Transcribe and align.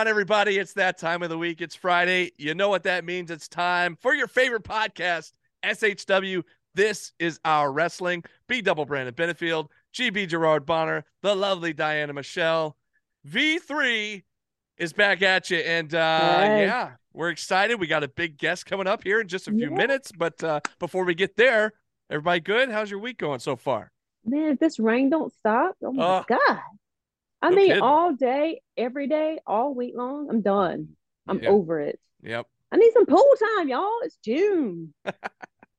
on, 0.00 0.08
everybody? 0.08 0.56
It's 0.56 0.72
that 0.72 0.96
time 0.96 1.22
of 1.22 1.28
the 1.28 1.36
week. 1.36 1.60
It's 1.60 1.74
Friday. 1.74 2.32
You 2.38 2.54
know 2.54 2.70
what 2.70 2.84
that 2.84 3.04
means. 3.04 3.30
It's 3.30 3.48
time 3.48 3.98
for 4.00 4.14
your 4.14 4.28
favorite 4.28 4.62
podcast, 4.64 5.32
SHW. 5.62 6.42
This 6.74 7.12
is 7.18 7.38
our 7.44 7.70
wrestling. 7.70 8.24
B 8.48 8.62
double 8.62 8.86
Brandon 8.86 9.12
Benefield, 9.14 9.66
GB 9.94 10.26
Gerard 10.28 10.64
Bonner, 10.64 11.04
the 11.20 11.34
lovely 11.36 11.74
Diana 11.74 12.14
Michelle. 12.14 12.78
V3 13.28 14.22
is 14.78 14.94
back 14.94 15.20
at 15.20 15.50
you. 15.50 15.58
And 15.58 15.94
uh, 15.94 15.98
yeah, 15.98 16.90
we're 17.12 17.28
excited. 17.28 17.78
We 17.78 17.86
got 17.86 18.02
a 18.02 18.08
big 18.08 18.38
guest 18.38 18.64
coming 18.64 18.86
up 18.86 19.04
here 19.04 19.20
in 19.20 19.28
just 19.28 19.48
a 19.48 19.50
few 19.50 19.68
Yeah. 19.68 19.76
minutes. 19.76 20.12
But 20.16 20.42
uh, 20.42 20.60
before 20.78 21.04
we 21.04 21.14
get 21.14 21.36
there, 21.36 21.72
everybody 22.08 22.40
good? 22.40 22.70
How's 22.70 22.90
your 22.90 23.00
week 23.00 23.18
going 23.18 23.40
so 23.40 23.54
far? 23.54 23.92
Man, 24.24 24.52
if 24.52 24.58
this 24.60 24.78
rain 24.78 25.10
don't 25.10 25.30
stop, 25.34 25.76
oh 25.84 25.92
my 25.92 26.04
Oh, 26.20 26.24
God. 26.26 26.58
I 27.42 27.50
no 27.50 27.56
mean, 27.56 27.68
kidding. 27.68 27.82
all 27.82 28.12
day, 28.14 28.60
every 28.76 29.06
day, 29.06 29.38
all 29.46 29.74
week 29.74 29.94
long, 29.96 30.28
I'm 30.28 30.40
done. 30.42 30.90
I'm 31.26 31.42
Yeah. 31.42 31.48
over 31.50 31.80
it. 31.80 31.98
Yep. 32.22 32.46
I 32.72 32.76
need 32.76 32.92
some 32.92 33.06
pool 33.06 33.34
time, 33.56 33.68
y'all. 33.68 33.98
It's 34.02 34.16
June. 34.16 34.94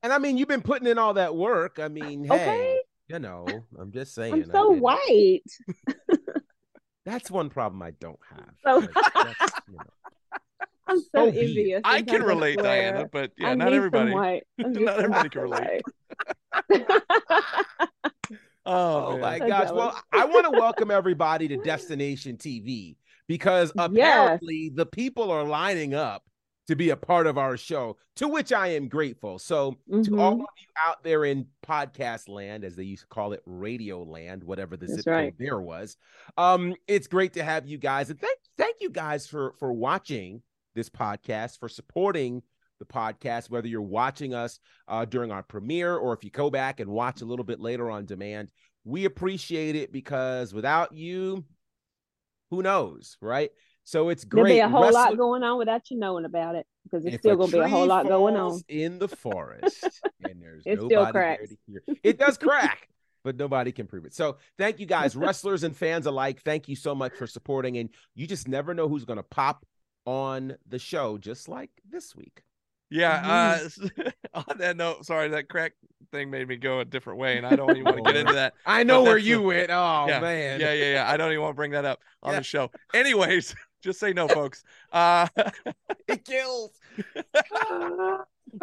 And 0.03 0.11
I 0.11 0.17
mean, 0.17 0.35
you've 0.35 0.47
been 0.47 0.63
putting 0.63 0.87
in 0.87 0.97
all 0.97 1.13
that 1.13 1.35
work. 1.35 1.77
I 1.79 1.87
mean, 1.87 2.25
uh, 2.29 2.35
hey, 2.35 2.41
Okay. 2.49 2.79
you 3.09 3.19
know, 3.19 3.65
I'm 3.79 3.91
just 3.91 4.15
saying. 4.15 4.33
I'm 4.33 4.49
I 4.49 4.51
so 4.51 4.71
mean, 4.71 4.79
white. 4.81 5.43
That's 7.05 7.29
one 7.29 7.49
problem 7.51 7.83
I 7.83 7.91
don't 7.91 8.17
have. 8.31 8.49
So- 8.63 8.81
but 9.13 9.35
you 9.71 9.77
know. 9.77 10.37
I'm 10.87 10.97
so 10.99 11.05
So 11.13 11.25
envious. 11.27 11.81
I 11.85 12.01
can 12.01 12.23
relate, 12.23 12.59
swear. 12.59 12.91
Diana, 12.91 13.07
but 13.11 13.31
yeah, 13.37 13.49
I 13.49 13.53
not 13.53 13.73
everybody. 13.73 14.11
Not 14.57 14.99
everybody 14.99 15.29
can 15.29 15.41
relate. 15.43 15.83
White. 18.63 18.71
Oh, 18.73 19.07
Oh 19.13 19.17
my 19.17 19.39
gosh. 19.39 19.69
Well, 19.71 19.97
I 20.11 20.25
want 20.25 20.45
to 20.45 20.51
welcome 20.59 20.91
everybody 20.91 21.47
to 21.49 21.57
Destination 21.57 22.37
TV 22.37 22.95
because 23.27 23.71
Yes. 23.75 23.85
apparently 23.91 24.71
the 24.73 24.85
people 24.85 25.31
are 25.31 25.43
lining 25.43 25.93
up 25.93 26.23
to 26.67 26.75
be 26.75 26.91
a 26.91 26.95
part 26.95 27.27
of 27.27 27.37
our 27.37 27.57
show, 27.57 27.97
to 28.15 28.27
which 28.27 28.53
I 28.53 28.67
am 28.67 28.87
grateful. 28.87 29.39
So, 29.39 29.77
to 30.03 30.19
all 30.21 30.33
of 30.33 30.39
you 30.39 30.67
out 30.85 31.03
there 31.03 31.25
in 31.25 31.47
podcast 31.67 32.29
land, 32.29 32.63
as 32.63 32.75
they 32.75 32.83
used 32.83 33.01
to 33.03 33.07
call 33.07 33.33
it, 33.33 33.41
radio 33.45 34.03
land, 34.03 34.43
whatever 34.43 34.77
the 34.77 34.85
That's 34.85 34.99
zip 34.99 35.07
right. 35.07 35.23
code 35.25 35.35
there 35.39 35.59
was, 35.59 35.97
um, 36.37 36.75
it's 36.87 37.07
great 37.07 37.33
to 37.33 37.43
have 37.43 37.67
you 37.67 37.77
guys, 37.77 38.09
and 38.09 38.19
thank 38.19 38.37
thank 38.57 38.75
you 38.79 38.89
guys 38.89 39.27
for 39.27 39.53
for 39.59 39.73
watching 39.73 40.43
this 40.75 40.87
podcast, 40.89 41.59
for 41.59 41.67
supporting 41.67 42.43
the 42.81 42.85
podcast, 42.85 43.49
whether 43.49 43.69
you're 43.69 43.81
watching 43.81 44.33
us 44.33 44.59
uh, 44.89 45.05
during 45.05 45.31
our 45.31 45.43
premiere 45.43 45.95
or 45.95 46.11
if 46.13 46.25
you 46.25 46.29
go 46.31 46.49
back 46.49 46.81
and 46.81 46.89
watch 46.91 47.21
a 47.21 47.25
little 47.25 47.45
bit 47.45 47.61
later 47.61 47.89
on 47.89 48.05
demand. 48.05 48.49
We 48.83 49.05
appreciate 49.05 49.75
it 49.77 49.93
because 49.93 50.53
without 50.53 50.93
you, 50.93 51.45
who 52.49 52.61
knows, 52.61 53.15
right? 53.21 53.51
So 53.83 54.09
it's 54.09 54.25
There'll 54.25 54.45
great. 54.45 54.55
be 54.55 54.59
a 54.59 54.69
whole 54.69 54.91
lot 54.91 55.15
going 55.17 55.43
on 55.43 55.57
without 55.57 55.89
you 55.89 55.97
knowing 55.97 56.25
about 56.25 56.55
it 56.55 56.65
because 56.83 57.03
there's 57.03 57.15
if 57.15 57.21
still 57.21 57.35
going 57.35 57.51
to 57.51 57.57
be 57.57 57.63
a 57.63 57.67
whole 57.67 57.85
lot 57.87 58.07
going 58.07 58.35
on. 58.35 58.59
in 58.67 58.99
the 58.99 59.07
forest 59.07 59.83
and 60.23 60.41
there's 60.41 60.63
It 60.65 60.77
still 60.77 60.89
nobody 60.89 61.11
there 61.13 61.47
to 61.47 61.57
hear 61.67 61.83
it 62.03 62.17
does 62.19 62.37
crack 62.39 62.87
but 63.23 63.37
nobody 63.37 63.71
can 63.71 63.87
prove 63.87 64.05
it 64.05 64.13
so 64.13 64.37
thank 64.57 64.79
you 64.79 64.85
guys 64.85 65.15
wrestlers 65.15 65.63
and 65.63 65.75
fans 65.75 66.05
alike 66.05 66.41
thank 66.43 66.67
you 66.67 66.75
so 66.75 66.93
much 66.95 67.13
for 67.13 67.25
supporting 67.27 67.77
and 67.77 67.89
you 68.15 68.27
just 68.27 68.47
never 68.47 68.73
know 68.73 68.87
who's 68.87 69.05
going 69.05 69.17
to 69.17 69.23
pop 69.23 69.65
on 70.05 70.55
the 70.67 70.79
show 70.79 71.17
just 71.17 71.47
like 71.47 71.69
this 71.89 72.15
week 72.15 72.41
Yeah. 72.91 73.59
Mm-hmm. 73.61 73.91
Uh, 74.35 74.43
on 74.49 74.57
that 74.59 74.77
note, 74.77 75.05
sorry, 75.05 75.29
that 75.29 75.49
crack 75.49 75.73
thing 76.11 76.29
made 76.29 76.47
me 76.47 76.57
go 76.57 76.81
a 76.81 76.85
different 76.85 77.17
way, 77.19 77.37
and 77.37 77.47
I 77.47 77.55
don't 77.55 77.71
even 77.71 77.85
want 77.85 77.97
to 77.97 78.03
get 78.03 78.17
into 78.17 78.33
that. 78.33 78.53
i 78.65 78.83
know 78.83 78.95
know 78.95 79.03
where 79.03 79.11
where 79.13 79.17
you 79.17 79.39
you 79.39 79.47
went 79.47 79.69
oh 79.71 80.05
yeah, 80.07 80.19
man 80.19 80.59
Yeah, 80.59 80.73
yeah, 80.73 80.93
yeah. 80.93 81.09
I 81.09 81.15
don't 81.17 81.31
even 81.31 81.41
want 81.41 81.53
to 81.53 81.55
bring 81.55 81.71
that 81.71 81.85
up 81.85 82.01
on 82.21 82.33
Yeah. 82.33 82.39
the 82.39 82.43
show. 82.43 82.71
Anyways, 82.93 83.55
just 83.81 83.99
say 83.99 84.13
no, 84.13 84.27
folks. 84.27 84.63
Uh, 84.91 85.27
it 86.07 86.25
kills 86.25 86.71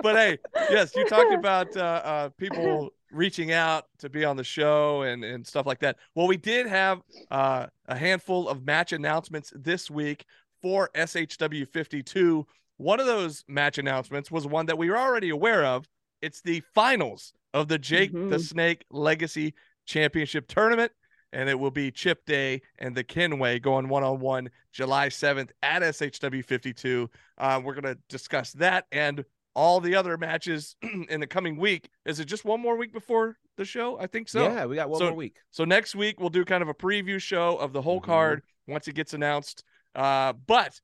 but 0.02 0.16
hey, 0.16 0.38
yes, 0.70 0.94
you 0.94 1.06
talked 1.06 1.32
about 1.32 1.74
uh, 1.76 1.80
uh, 1.80 2.28
people 2.36 2.90
reaching 3.10 3.52
out 3.52 3.86
to 3.98 4.08
be 4.08 4.24
on 4.24 4.36
the 4.36 4.44
show 4.44 5.02
and, 5.02 5.24
and 5.24 5.46
stuff 5.46 5.66
like 5.66 5.80
that. 5.80 5.96
Well, 6.14 6.26
we 6.26 6.36
did 6.36 6.66
have 6.66 7.00
uh, 7.30 7.66
a 7.86 7.96
handful 7.96 8.48
of 8.48 8.64
match 8.66 8.92
announcements 8.92 9.52
this 9.56 9.90
week 9.90 10.26
for 10.60 10.90
SHW 10.94 11.66
52. 11.68 12.46
One 12.78 12.98
of 13.00 13.06
those 13.06 13.44
match 13.48 13.78
announcements 13.78 14.30
was 14.30 14.46
one 14.46 14.66
that 14.66 14.78
we 14.78 14.88
were 14.90 14.98
already 14.98 15.30
aware 15.30 15.64
of. 15.64 15.86
It's 16.22 16.40
the 16.40 16.60
finals 16.74 17.32
of 17.54 17.68
the 17.68 17.78
Jake 17.78 18.12
the 18.12 18.18
Mhm. 18.18 18.40
Snake 18.40 18.84
Legacy 18.90 19.54
Championship 19.86 20.48
Tournament. 20.48 20.92
And 21.32 21.48
it 21.50 21.58
will 21.58 21.70
be 21.70 21.90
Chip 21.90 22.24
Day 22.24 22.62
and 22.78 22.96
the 22.96 23.04
Kenway 23.04 23.58
going 23.58 23.88
one 23.88 24.02
on 24.02 24.18
one 24.18 24.50
July 24.72 25.08
7th 25.10 25.50
at 25.62 25.82
SHW 25.82 26.42
52. 26.42 27.10
Uh, 27.36 27.60
we're 27.62 27.74
going 27.74 27.94
to 27.94 28.00
discuss 28.08 28.52
that 28.54 28.86
and 28.90 29.24
all 29.54 29.80
the 29.80 29.94
other 29.94 30.16
matches 30.16 30.74
in 31.10 31.20
the 31.20 31.26
coming 31.26 31.56
week. 31.58 31.90
Is 32.06 32.18
it 32.20 32.24
just 32.26 32.44
one 32.46 32.60
more 32.60 32.76
week 32.76 32.92
before 32.94 33.36
the 33.56 33.64
show? 33.66 33.98
I 33.98 34.06
think 34.06 34.28
so. 34.28 34.44
yeah 34.44 34.64
we 34.64 34.76
got 34.76 34.88
one 34.88 35.00
So- 35.00 35.06
more 35.08 35.14
week 35.16 35.36
So 35.50 35.64
next 35.64 35.94
week 35.94 36.18
we'll 36.20 36.30
do 36.30 36.44
kind 36.46 36.62
of 36.62 36.68
a 36.68 36.74
preview 36.74 37.20
show 37.20 37.56
of 37.58 37.72
the 37.74 37.82
whole 37.82 38.00
Mhm. 38.00 38.04
card 38.04 38.42
once 38.66 38.88
it 38.88 38.94
gets 38.94 39.12
announced. 39.14 39.64
Uh, 39.94 40.32
but 40.32 40.80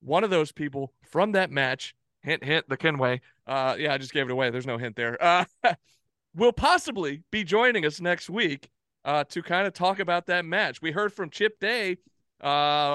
one 0.00 0.24
of 0.24 0.30
those 0.30 0.52
people 0.52 0.92
from 1.02 1.32
that 1.32 1.50
match, 1.50 1.94
hint 2.22 2.44
hint, 2.44 2.68
the 2.68 2.76
Kenway. 2.76 3.20
Uh, 3.46 3.76
yeah, 3.78 3.92
I 3.94 3.98
just 3.98 4.12
gave 4.12 4.26
it 4.28 4.32
away. 4.32 4.50
There's 4.50 4.66
no 4.66 4.78
hint 4.78 4.96
there. 4.96 5.22
Uh, 5.22 5.44
will 6.34 6.52
possibly 6.52 7.22
be 7.30 7.42
joining 7.44 7.84
us 7.84 8.00
next 8.00 8.30
week 8.30 8.70
uh, 9.04 9.24
to 9.24 9.42
kind 9.42 9.66
of 9.66 9.72
talk 9.74 9.98
about 9.98 10.26
that 10.26 10.44
match. 10.44 10.80
We 10.80 10.92
heard 10.92 11.12
from 11.12 11.30
Chip 11.30 11.58
Day 11.58 11.98
uh, 12.42 12.46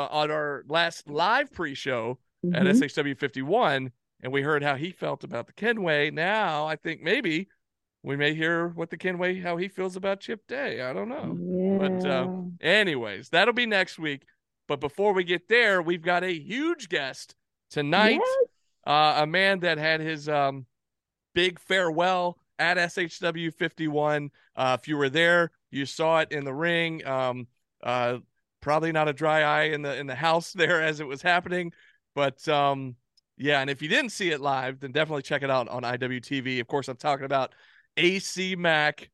on 0.09 0.31
our 0.31 0.63
last 0.67 1.09
live 1.09 1.51
pre-show 1.51 2.17
at 2.53 2.63
Mhm. 2.63 2.69
SHW 2.83 3.17
51, 3.17 3.91
and 4.21 4.31
we 4.31 4.41
heard 4.41 4.63
how 4.63 4.75
he 4.75 4.91
felt 4.91 5.23
about 5.23 5.47
the 5.47 5.53
Kenway. 5.53 6.11
Now 6.11 6.65
I 6.67 6.75
think 6.75 7.01
maybe 7.01 7.47
we 8.03 8.15
may 8.15 8.33
hear 8.35 8.67
what 8.69 8.89
the 8.91 8.97
Kenway 8.97 9.39
how 9.39 9.57
he 9.57 9.67
feels 9.67 9.95
about 9.95 10.19
Chip 10.21 10.45
Day. 10.47 10.81
I 10.81 10.93
don't 10.93 11.09
know. 11.09 11.35
But, 11.79 12.05
uh, 12.07 12.27
Anyways, 12.61 13.29
that'll 13.29 13.53
be 13.53 13.65
next 13.65 13.97
week. 13.99 14.23
But 14.67 14.79
before 14.79 15.13
we 15.13 15.23
get 15.23 15.47
there, 15.47 15.81
we've 15.81 16.01
got 16.01 16.23
a 16.23 16.33
huge 16.33 16.89
guest 16.89 17.35
tonight. 17.69 18.19
Yes. 18.21 18.47
Uh, 18.85 19.21
a 19.23 19.27
man 19.27 19.59
that 19.61 19.77
had 19.77 19.99
his 19.99 20.29
um, 20.29 20.65
big 21.33 21.59
farewell 21.59 22.37
at 22.59 22.77
SHW 22.77 23.53
51. 23.53 24.29
Uh, 24.55 24.77
if 24.79 24.87
you 24.87 24.97
were 24.97 25.09
there, 25.09 25.51
you 25.71 25.85
saw 25.85 26.19
it 26.19 26.31
in 26.31 26.45
the 26.45 26.53
ring. 26.53 27.05
Um, 27.05 27.47
uh, 27.83 28.19
probably 28.61 28.91
not 28.91 29.07
a 29.07 29.13
dry 29.13 29.41
eye 29.41 29.63
in 29.65 29.81
the 29.81 29.95
in 29.95 30.07
the 30.07 30.15
house 30.15 30.53
there 30.53 30.81
as 30.81 30.99
it 30.99 31.07
was 31.07 31.21
happening, 31.21 31.71
but 32.15 32.47
um, 32.47 32.95
yeah. 33.37 33.61
And 33.61 33.69
if 33.69 33.81
you 33.81 33.87
didn't 33.87 34.11
see 34.11 34.31
it 34.31 34.41
live, 34.41 34.79
then 34.79 34.91
definitely 34.91 35.23
check 35.23 35.43
it 35.43 35.51
out 35.51 35.67
on 35.67 35.83
IWTV. 35.83 36.59
Of 36.59 36.67
course, 36.67 36.87
I'm 36.87 36.97
talking 36.97 37.25
about 37.25 37.53
AC 37.97 38.55
Mack, 38.55 39.09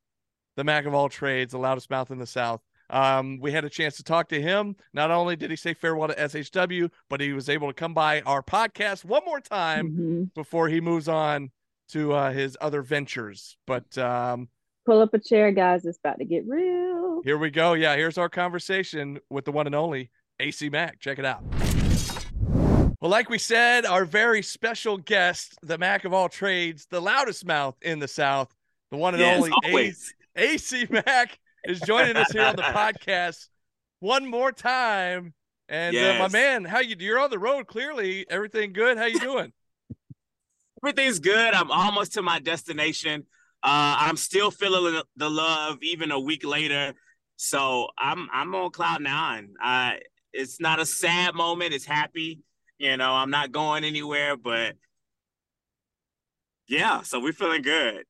the 0.55 0.63
Mack 0.63 0.85
of 0.85 0.93
all 0.93 1.09
trades, 1.09 1.51
the 1.51 1.59
loudest 1.59 1.89
mouth 1.89 2.11
in 2.11 2.19
the 2.19 2.25
South. 2.25 2.61
Um, 2.91 3.39
we 3.39 3.51
had 3.53 3.63
a 3.65 3.69
chance 3.69 3.95
to 3.97 4.03
talk 4.03 4.27
to 4.29 4.41
him. 4.41 4.75
Not 4.93 5.09
only 5.11 5.35
did 5.37 5.49
he 5.49 5.55
say 5.55 5.73
farewell 5.73 6.09
to 6.09 6.13
SHW, 6.15 6.89
but 7.09 7.21
he 7.21 7.31
was 7.33 7.47
able 7.49 7.67
to 7.69 7.73
come 7.73 7.93
by 7.93 8.21
our 8.21 8.43
podcast 8.43 9.05
one 9.05 9.23
more 9.25 9.39
time 9.39 9.89
Mhm. 9.91 10.33
before 10.35 10.67
he 10.67 10.81
moves 10.81 11.07
on 11.07 11.51
to 11.89 12.11
uh, 12.13 12.31
his 12.31 12.57
other 12.61 12.81
ventures. 12.81 13.57
But 13.65 13.97
um, 13.97 14.49
Pull 14.85 15.01
up 15.01 15.13
a 15.13 15.19
chair, 15.19 15.51
guys. 15.51 15.85
It's 15.85 15.99
about 15.99 16.17
to 16.19 16.25
get 16.25 16.43
real. 16.47 17.21
here 17.23 17.37
we 17.37 17.49
go. 17.49 17.73
Yeah, 17.73 17.95
here's 17.95 18.17
our 18.17 18.29
conversation 18.29 19.19
with 19.29 19.45
the 19.45 19.51
one 19.51 19.67
and 19.67 19.75
only 19.75 20.09
AC 20.39 20.69
Mack. 20.69 20.99
Check 20.99 21.17
it 21.19 21.25
out. 21.25 21.43
Well, 22.99 23.09
like 23.09 23.29
we 23.29 23.37
said, 23.37 23.85
our 23.85 24.05
very 24.05 24.41
special 24.43 24.97
guest, 24.97 25.55
the 25.63 25.77
Mack 25.77 26.03
of 26.05 26.13
all 26.13 26.29
trades, 26.29 26.87
the 26.89 26.99
loudest 26.99 27.45
mouth 27.45 27.75
in 27.81 27.99
the 27.99 28.07
South, 28.07 28.53
the 28.91 28.97
one 28.97 29.13
and 29.15 29.21
Yes, 29.21 29.37
only 29.37 29.51
always. 29.65 30.13
AC 30.35 30.87
Mack 30.89 31.39
is 31.65 31.79
joining 31.81 32.15
us 32.17 32.31
here 32.31 32.43
on 32.43 32.55
the 32.55 32.61
podcast 32.63 33.47
one 33.99 34.25
more 34.27 34.51
time. 34.51 35.33
And 35.69 35.95
uh, 35.95 36.19
my 36.19 36.27
man, 36.27 36.65
how 36.65 36.79
you? 36.79 36.95
You're 36.99 37.19
on 37.19 37.29
the 37.29 37.39
road. 37.39 37.67
Clearly, 37.67 38.25
everything 38.29 38.73
good. 38.73 38.97
How 38.97 39.05
you 39.05 39.19
doing? 39.19 39.53
Everything's 40.83 41.19
good. 41.19 41.53
I'm 41.53 41.71
almost 41.71 42.13
to 42.13 42.21
my 42.21 42.39
destination. 42.39 43.25
Uh, 43.63 43.95
I'm 43.99 44.17
still 44.17 44.51
feeling 44.51 45.01
the- 45.15 45.29
love 45.29 45.77
even 45.81 46.11
a 46.11 46.19
week 46.19 46.43
later. 46.45 46.93
So 47.37 47.87
I'm 47.97 48.27
I'm 48.33 48.53
on 48.53 48.71
cloud 48.71 49.01
nine. 49.01 49.53
Uh, 49.63 49.93
it's 50.33 50.59
not 50.59 50.79
a 50.79 50.85
sad 50.85 51.35
moment. 51.35 51.73
It's 51.73 51.85
happy. 51.85 52.39
You 52.77 52.97
know, 52.97 53.11
I'm 53.13 53.29
not 53.29 53.51
going 53.51 53.83
anywhere, 53.83 54.35
but 54.35 54.75
yeah. 56.67 57.01
So 57.03 57.19
we're 57.19 57.33
feeling 57.33 57.61
good. 57.61 58.03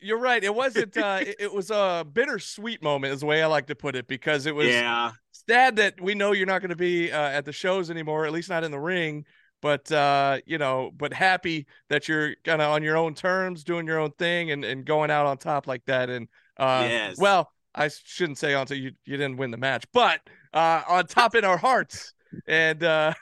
You're 0.00 0.18
right. 0.18 0.42
It 0.42 0.54
wasn't. 0.54 0.96
Uh, 0.96 1.18
it, 1.20 1.36
it 1.38 1.54
was 1.54 1.70
a 1.70 2.06
bittersweet 2.10 2.82
moment, 2.82 3.14
is 3.14 3.20
the 3.20 3.26
way 3.26 3.42
I 3.42 3.46
like 3.46 3.66
to 3.68 3.74
put 3.74 3.96
it, 3.96 4.06
because 4.06 4.46
it 4.46 4.54
was 4.54 4.68
yeah. 4.68 5.12
sad 5.32 5.76
that 5.76 6.00
we 6.00 6.14
know 6.14 6.32
you're 6.32 6.46
not 6.46 6.60
going 6.60 6.70
to 6.70 6.76
be 6.76 7.10
uh, 7.10 7.18
at 7.18 7.44
the 7.44 7.52
shows 7.52 7.90
anymore, 7.90 8.26
at 8.26 8.32
least 8.32 8.50
not 8.50 8.64
in 8.64 8.70
the 8.70 8.78
ring. 8.80 9.24
but 9.62 9.90
uh, 9.92 10.38
you 10.46 10.58
know, 10.58 10.90
but 10.96 11.12
happy 11.12 11.66
that 11.88 12.08
you're 12.08 12.34
kind 12.44 12.62
of 12.62 12.70
on 12.70 12.82
your 12.82 12.96
own 12.96 13.14
terms, 13.14 13.64
doing 13.64 13.86
your 13.86 13.98
own 13.98 14.10
thing, 14.12 14.50
and 14.50 14.64
and 14.64 14.84
going 14.84 15.10
out 15.10 15.26
on 15.26 15.38
top 15.38 15.66
like 15.66 15.84
that. 15.86 16.10
And 16.10 16.28
uh, 16.56 16.86
Yes. 16.88 17.16
well, 17.18 17.50
I 17.74 17.88
shouldn't 17.88 18.38
say 18.38 18.54
until 18.54 18.76
you 18.76 18.92
you 19.04 19.16
didn't 19.16 19.36
win 19.36 19.50
the 19.50 19.56
match, 19.58 19.84
but 19.92 20.20
uh, 20.52 20.82
on 20.88 21.06
top 21.06 21.34
in 21.34 21.44
our 21.44 21.56
hearts, 21.58 22.14
and 22.46 22.82
uh, 22.82 23.14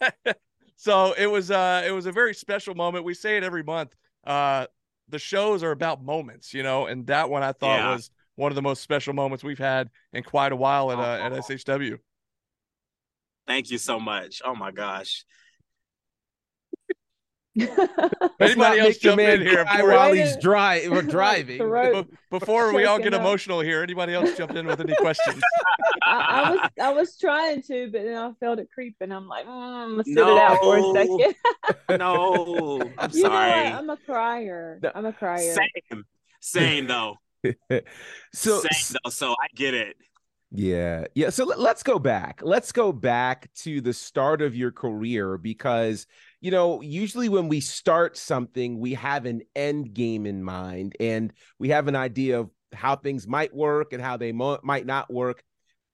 so 0.76 1.12
it 1.16 1.26
was 1.26 1.50
uh, 1.50 1.82
it 1.86 1.90
was 1.90 2.06
a 2.06 2.12
very 2.12 2.34
special 2.34 2.74
moment. 2.74 3.04
We 3.04 3.14
say 3.14 3.36
it 3.36 3.44
every 3.44 3.62
month. 3.62 3.94
Uh, 4.24 4.66
the 5.08 5.18
shows 5.18 5.62
are 5.62 5.70
about 5.70 6.02
moments, 6.02 6.54
you 6.54 6.62
know, 6.62 6.86
and 6.86 7.06
that 7.06 7.28
one 7.30 7.42
I 7.42 7.52
thought 7.52 7.78
Yeah. 7.78 7.94
was 7.94 8.10
one 8.36 8.50
of 8.50 8.56
the 8.56 8.62
most 8.62 8.82
special 8.82 9.14
moments 9.14 9.44
we've 9.44 9.58
had 9.58 9.90
in 10.12 10.22
quite 10.22 10.52
a 10.52 10.56
while 10.56 10.90
at 10.90 10.98
uh, 10.98 11.24
at. 11.26 11.32
SHW. 11.32 11.98
Thank 13.46 13.70
you 13.70 13.78
so 13.78 14.00
much. 14.00 14.40
Oh 14.44 14.54
my 14.54 14.70
gosh. 14.70 15.24
Let's 17.56 18.32
Anybody 18.40 18.80
else 18.80 18.98
jump 18.98 19.20
in 19.20 19.42
here 19.42 19.64
before- 19.64 19.90
while 19.90 20.12
he's 20.12 20.36
dry 20.36 20.86
we're 20.90 21.02
driving. 21.18 21.58
Before 22.30 22.74
we 22.74 22.84
all 22.84 22.98
get 22.98 23.14
up. 23.14 23.20
emotional 23.20 23.60
here, 23.60 23.80
anybody 23.80 24.12
else 24.12 24.36
jump 24.36 24.56
in 24.56 24.66
with 24.66 24.80
any 24.80 24.96
questions? 24.96 25.40
I, 26.02 26.10
I 26.18 26.50
was 26.50 26.70
I 26.82 26.92
was 26.92 27.18
trying 27.18 27.62
to, 27.62 27.90
but 27.92 28.02
then 28.02 28.16
I 28.16 28.32
felt 28.40 28.58
it 28.58 28.68
creeping. 28.74 29.12
I'm 29.12 29.28
like, 29.28 29.46
mm, 29.46 29.50
I'm 29.50 29.90
gonna 29.90 30.04
sit 30.04 30.18
it 30.18 30.18
out 30.18 30.58
for 30.60 30.78
a 30.78 30.92
second. 30.92 31.98
No, 31.98 32.80
I'm 32.98 33.10
you 33.12 33.22
know 33.22 33.28
sorry. 33.28 33.52
I'm 33.52 33.88
a 33.88 33.96
crier. 33.98 34.80
No. 34.82 34.90
I'm 34.94 35.06
a 35.06 35.12
crier. 35.12 35.54
Same. 35.54 36.04
Same 36.40 36.86
though. 36.88 37.16
so 38.32 38.60
Same 38.60 38.96
though. 39.04 39.10
So 39.10 39.32
I 39.32 39.46
get 39.54 39.74
it. 39.74 39.96
Yeah. 40.56 41.06
Yeah. 41.14 41.30
So 41.30 41.44
let, 41.44 41.58
let, 41.58 41.76
us 41.76 41.82
go 41.82 41.98
back. 41.98 42.40
Let's 42.42 42.70
go 42.70 42.92
back 42.92 43.52
to 43.62 43.80
the 43.80 43.92
start 43.92 44.40
of 44.40 44.54
your 44.54 44.70
career 44.70 45.36
because, 45.36 46.06
you 46.44 46.50
know, 46.50 46.82
usually 46.82 47.30
when 47.30 47.48
we 47.48 47.58
start 47.58 48.18
something, 48.18 48.78
we 48.78 48.92
have 48.92 49.24
an 49.24 49.40
end 49.56 49.94
game 49.94 50.26
in 50.26 50.44
mind 50.44 50.94
and 51.00 51.32
we 51.58 51.70
have 51.70 51.88
an 51.88 51.96
idea 51.96 52.38
of 52.38 52.50
how 52.74 52.96
things 52.96 53.26
might 53.26 53.54
work 53.54 53.94
and 53.94 54.02
how 54.02 54.18
they 54.18 54.30
mo- 54.30 54.60
might 54.62 54.84
not 54.84 55.10
work. 55.10 55.42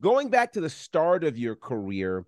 Going 0.03 0.29
back 0.29 0.55
to 0.55 0.61
the 0.61 0.69
start 0.69 1.23
of 1.23 1.39
your 1.39 1.55
career, 1.55 2.27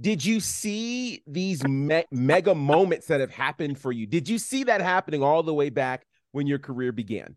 did 0.00 0.24
you 0.24 0.40
see 0.40 1.22
these 1.26 1.62
me- 1.62 2.06
mega 2.10 2.54
moments 2.54 3.08
that 3.08 3.20
have 3.20 3.32
happened 3.32 3.78
for 3.78 3.92
you? 3.92 4.06
Did 4.06 4.30
you 4.30 4.38
see 4.38 4.64
that 4.64 4.80
happening 4.80 5.22
all 5.22 5.42
the 5.42 5.52
way 5.52 5.68
back 5.68 6.06
when 6.32 6.46
your 6.46 6.58
career 6.58 6.90
began? 6.90 7.34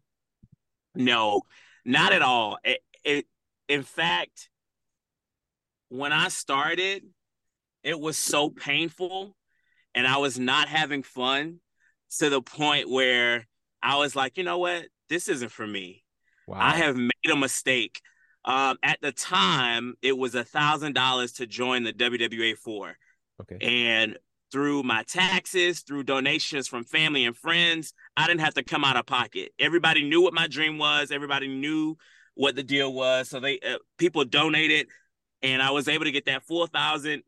No, 0.95 1.41
not 1.83 2.13
at 2.13 2.21
all. 2.21 2.57
It, 2.63 2.79
it, 3.03 3.25
in 3.67 3.83
fact, 3.83 4.49
when 5.89 6.13
I 6.13 6.29
started, 6.29 7.03
it 7.83 7.99
was 7.99 8.17
so 8.17 8.49
painful 8.49 9.35
and 9.95 10.07
I 10.07 10.17
was 10.17 10.39
not 10.39 10.67
having 10.67 11.03
fun 11.03 11.59
to 12.17 12.29
the 12.29 12.41
point 12.41 12.89
where 12.89 13.47
I 13.81 13.97
was 13.97 14.15
like, 14.15 14.37
you 14.37 14.43
know 14.43 14.57
what? 14.57 14.85
This 15.09 15.27
isn't 15.27 15.51
for 15.51 15.65
me. 15.65 16.03
Wow. 16.47 16.57
I 16.59 16.75
have 16.77 16.95
made 16.95 17.31
a 17.31 17.35
mistake. 17.35 18.01
Um, 18.43 18.77
at 18.83 18.99
the 19.01 19.11
time, 19.11 19.95
it 20.01 20.17
was 20.17 20.35
a 20.35 20.43
thousand 20.43 20.93
dollars 20.93 21.33
to 21.33 21.45
join 21.45 21.83
the 21.83 21.93
WWA 21.93 22.57
four. 22.57 22.97
okay. 23.41 23.57
And 23.61 24.17
through 24.51 24.83
my 24.83 25.03
taxes, 25.03 25.81
through 25.81 26.03
donations 26.03 26.67
from 26.67 26.83
family 26.83 27.25
and 27.25 27.37
friends, 27.37 27.93
I 28.17 28.27
didn't 28.27 28.41
have 28.41 28.55
to 28.55 28.63
come 28.63 28.83
out 28.83 28.97
of 28.97 29.05
pocket. 29.05 29.51
Everybody 29.59 30.07
knew 30.07 30.21
what 30.21 30.33
my 30.33 30.47
dream 30.47 30.77
was. 30.77 31.11
Everybody 31.11 31.47
knew 31.47 31.95
what 32.35 32.55
the 32.55 32.63
deal 32.63 32.93
was. 32.93 33.29
So 33.29 33.39
they 33.39 33.59
uh, 33.59 33.77
people 33.97 34.25
donated, 34.25 34.87
and 35.41 35.61
I 35.61 35.71
was 35.71 35.87
able 35.87 36.05
to 36.05 36.11
get 36.11 36.25
that 36.25 36.43
four 36.43 36.67
thousand, 36.67 37.23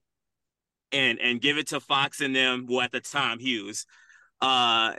and 0.93 1.19
and 1.19 1.41
give 1.41 1.57
it 1.57 1.67
to 1.67 1.79
Fox 1.79 2.21
and 2.21 2.35
them. 2.35 2.65
Well, 2.69 2.81
at 2.81 2.91
the 2.91 2.99
time, 3.01 3.39
Hughes, 3.39 3.85
uh, 4.41 4.93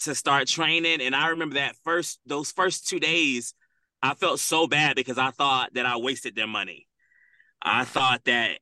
to 0.00 0.14
start 0.14 0.48
training. 0.48 1.00
And 1.00 1.14
I 1.14 1.28
remember 1.28 1.54
that 1.56 1.76
first 1.84 2.20
those 2.26 2.50
first 2.50 2.88
two 2.88 3.00
days, 3.00 3.54
I 4.02 4.14
felt 4.14 4.40
so 4.40 4.66
bad 4.66 4.96
because 4.96 5.18
I 5.18 5.30
thought 5.30 5.74
that 5.74 5.86
I 5.86 5.96
wasted 5.96 6.34
their 6.34 6.46
money. 6.46 6.88
I 7.62 7.84
thought 7.84 8.24
that 8.24 8.58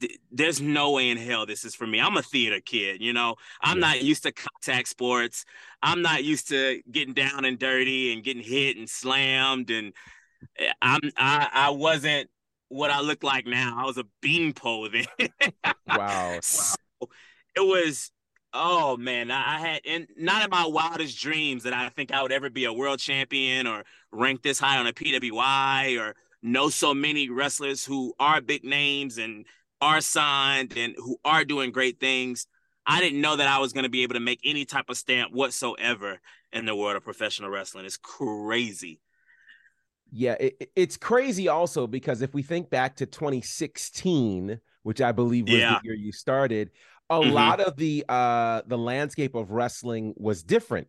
th- 0.00 0.18
there's 0.32 0.60
no 0.60 0.92
way 0.92 1.10
in 1.10 1.16
hell 1.16 1.46
this 1.46 1.64
is 1.64 1.74
for 1.74 1.86
me. 1.86 2.00
I'm 2.00 2.16
a 2.16 2.22
theater 2.22 2.60
kid, 2.60 3.00
you 3.00 3.12
know. 3.12 3.36
I'm 3.60 3.78
Yeah. 3.78 3.88
not 3.88 4.02
used 4.02 4.24
to 4.24 4.32
contact 4.32 4.88
sports. 4.88 5.44
I'm 5.82 6.02
not 6.02 6.24
used 6.24 6.48
to 6.48 6.82
getting 6.90 7.14
down 7.14 7.44
and 7.44 7.58
dirty 7.58 8.12
and 8.12 8.24
getting 8.24 8.42
hit 8.42 8.76
and 8.76 8.88
slammed 8.90 9.70
and 9.70 9.92
eh, 10.58 10.72
I'm 10.82 11.00
I 11.16 11.48
I 11.52 11.70
wasn't 11.70 12.28
what 12.68 12.90
I 12.90 13.00
look 13.00 13.22
like 13.22 13.46
now. 13.46 13.74
I 13.78 13.84
was 13.84 13.98
a 13.98 14.04
beanpole 14.20 14.88
then. 14.90 15.06
Wow. 15.88 16.40
So 16.42 16.74
it 17.54 17.60
was 17.60 18.10
oh 18.52 18.96
man, 18.96 19.30
I 19.30 19.56
I 19.56 19.58
had 19.60 19.80
and 19.86 20.08
not 20.16 20.44
in 20.44 20.50
my 20.50 20.66
wildest 20.66 21.20
dreams 21.20 21.62
that 21.62 21.72
I 21.72 21.88
think 21.90 22.12
I 22.12 22.22
would 22.22 22.32
ever 22.32 22.50
be 22.50 22.64
a 22.64 22.72
world 22.72 22.98
champion 22.98 23.66
or 23.66 23.84
rank 24.10 24.42
this 24.42 24.58
high 24.58 24.78
on 24.78 24.86
a 24.86 24.92
PWI 24.92 25.98
or 26.00 26.16
know 26.42 26.68
so 26.68 26.92
many 26.92 27.28
wrestlers 27.28 27.84
who 27.84 28.14
are 28.18 28.40
big 28.40 28.64
names 28.64 29.18
and 29.18 29.46
are 29.80 30.00
signed 30.00 30.76
and 30.76 30.94
who 30.96 31.18
are 31.24 31.44
doing 31.44 31.70
great 31.70 32.00
things. 32.00 32.46
I 32.86 33.00
didn't 33.00 33.20
know 33.20 33.36
that 33.36 33.48
I 33.48 33.58
was 33.58 33.72
going 33.72 33.84
to 33.84 33.90
be 33.90 34.04
able 34.04 34.14
to 34.14 34.20
make 34.20 34.40
any 34.44 34.64
type 34.64 34.88
of 34.88 34.96
stamp 34.96 35.32
whatsoever 35.32 36.20
in 36.52 36.66
the 36.66 36.76
world 36.76 36.96
of 36.96 37.04
professional 37.04 37.50
wrestling. 37.50 37.84
It's 37.84 37.96
crazy. 37.96 39.00
Yeah, 40.12 40.36
it, 40.38 40.56
it- 40.60 40.70
it's 40.76 40.96
crazy 40.96 41.48
also 41.48 41.86
because 41.86 42.22
if 42.22 42.32
we 42.34 42.42
think 42.42 42.70
back 42.70 42.96
to 42.96 43.06
2016, 43.06 44.60
which 44.82 45.00
I 45.00 45.12
believe 45.12 45.44
was 45.48 45.58
Yeah. 45.58 45.78
the 45.82 45.88
year 45.88 45.94
you 45.94 46.12
started, 46.12 46.70
a 47.10 47.20
Mhm. 47.20 47.32
lot 47.32 47.60
of 47.60 47.76
the 47.76 48.04
uh 48.08 48.62
the 48.66 48.78
landscape 48.78 49.34
of 49.34 49.50
wrestling 49.50 50.14
was 50.16 50.42
different 50.42 50.88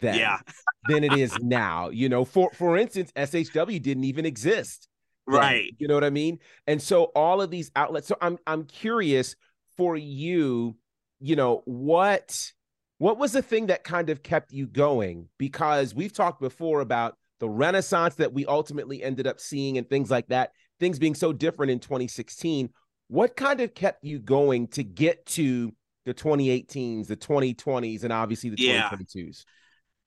then 0.00 0.18
Yeah. 0.18 0.40
than 0.88 1.04
it 1.04 1.14
is 1.14 1.38
now. 1.40 1.88
You 1.88 2.08
know, 2.10 2.24
for 2.24 2.50
for 2.52 2.76
instance, 2.76 3.10
SHW 3.16 3.78
didn't 3.80 4.04
even 4.04 4.26
exist. 4.26 4.88
then, 5.26 5.36
Right. 5.36 5.74
You 5.78 5.88
know 5.88 5.94
what 5.94 6.04
I 6.04 6.10
mean? 6.10 6.38
And 6.68 6.80
so 6.80 7.04
all 7.16 7.42
of 7.42 7.50
these 7.50 7.70
outlets. 7.74 8.06
So 8.06 8.16
I'm 8.20 8.38
I'm 8.46 8.64
curious 8.64 9.34
for 9.76 9.96
you, 9.96 10.76
you 11.20 11.34
know, 11.36 11.62
what 11.64 12.52
what 12.98 13.18
was 13.18 13.32
the 13.32 13.42
thing 13.42 13.66
that 13.66 13.82
kind 13.84 14.08
of 14.08 14.22
kept 14.22 14.52
you 14.52 14.66
going? 14.66 15.28
Because 15.36 15.94
we've 15.94 16.12
talked 16.12 16.40
before 16.40 16.80
about 16.80 17.16
the 17.40 17.48
renaissance 17.48 18.14
that 18.16 18.32
we 18.32 18.46
ultimately 18.46 19.02
ended 19.02 19.26
up 19.26 19.40
seeing 19.40 19.78
and 19.78 19.88
things 19.88 20.10
like 20.10 20.26
that, 20.28 20.52
things 20.80 20.98
being 20.98 21.14
so 21.14 21.32
different 21.32 21.70
in 21.70 21.78
2016. 21.78 22.70
What 23.08 23.36
kind 23.36 23.60
of 23.60 23.74
kept 23.74 24.04
you 24.04 24.18
going 24.18 24.68
to 24.68 24.82
get 24.82 25.24
to 25.26 25.72
the 26.04 26.14
2018s, 26.14 27.08
the 27.08 27.16
2020s, 27.16 28.04
and 28.04 28.12
obviously 28.12 28.50
the 28.50 28.56
Yeah. 28.56 28.88
2022s? 28.88 29.46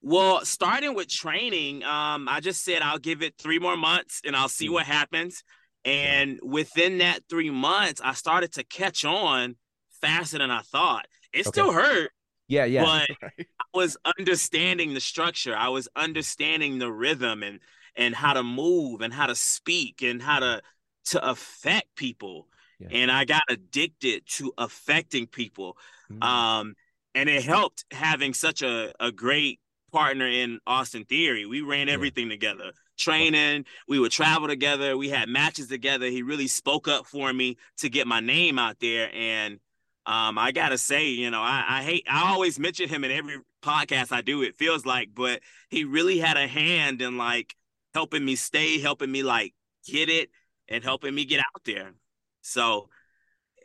Well, 0.02 0.46
starting 0.46 0.96
with 0.96 1.10
training, 1.10 1.84
um, 1.84 2.30
I 2.30 2.40
just 2.40 2.64
said 2.64 2.82
I'll 2.82 3.00
give 3.00 3.22
it 3.22 3.36
three 3.38 3.60
more 3.60 3.76
months 3.76 4.22
and 4.26 4.36
I'll 4.36 4.48
see 4.50 4.70
what 4.70 4.86
happens. 4.86 5.44
And 5.84 6.40
within 6.42 7.00
that 7.00 7.22
three 7.30 7.50
months, 7.50 8.02
I 8.04 8.14
started 8.14 8.54
to 8.54 8.64
catch 8.64 9.04
on 9.04 9.56
faster 10.02 10.38
than 10.38 10.52
I 10.52 10.62
thought. 10.62 11.06
It 11.34 11.46
Okay. 11.46 11.48
still 11.48 11.72
hurt, 11.74 12.12
Yeah, 12.50 12.66
yeah. 12.66 12.84
but 12.84 13.10
Right. 13.22 13.48
I 13.60 13.66
was 13.74 13.98
understanding 14.20 14.94
the 14.94 15.00
structure. 15.02 15.56
I 15.56 15.70
was 15.70 15.88
understanding 15.96 16.80
the 16.80 16.92
rhythm 16.92 17.44
and 17.44 17.60
and 17.96 18.16
how 18.16 18.34
to 18.34 18.44
move 18.44 19.02
and 19.02 19.14
how 19.14 19.28
to 19.28 19.36
speak 19.36 20.02
and 20.04 20.22
how 20.22 20.40
to 20.40 20.62
to 21.06 21.30
affect 21.30 21.96
people. 21.96 22.48
Yeah. 22.80 22.90
And 22.92 23.12
I 23.12 23.26
got 23.26 23.44
addicted 23.50 24.24
to 24.38 24.54
affecting 24.58 25.28
people. 25.28 25.78
Mm. 26.12 26.24
Um, 26.24 26.76
and 27.16 27.30
it 27.30 27.44
helped 27.44 27.86
having 27.92 28.34
such 28.34 28.62
a, 28.62 28.94
a 29.00 29.12
great 29.12 29.60
partner 29.92 30.28
in 30.28 30.60
Austin 30.68 31.06
Theory. 31.06 31.46
We 31.46 31.62
ran 31.62 31.88
Yeah. 31.88 31.96
everything 31.96 32.30
together, 32.30 32.72
training, 32.98 33.66
we 33.88 34.00
would 34.00 34.12
travel 34.12 34.48
together, 34.48 34.98
we 34.98 35.10
had 35.10 35.30
matches 35.30 35.68
together. 35.68 36.06
He 36.08 36.22
really 36.22 36.48
spoke 36.48 36.88
up 36.88 37.08
for 37.08 37.34
me 37.34 37.58
to 37.78 37.90
get 37.90 38.08
my 38.08 38.20
name 38.20 38.60
out 38.60 38.80
there. 38.80 39.10
And 39.14 39.60
um, 40.06 40.38
I 40.38 40.52
gotta 40.52 40.78
say, 40.78 41.10
you 41.10 41.30
know, 41.30 41.42
I, 41.42 41.66
I 41.68 41.84
hate 41.84 42.08
I 42.10 42.32
always 42.32 42.60
mention 42.60 42.90
him 42.90 43.04
in 43.04 43.12
every 43.12 43.38
podcast 43.62 44.12
I 44.12 44.22
do, 44.22 44.42
it 44.42 44.56
feels 44.56 44.86
like, 44.86 45.10
but 45.14 45.42
he 45.70 45.84
really 45.84 46.20
had 46.20 46.38
a 46.38 46.48
hand 46.48 47.02
in 47.02 47.18
like 47.18 47.56
helping 47.94 48.24
me 48.24 48.36
stay, 48.36 48.80
helping 48.80 49.12
me 49.12 49.24
like 49.24 49.54
get 49.86 50.10
it, 50.10 50.30
and 50.68 50.84
helping 50.84 51.14
me 51.14 51.26
get 51.26 51.40
out 51.40 51.64
there. 51.66 51.92
So 52.42 52.90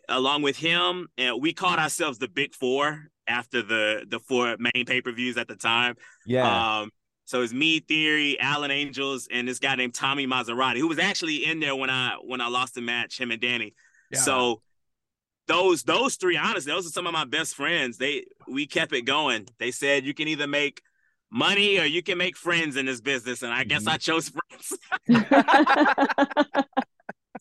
along 0.08 0.42
with 0.42 0.56
him, 0.56 1.08
and 1.16 1.40
we 1.40 1.52
called 1.52 1.78
ourselves 1.78 2.18
the 2.18 2.28
Big 2.28 2.54
Four 2.54 3.10
after 3.26 3.62
the 3.62 4.04
the 4.08 4.20
four 4.20 4.56
main 4.58 4.84
pay 4.86 5.00
per 5.00 5.12
views 5.12 5.36
at 5.36 5.48
the 5.48 5.56
time. 5.56 5.96
yeah. 6.26 6.80
Um, 6.80 6.90
so 7.26 7.40
it's 7.40 7.54
me, 7.54 7.80
Theory, 7.80 8.38
Alan 8.38 8.70
Angels, 8.70 9.28
and 9.32 9.48
this 9.48 9.58
guy 9.58 9.76
named 9.76 9.94
Tommy 9.94 10.26
Maserati, 10.26 10.76
who 10.76 10.88
was 10.88 10.98
actually 10.98 11.46
in 11.46 11.58
there 11.58 11.74
when 11.74 11.88
I 11.88 12.16
when 12.22 12.40
I 12.40 12.48
lost 12.48 12.74
the 12.74 12.82
match, 12.82 13.18
him 13.18 13.30
and 13.30 13.40
Danny. 13.40 13.74
Yeah. 14.10 14.18
So 14.18 14.62
those 15.46 15.82
those 15.82 16.16
three, 16.16 16.36
honestly, 16.36 16.72
those 16.72 16.86
are 16.86 16.90
some 16.90 17.06
of 17.06 17.12
my 17.12 17.24
best 17.24 17.54
friends. 17.54 17.98
They 17.98 18.24
we 18.48 18.66
kept 18.66 18.92
it 18.92 19.02
going. 19.02 19.46
They 19.58 19.70
said 19.70 20.04
you 20.04 20.14
can 20.14 20.28
either 20.28 20.46
make 20.46 20.82
money 21.30 21.78
or 21.78 21.84
you 21.84 22.02
can 22.02 22.18
make 22.18 22.36
friends 22.36 22.76
in 22.76 22.86
this 22.86 23.00
business, 23.00 23.42
and 23.42 23.52
I 23.52 23.64
guess 23.64 23.86
I 23.86 23.96
chose 23.96 24.30
friends. 24.30 24.78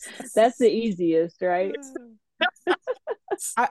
That's 0.35 0.57
the 0.57 0.69
easiest, 0.69 1.41
right? 1.41 1.75
I- 3.57 3.69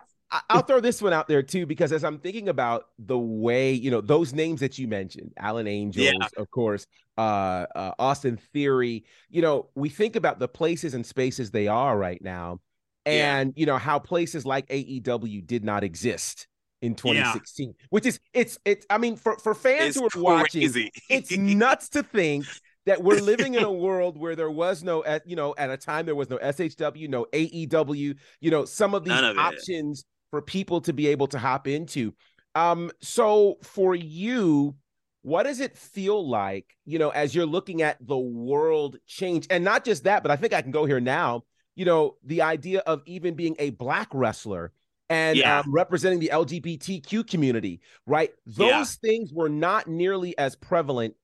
will 0.51 0.63
throw 0.63 0.81
this 0.81 1.03
one 1.03 1.13
out 1.13 1.29
there 1.29 1.43
too, 1.43 1.67
because 1.67 1.93
as 1.93 2.05
I'm 2.05 2.19
thinking 2.19 2.49
about 2.49 2.87
the 2.99 3.19
way, 3.19 3.73
you 3.73 3.91
know, 3.91 4.01
those 4.01 4.33
names 4.33 4.61
that 4.61 4.79
you 4.79 4.89
mentioned, 4.89 5.33
Alan 5.37 5.67
Angels, 5.67 6.07
yeah. 6.07 6.29
of 6.39 6.51
course, 6.51 6.87
uh, 7.19 7.67
uh, 7.75 7.93
Austin 7.99 8.39
Theory, 8.55 9.05
you 9.29 9.43
know, 9.43 9.69
we 9.75 9.91
think 9.91 10.17
about 10.17 10.39
the 10.39 10.49
places 10.49 10.95
and 10.95 11.05
spaces 11.05 11.51
they 11.51 11.69
are 11.69 11.99
right 11.99 12.23
now, 12.23 12.61
and 13.07 13.53
yeah. 13.57 13.61
you 13.61 13.67
know 13.67 13.79
how 13.79 13.99
places 13.99 14.45
like 14.47 14.69
AEW 14.69 15.47
did 15.47 15.65
not 15.65 15.85
exist 15.85 16.47
in 16.81 16.95
2016, 16.95 17.69
yeah. 17.69 17.87
which 17.91 18.07
is 18.07 18.21
it's 18.35 18.59
it's. 18.65 18.87
I 18.91 18.99
mean, 18.99 19.17
for 19.17 19.39
for 19.39 19.55
fans 19.55 19.97
it's 19.97 20.15
who 20.15 20.21
are 20.21 20.23
watching, 20.23 20.91
it's 21.09 21.31
nuts 21.37 21.89
to 21.91 22.03
think 22.03 22.47
that 22.87 23.03
we're 23.03 23.21
living 23.21 23.55
in 23.55 23.63
a 23.63 23.73
world 23.87 24.19
where 24.19 24.35
there 24.35 24.51
was 24.51 24.83
no 24.83 25.05
at 25.05 25.27
you 25.29 25.37
know 25.37 25.55
at 25.59 25.71
a 25.71 25.77
time 25.77 26.07
there 26.07 26.15
was 26.15 26.29
no 26.29 26.39
SHW, 26.39 27.09
no 27.09 27.27
AEW, 27.33 28.17
you 28.41 28.51
know 28.51 28.65
some 28.65 28.95
of 28.95 29.05
these 29.05 29.21
of 29.21 29.39
options 29.39 30.01
it. 30.01 30.07
for 30.31 30.43
people 30.43 30.81
to 30.83 30.93
be 30.93 31.09
able 31.09 31.29
to 31.29 31.39
hop 31.39 31.69
into. 31.69 32.15
Um, 32.55 32.91
so 33.01 33.57
for 33.63 33.95
you, 33.95 34.77
what 35.23 35.45
does 35.45 35.61
it 35.61 35.77
feel 35.77 36.29
like, 36.29 36.67
you 36.85 36.99
know, 36.99 37.11
as 37.11 37.35
you're 37.35 37.47
looking 37.47 37.83
at 37.83 37.97
the 38.07 38.19
world 38.19 38.97
change, 39.07 39.47
and 39.51 39.65
not 39.65 39.85
just 39.85 40.05
that, 40.05 40.23
but 40.23 40.31
I 40.31 40.37
think 40.37 40.53
I 40.53 40.63
can 40.63 40.73
go 40.73 40.85
here 40.85 41.01
now. 41.01 41.45
You 41.75 41.85
know, 41.85 42.17
the 42.25 42.43
idea 42.43 42.81
of 42.81 43.03
even 43.07 43.35
being 43.35 43.57
a 43.59 43.71
black 43.71 44.09
wrestler 44.13 44.73
and 45.09 45.37
yeah. 45.37 45.61
um, 45.61 45.73
representing 45.73 46.21
the 46.21 46.31
LGBTQ 46.33 47.27
community, 47.27 47.81
right? 48.07 48.31
Those 48.47 48.69
yeah. 48.71 48.85
things 49.11 49.33
were 49.33 49.49
not 49.49 49.87
nearly 49.87 50.37
as 50.39 50.57
prevalent 50.57 51.15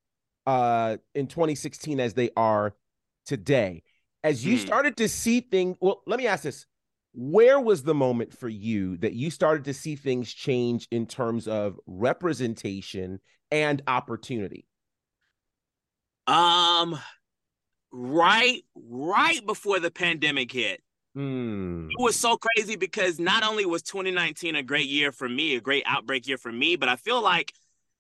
uh, 0.46 0.96
in 1.14 1.26
2016 1.26 2.00
as 2.00 2.14
they 2.14 2.30
are 2.36 2.74
today. 3.26 3.82
As 4.24 4.44
you 4.44 4.56
mm. 4.56 4.60
started 4.60 4.96
to 4.98 5.08
see 5.08 5.40
things, 5.40 5.76
well, 5.80 6.02
let 6.06 6.18
me 6.18 6.26
ask 6.26 6.42
this. 6.42 6.66
Where 7.14 7.58
was 7.58 7.82
the 7.82 7.94
moment 7.94 8.36
for 8.36 8.48
you 8.48 8.98
that 8.98 9.14
you 9.14 9.30
started 9.30 9.64
to 9.64 9.74
see 9.74 9.96
things 9.96 10.32
change 10.32 10.86
in 10.90 11.06
terms 11.06 11.48
of 11.48 11.78
representation 11.86 13.20
and 13.50 13.82
opportunity? 13.86 14.66
Um, 16.26 16.98
right, 17.92 18.62
right 18.74 19.44
before 19.46 19.80
the 19.80 19.90
pandemic 19.90 20.52
hit. 20.52 20.82
Mm. 21.16 21.88
It 21.90 22.00
was 22.02 22.16
so 22.16 22.36
crazy 22.36 22.76
because 22.76 23.18
not 23.18 23.42
only 23.42 23.66
was 23.66 23.82
2019 23.82 24.56
a 24.56 24.62
great 24.62 24.88
year 24.88 25.10
for 25.10 25.28
me, 25.28 25.56
a 25.56 25.60
great 25.60 25.82
outbreak 25.86 26.28
year 26.28 26.38
for 26.38 26.52
me, 26.52 26.76
but 26.76 26.88
I 26.88 26.96
feel 26.96 27.22
like 27.22 27.52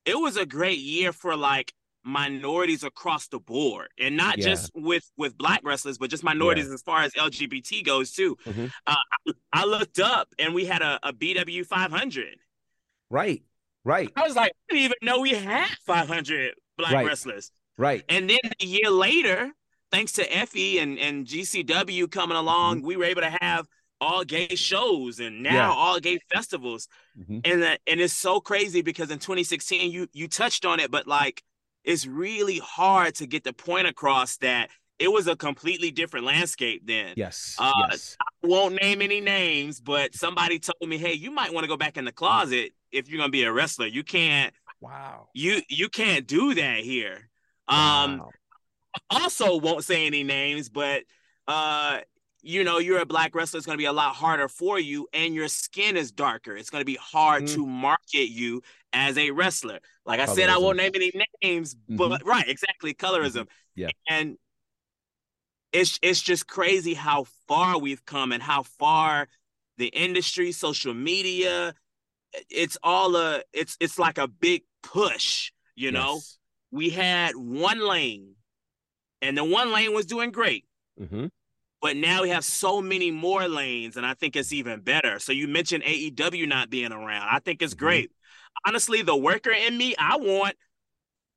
it 0.04 0.14
was 0.14 0.36
a 0.36 0.46
great 0.46 0.78
year 0.78 1.12
for 1.12 1.36
like 1.36 1.72
minorities 2.04 2.84
across 2.84 3.28
the 3.28 3.38
board 3.38 3.88
and 3.98 4.16
not 4.16 4.38
yeah. 4.38 4.44
just 4.44 4.70
with 4.74 5.10
with 5.18 5.36
black 5.36 5.60
wrestlers 5.62 5.98
but 5.98 6.08
just 6.08 6.24
minorities 6.24 6.68
yeah. 6.68 6.74
as 6.74 6.80
far 6.80 7.02
as 7.02 7.12
lgbt 7.12 7.84
goes 7.84 8.12
too 8.12 8.34
mm-hmm. 8.46 8.66
uh, 8.86 8.94
I, 9.26 9.32
I, 9.52 9.64
looked 9.66 9.98
up 9.98 10.28
and 10.38 10.54
we 10.54 10.64
had 10.64 10.80
a, 10.80 10.98
a 11.02 11.12
bw 11.12 11.66
500 11.66 12.38
right 13.10 13.42
right 13.84 14.10
i 14.16 14.22
was 14.22 14.36
like 14.36 14.52
i 14.52 14.72
didn't 14.72 14.84
even 14.84 14.96
know 15.02 15.20
we 15.20 15.30
had 15.30 15.68
500 15.84 16.54
black 16.78 16.92
right. 16.92 17.06
wrestlers 17.06 17.50
right 17.76 18.04
and 18.08 18.30
then 18.30 18.38
a 18.62 18.64
year 18.64 18.90
later 18.90 19.52
thanks 19.90 20.12
to 20.12 20.28
Effy 20.28 20.82
and, 20.82 20.98
and 20.98 21.26
gcw 21.26 22.10
coming 22.10 22.36
along 22.36 22.78
mm-hmm. 22.78 22.86
we 22.86 22.96
were 22.96 23.04
able 23.04 23.22
to 23.22 23.36
have 23.40 23.66
all 24.00 24.24
gay 24.24 24.54
shows 24.54 25.18
and 25.18 25.42
now 25.42 25.52
yeah. 25.52 25.70
all 25.70 25.98
gay 25.98 26.18
festivals 26.32 26.88
mm-hmm. 27.18 27.40
and 27.44 27.64
uh, 27.64 27.76
and 27.86 28.00
it's 28.00 28.14
so 28.14 28.40
crazy 28.40 28.82
because 28.82 29.10
in 29.10 29.18
2016 29.18 29.90
you 29.90 30.06
you 30.12 30.28
touched 30.28 30.64
on 30.64 30.78
it 30.78 30.90
but 30.90 31.06
like 31.06 31.42
it's 31.84 32.06
really 32.06 32.58
hard 32.58 33.14
to 33.16 33.26
get 33.26 33.44
the 33.44 33.52
point 33.52 33.86
across 33.86 34.36
that 34.38 34.70
it 34.98 35.12
was 35.12 35.28
a 35.28 35.36
completely 35.36 35.90
different 35.90 36.26
landscape 36.26 36.82
then. 36.84 37.14
Yes. 37.16 37.54
Uh, 37.58 37.72
yes. 37.90 38.16
I 38.20 38.46
won't 38.46 38.80
name 38.80 39.00
any 39.00 39.20
names, 39.20 39.80
but 39.80 40.14
somebody 40.14 40.58
told 40.58 40.88
me, 40.88 40.98
"Hey, 40.98 41.12
you 41.12 41.30
might 41.30 41.52
want 41.52 41.64
to 41.64 41.68
go 41.68 41.76
back 41.76 41.96
in 41.96 42.04
the 42.04 42.12
closet 42.12 42.72
if 42.90 43.08
you're 43.08 43.18
gonna 43.18 43.30
be 43.30 43.44
a 43.44 43.52
wrestler. 43.52 43.86
You 43.86 44.02
can't. 44.02 44.52
Wow. 44.80 45.28
You 45.34 45.62
you 45.68 45.88
can't 45.88 46.26
do 46.26 46.54
that 46.54 46.80
here." 46.80 47.30
Um. 47.68 48.24
Also, 49.10 49.56
won't 49.56 49.84
say 49.84 50.06
any 50.06 50.24
names, 50.24 50.68
but 50.68 51.04
uh, 51.46 51.98
you 52.42 52.64
know, 52.64 52.78
you're 52.78 53.00
a 53.00 53.06
black 53.06 53.34
wrestler. 53.34 53.58
It's 53.58 53.66
going 53.66 53.76
to 53.76 53.82
be 53.82 53.86
a 53.86 53.92
lot 53.92 54.14
harder 54.14 54.48
for 54.48 54.78
you, 54.78 55.08
and 55.12 55.34
your 55.34 55.48
skin 55.48 55.96
is 55.96 56.12
darker. 56.12 56.56
It's 56.56 56.70
going 56.70 56.80
to 56.80 56.86
be 56.86 56.98
hard 57.00 57.44
mm. 57.44 57.54
to 57.54 57.66
market 57.66 58.30
you 58.30 58.62
as 58.92 59.18
a 59.18 59.30
wrestler. 59.30 59.80
Like 60.06 60.20
I 60.20 60.26
colorism. 60.26 60.34
said, 60.34 60.48
I 60.48 60.58
won't 60.58 60.76
name 60.76 60.92
any 60.94 61.12
names, 61.42 61.74
but 61.88 62.10
mm-hmm. 62.10 62.28
right, 62.28 62.48
exactly, 62.48 62.94
colorism. 62.94 63.42
Mm-hmm. 63.42 63.80
Yeah, 63.80 63.88
and 64.08 64.36
it's 65.72 65.98
it's 66.02 66.20
just 66.20 66.46
crazy 66.46 66.94
how 66.94 67.24
far 67.46 67.78
we've 67.78 68.04
come 68.04 68.32
and 68.32 68.42
how 68.42 68.62
far 68.62 69.28
the 69.76 69.88
industry, 69.88 70.52
social 70.52 70.94
media, 70.94 71.74
it's 72.50 72.76
all 72.82 73.16
a 73.16 73.42
it's 73.52 73.76
it's 73.80 73.98
like 73.98 74.18
a 74.18 74.28
big 74.28 74.62
push. 74.82 75.52
You 75.74 75.92
know, 75.92 76.20
we 76.72 76.90
had 76.90 77.36
one 77.36 77.80
lane, 77.80 78.34
and 79.22 79.36
the 79.36 79.44
one 79.44 79.72
lane 79.72 79.94
was 79.94 80.06
doing 80.06 80.30
great. 80.30 80.64
Mm-hmm. 81.00 81.26
But 81.80 81.96
now 81.96 82.22
we 82.22 82.30
have 82.30 82.44
so 82.44 82.82
many 82.82 83.12
more 83.12 83.46
lanes, 83.46 83.96
and 83.96 84.04
I 84.04 84.14
think 84.14 84.34
it's 84.34 84.52
even 84.52 84.80
better. 84.80 85.20
So 85.20 85.30
you 85.30 85.46
mentioned 85.46 85.84
AEW 85.84 86.48
not 86.48 86.70
being 86.70 86.90
around. 86.90 87.28
I 87.30 87.38
think 87.38 87.62
it's 87.62 87.74
mm-hmm. 87.74 87.84
great 87.84 88.10
honestly, 88.66 89.02
the 89.02 89.16
worker 89.16 89.50
in 89.50 89.76
me, 89.76 89.94
I 89.98 90.16
want 90.16 90.56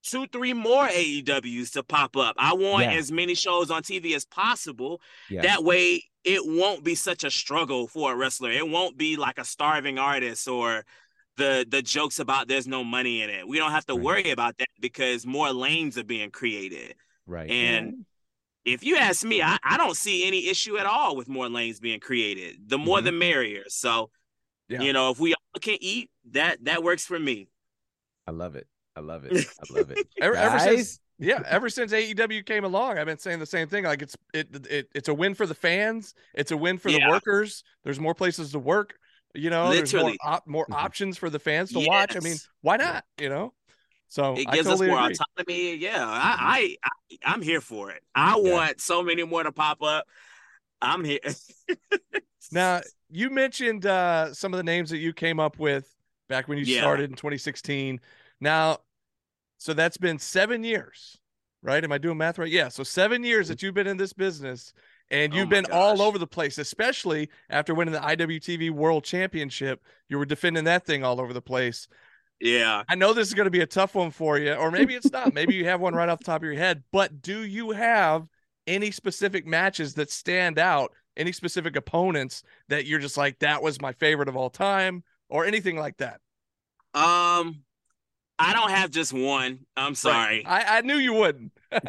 two, 0.04 0.28
three 0.28 0.54
more 0.54 0.88
AEWs 0.88 1.74
to 1.74 1.84
pop 1.84 2.18
up. 2.18 2.36
I 2.38 2.54
want 2.54 2.86
yeah. 2.86 2.94
as 2.94 3.12
many 3.12 3.36
shows 3.36 3.72
on 3.72 3.84
TV 3.84 4.16
as 4.16 4.26
possible. 4.26 5.02
Yeah. 5.30 5.42
That 5.44 5.64
way, 5.64 6.04
it 6.24 6.42
won't 6.46 6.84
be 6.84 6.96
such 6.96 7.24
a 7.24 7.32
struggle 7.32 7.88
for 7.88 8.14
a 8.14 8.16
wrestler. 8.16 8.52
It 8.52 8.68
won't 8.68 8.98
be 8.98 9.16
like 9.16 9.38
a 9.38 9.46
starving 9.46 9.98
artist 9.98 10.48
or 10.48 10.86
the 11.38 11.66
the 11.68 11.82
jokes 11.82 12.20
about 12.20 12.48
there's 12.48 12.68
no 12.68 12.84
money 12.84 13.22
in 13.22 13.30
it. 13.30 13.48
We 13.48 13.58
don't 13.58 13.72
have 13.72 13.86
to 13.88 13.94
right. 13.94 14.04
worry 14.04 14.32
about 14.32 14.58
that 14.60 14.68
because 14.80 15.26
more 15.26 15.52
lanes 15.52 15.98
are 15.98 16.04
being 16.04 16.30
created. 16.30 16.96
Right. 17.32 17.50
And 17.50 18.06
if 18.66 18.84
you 18.84 18.98
ask 18.98 19.24
me, 19.24 19.42
I, 19.42 19.58
I 19.64 19.78
don't 19.78 19.96
see 19.96 20.28
any 20.28 20.50
issue 20.50 20.78
at 20.78 20.86
all 20.86 21.16
with 21.16 21.30
more 21.30 21.48
lanes 21.48 21.80
being 21.80 22.02
created. 22.02 22.58
The 22.68 22.78
more 22.78 22.98
mm-hmm. 22.98 23.06
the 23.06 23.12
merrier. 23.14 23.64
So 23.70 24.10
yeah. 24.68 24.82
you 24.82 24.92
know, 24.92 25.12
if 25.12 25.20
we 25.20 25.34
all 25.34 25.60
can 25.62 25.78
eat, 25.80 26.10
that 26.32 26.64
that 26.66 26.84
works 26.84 27.06
for 27.06 27.18
me. 27.18 27.48
I 28.28 28.32
love 28.32 28.56
it. 28.56 28.68
I 28.96 29.00
love 29.00 29.24
it. 29.24 29.32
I 29.34 29.74
love 29.74 29.92
it. 29.92 30.08
ever, 30.22 30.36
ever, 30.36 30.60
since 30.60 31.00
yeah, 31.20 31.42
ever 31.48 31.70
since 31.70 31.94
AEW 31.94 32.46
came 32.46 32.66
along, 32.66 32.98
I've 32.98 33.06
been 33.06 33.18
saying 33.18 33.40
the 33.40 33.46
same 33.46 33.70
thing. 33.70 33.86
Like 33.86 34.02
it's 34.02 34.18
it, 34.34 34.68
it 34.70 34.90
it's 34.94 35.08
a 35.08 35.14
win 35.14 35.34
for 35.34 35.46
the 35.46 35.56
fans. 35.56 36.14
It's 36.34 36.52
a 36.52 36.58
win 36.58 36.78
for 36.78 36.90
yeah. 36.90 37.06
the 37.06 37.12
workers. 37.12 37.64
There's 37.86 38.00
more 38.00 38.14
places 38.14 38.52
to 38.52 38.60
work. 38.60 38.96
You 39.34 39.50
know, 39.50 39.70
Literally. 39.70 39.78
there's 39.78 40.22
more 40.22 40.34
op- 40.34 40.48
more 40.48 40.66
mm-hmm. 40.66 40.74
options 40.74 41.18
for 41.18 41.30
the 41.30 41.40
fans 41.40 41.72
to 41.72 41.80
yes. 41.80 41.88
watch. 41.88 42.18
I 42.18 42.20
mean, 42.20 42.36
why 42.60 42.76
not? 42.76 43.06
You 43.18 43.30
know. 43.30 43.54
So 44.12 44.34
it 44.34 44.46
gives 44.52 44.68
totally 44.68 44.90
us 44.90 44.92
more 44.92 45.04
agree. 45.06 45.16
autonomy. 45.38 45.76
Yeah, 45.78 46.06
I, 46.06 46.76
I, 46.84 46.90
I 47.24 47.34
am 47.34 47.42
here 47.42 47.62
for 47.62 47.92
it. 47.92 48.04
I 48.14 48.38
yeah. 48.38 48.52
want 48.52 48.82
so 48.82 49.02
many 49.02 49.24
more 49.24 49.42
to 49.42 49.54
pop 49.54 49.82
up. 49.82 50.06
I'm 50.82 51.06
here. 51.06 51.22
now 52.52 52.82
you 53.10 53.30
mentioned 53.30 53.86
uh, 53.86 54.34
some 54.34 54.54
of 54.54 54.58
the 54.58 54.64
names 54.64 54.90
that 54.90 54.98
you 54.98 55.14
came 55.14 55.40
up 55.40 55.60
with 55.60 55.88
back 56.28 56.50
when 56.50 56.58
you 56.58 56.66
yeah. 56.66 56.82
started 56.82 57.10
in 57.10 57.16
2016. 57.16 58.02
Now, 58.42 58.80
so 59.60 59.74
that's 59.74 59.96
been 59.96 60.20
seven 60.20 60.66
years, 60.66 61.18
right? 61.64 61.82
Am 61.82 61.94
I 61.94 61.98
doing 61.98 62.18
math 62.18 62.38
right? 62.38 62.52
Yeah. 62.52 62.68
So 62.68 62.84
seven 62.84 63.24
years 63.24 63.48
that 63.48 63.64
you've 63.64 63.76
been 63.76 63.88
in 63.88 63.96
this 63.96 64.12
business 64.12 64.74
and 65.10 65.34
you've 65.34 65.48
oh 65.48 65.52
been 65.52 65.64
gosh. 65.64 65.74
all 65.74 66.02
over 66.02 66.18
the 66.18 66.28
place, 66.28 66.58
especially 66.58 67.30
after 67.50 67.74
winning 67.74 67.94
the 67.94 68.02
IWTV 68.02 68.72
World 68.72 69.06
Championship. 69.06 69.82
You 70.10 70.18
were 70.18 70.26
defending 70.26 70.66
that 70.66 70.86
thing 70.86 71.06
all 71.06 71.22
over 71.22 71.32
the 71.32 71.42
place. 71.42 71.88
Yeah. 72.42 72.84
I 72.90 72.96
know 72.96 73.14
this 73.14 73.28
is 73.28 73.34
going 73.34 73.46
to 73.46 73.52
be 73.52 73.62
a 73.62 73.68
tough 73.68 73.96
one 73.96 74.12
for 74.12 74.38
you, 74.38 74.54
or 74.54 74.72
maybe 74.72 74.96
it's 74.96 75.12
not. 75.12 75.34
maybe 75.34 75.56
you 75.56 75.66
have 75.66 75.80
one 75.80 75.94
right 75.94 76.10
off 76.10 76.20
the 76.20 76.26
top 76.26 76.42
of 76.42 76.46
your 76.46 76.56
head, 76.56 76.84
but 76.92 77.22
do 77.22 77.44
you 77.44 77.72
have 77.72 78.28
any 78.68 78.92
specific 78.92 79.46
matches 79.46 79.94
that 79.96 80.12
stand 80.12 80.58
out? 80.58 80.92
Any 81.18 81.34
specific 81.34 81.76
opponents 81.76 82.42
that 82.70 82.86
you're 82.86 83.00
just 83.00 83.18
like, 83.18 83.40
that 83.40 83.62
was 83.62 83.82
my 83.82 83.92
favorite 83.94 84.30
of 84.30 84.36
all 84.36 84.50
time? 84.50 85.04
or 85.32 85.46
anything 85.46 85.78
like 85.78 85.98
that? 85.98 86.20
Um, 86.94 87.64
I 88.38 88.54
don't 88.54 88.70
have 88.70 88.92
just 88.92 89.14
one. 89.14 89.66
I'm 89.76 89.96
sorry. 89.96 90.44
Right. 90.46 90.66
I, 90.68 90.78
I 90.78 90.82
knew 90.82 90.98
you 90.98 91.14
wouldn't. 91.14 91.54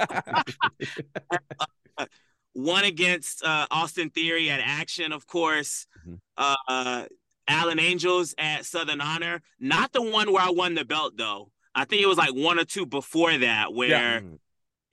one 2.54 2.85
against 2.85 3.44
uh, 3.44 3.66
Austin 3.71 4.11
Theory 4.11 4.49
at 4.49 4.61
Action, 4.62 5.12
of 5.12 5.26
course. 5.26 5.87
Mm-hmm. 6.06 6.14
Uh, 6.38 7.04
Alan 7.49 7.79
Angels 7.79 8.35
at 8.39 8.65
Southern 8.65 9.01
Honor. 9.01 9.43
Not 9.59 9.93
the 9.93 10.03
one 10.03 10.33
where 10.33 10.43
I 10.43 10.51
won 10.51 10.75
the 10.75 10.85
belt, 10.85 11.15
though. 11.17 11.51
I 11.75 11.85
think 11.85 12.03
it 12.03 12.07
was 12.07 12.19
like 12.19 12.35
one 12.35 12.59
or 12.59 12.65
two 12.65 12.87
before 12.87 13.37
that 13.39 13.73
where. 13.73 13.89
Yeah. 13.89 14.21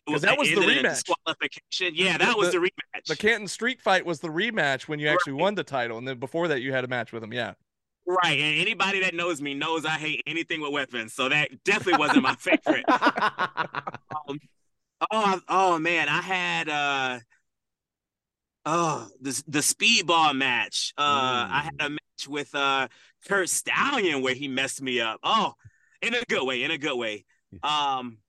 was 0.08 0.22
that 0.24 0.38
was 0.38 0.50
the 0.50 0.56
rematch. 0.56 1.04
Disqualification. 1.06 1.94
Yeah, 1.96 2.18
that 2.18 2.38
was 2.38 2.52
the, 2.52 2.60
the, 2.60 2.68
rematch. 2.68 3.06
The 3.08 3.16
Canton 3.16 3.48
Street 3.48 3.82
fight 3.82 4.06
was 4.06 4.20
the 4.20 4.30
rematch 4.30 4.88
when 4.88 5.00
you 5.00 5.08
actually 5.08 5.34
right. 5.34 5.42
won 5.42 5.56
the 5.56 5.64
title, 5.64 5.98
and 5.98 6.08
then 6.08 6.20
before 6.20 6.48
that, 6.48 6.62
you 6.62 6.74
had 6.74 6.84
a 6.84 6.88
match 6.88 7.12
with 7.12 7.24
him. 7.24 7.34
Yeah. 7.34 7.54
Right. 8.10 8.40
And 8.40 8.60
anybody 8.60 9.02
that 9.02 9.14
knows 9.14 9.40
me 9.40 9.54
knows 9.54 9.86
I 9.86 9.92
hate 9.92 10.24
anything 10.26 10.62
with 10.62 10.74
weapons. 10.74 11.14
So 11.14 11.30
that 11.30 11.64
definitely 11.64 12.00
wasn't 12.00 12.24
my 12.24 12.34
favorite. 12.36 12.84
um, 12.90 14.40
oh, 15.12 15.40
oh 15.48 15.78
man, 15.78 16.10
I 16.10 16.22
had 16.22 16.70
uh 16.70 17.20
oh 18.66 19.08
the 19.22 19.44
the 19.48 19.60
speedball 19.60 20.36
match. 20.36 20.92
Uh 20.98 21.04
mm. 21.04 21.52
I 21.52 21.62
had 21.66 21.76
a 21.80 21.90
match 21.92 22.00
with 22.28 22.54
uh 22.56 22.88
Curt 23.28 23.50
Stallion 23.50 24.22
where 24.22 24.34
he 24.34 24.48
messed 24.48 24.82
me 24.82 25.02
up. 25.02 25.20
Oh, 25.24 25.54
in 26.02 26.14
a 26.14 26.22
good 26.30 26.46
way, 26.46 26.64
in 26.64 26.72
a 26.72 26.78
good 26.78 26.98
way. 26.98 27.26
Um, 27.64 28.20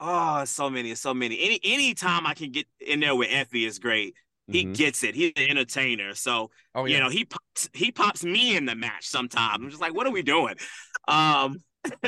oh, 0.00 0.44
so 0.44 0.70
many, 0.70 0.94
so 0.94 1.14
many. 1.14 1.38
Any 1.40 1.60
any 1.64 1.94
time 1.94 2.26
I 2.26 2.34
can 2.34 2.50
get 2.52 2.66
in 2.80 3.00
there 3.00 3.14
with 3.14 3.28
Effy 3.28 3.66
is 3.66 3.78
great. 3.78 4.14
He 4.50 4.64
Mhm. 4.64 4.74
gets 4.76 5.04
it. 5.04 5.14
He's 5.14 5.32
an 5.36 5.50
entertainer. 5.50 6.14
So 6.14 6.50
Oh 6.74 6.84
yeah. 6.86 6.96
you 6.96 7.02
know, 7.02 7.10
he 7.10 7.24
pops 7.24 7.68
he 7.74 7.92
pops 7.92 8.24
me 8.24 8.56
in 8.56 8.64
the 8.64 8.74
match 8.74 9.06
sometimes. 9.06 9.62
I'm 9.62 9.70
just 9.70 9.80
like, 9.82 9.94
what 9.94 10.06
are 10.06 10.12
we 10.12 10.22
doing? 10.22 10.54
Um 11.06 11.58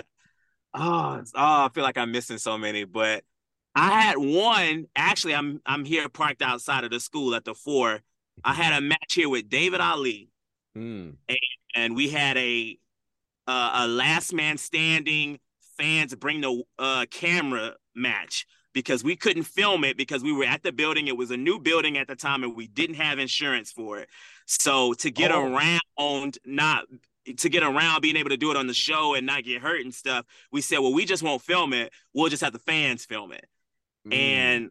oh, 0.75 1.23
oh, 1.35 1.65
I 1.65 1.69
feel 1.75 1.85
like 1.85 1.99
I'm 1.99 2.13
missing 2.13 2.39
so 2.39 2.57
many, 2.59 2.85
but 2.85 3.25
I 3.75 4.01
had 4.01 4.17
one. 4.19 4.87
Actually, 4.97 5.35
I'm 5.35 5.61
I'm 5.67 5.85
here 5.85 6.09
parked 6.09 6.43
outside 6.43 6.85
of 6.85 6.91
the 6.91 7.01
school 7.01 7.35
at 7.35 7.45
the 7.45 7.55
four. 7.55 8.01
I 8.43 8.55
had 8.55 8.77
a 8.77 8.81
match 8.81 9.15
here 9.15 9.29
with 9.29 9.49
David 9.49 9.81
Ali, 9.81 10.30
Mm. 10.77 11.17
and 11.75 11.97
we 11.97 12.09
had 12.09 12.37
a 12.37 12.79
uh, 13.47 13.71
a 13.75 13.89
last 13.89 14.33
man 14.33 14.57
standing 14.59 15.41
fans 15.77 16.15
bring 16.15 16.41
the 16.41 16.63
uh, 16.79 17.07
camera 17.11 17.75
match 17.95 18.47
because 18.73 19.03
we 19.03 19.17
couldn't 19.17 19.43
film 19.45 19.83
it 19.83 19.97
because 19.97 20.23
we 20.23 20.33
were 20.33 20.45
at 20.45 20.63
the 20.63 20.71
building. 20.73 21.09
It 21.09 21.17
was 21.17 21.31
a 21.31 21.37
new 21.37 21.59
building 21.59 21.99
at 21.99 22.07
the 22.07 22.15
time, 22.15 22.45
and 22.45 22.55
we 22.55 22.69
didn't 22.69 22.97
have 22.97 23.19
insurance 23.19 23.73
for 23.73 23.99
it. 23.99 24.09
So 24.47 24.93
to 24.95 25.11
get 25.11 25.33
Oh. 25.33 25.43
around, 25.43 26.39
not 26.45 26.85
to 27.37 27.49
get 27.49 27.63
around 27.63 28.01
being 28.03 28.17
able 28.17 28.31
to 28.31 28.37
do 28.37 28.51
it 28.51 28.57
on 28.57 28.67
the 28.67 28.75
show 28.75 29.15
and 29.15 29.27
not 29.27 29.45
get 29.45 29.61
hurt 29.61 29.81
and 29.83 29.95
stuff, 29.95 30.25
we 30.53 30.61
said, 30.61 30.79
well, 30.79 30.93
we 30.93 31.05
just 31.05 31.23
won't 31.23 31.43
film 31.43 31.73
it. 31.73 31.93
We'll 32.15 32.29
just 32.31 32.43
have 32.43 32.53
the 32.53 32.59
fans 32.61 33.05
film 33.05 33.33
it. 33.33 33.47
Mm. 34.07 34.15
And 34.15 34.71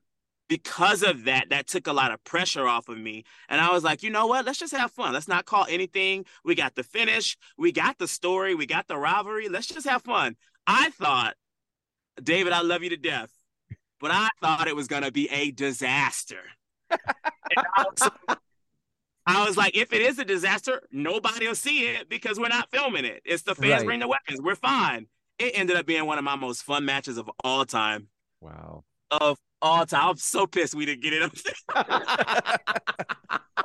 because 0.49 1.03
of 1.03 1.23
that, 1.25 1.49
that 1.51 1.67
took 1.67 1.87
a 1.87 1.93
lot 1.93 2.11
of 2.11 2.21
pressure 2.25 2.67
off 2.67 2.89
of 2.89 2.97
me. 2.97 3.23
And 3.47 3.61
I 3.61 3.71
was 3.71 3.83
like, 3.83 4.03
you 4.03 4.09
know 4.09 4.27
what? 4.27 4.45
Let's 4.45 4.59
just 4.59 4.75
have 4.75 4.91
fun. 4.91 5.13
Let's 5.13 5.27
not 5.27 5.45
call 5.45 5.65
anything. 5.69 6.25
We 6.43 6.55
got 6.55 6.75
the 6.75 6.83
finish. 6.83 7.37
We 7.57 7.71
got 7.71 7.99
the 7.99 8.07
story. 8.07 8.55
We 8.55 8.65
got 8.65 8.87
the 8.87 8.97
rivalry. 8.97 9.47
Let's 9.47 9.67
just 9.67 9.87
have 9.87 10.01
fun. 10.01 10.35
I 10.67 10.89
thought, 10.89 11.35
David, 12.21 12.51
I 12.51 12.61
love 12.61 12.83
you 12.83 12.89
to 12.89 12.97
death, 12.97 13.31
but 14.01 14.11
I 14.11 14.29
thought 14.41 14.67
it 14.67 14.75
was 14.75 14.87
going 14.87 15.03
to 15.03 15.11
be 15.11 15.29
a 15.29 15.51
disaster. 15.51 16.41
I, 16.91 17.85
was, 17.85 18.09
I 19.25 19.45
was 19.45 19.55
like, 19.55 19.77
if 19.77 19.93
it 19.93 20.01
is 20.01 20.17
a 20.17 20.25
disaster, 20.25 20.81
nobody 20.91 21.47
will 21.47 21.55
see 21.55 21.85
it 21.87 22.09
because 22.09 22.39
we're 22.39 22.49
not 22.49 22.71
filming 22.71 23.05
it. 23.05 23.21
It's 23.23 23.43
the 23.43 23.53
fans 23.55 23.81
Right. 23.81 23.85
bring 23.85 23.99
the 23.99 24.07
weapons. 24.07 24.41
We're 24.41 24.55
fine. 24.55 25.05
It 25.37 25.51
ended 25.53 25.77
up 25.77 25.85
being 25.85 26.05
one 26.05 26.17
of 26.17 26.23
my 26.23 26.35
most 26.35 26.63
fun 26.63 26.85
matches 26.85 27.17
of 27.17 27.29
all 27.43 27.63
time 27.65 28.07
wow. 28.41 28.83
of 29.11 29.37
all 29.61 29.85
time. 29.85 30.09
I'm 30.09 30.17
so 30.17 30.47
pissed 30.47 30.75
we 30.75 30.85
didn't 30.85 31.03
get 31.03 31.13
it. 31.13 31.31
I 31.75 32.57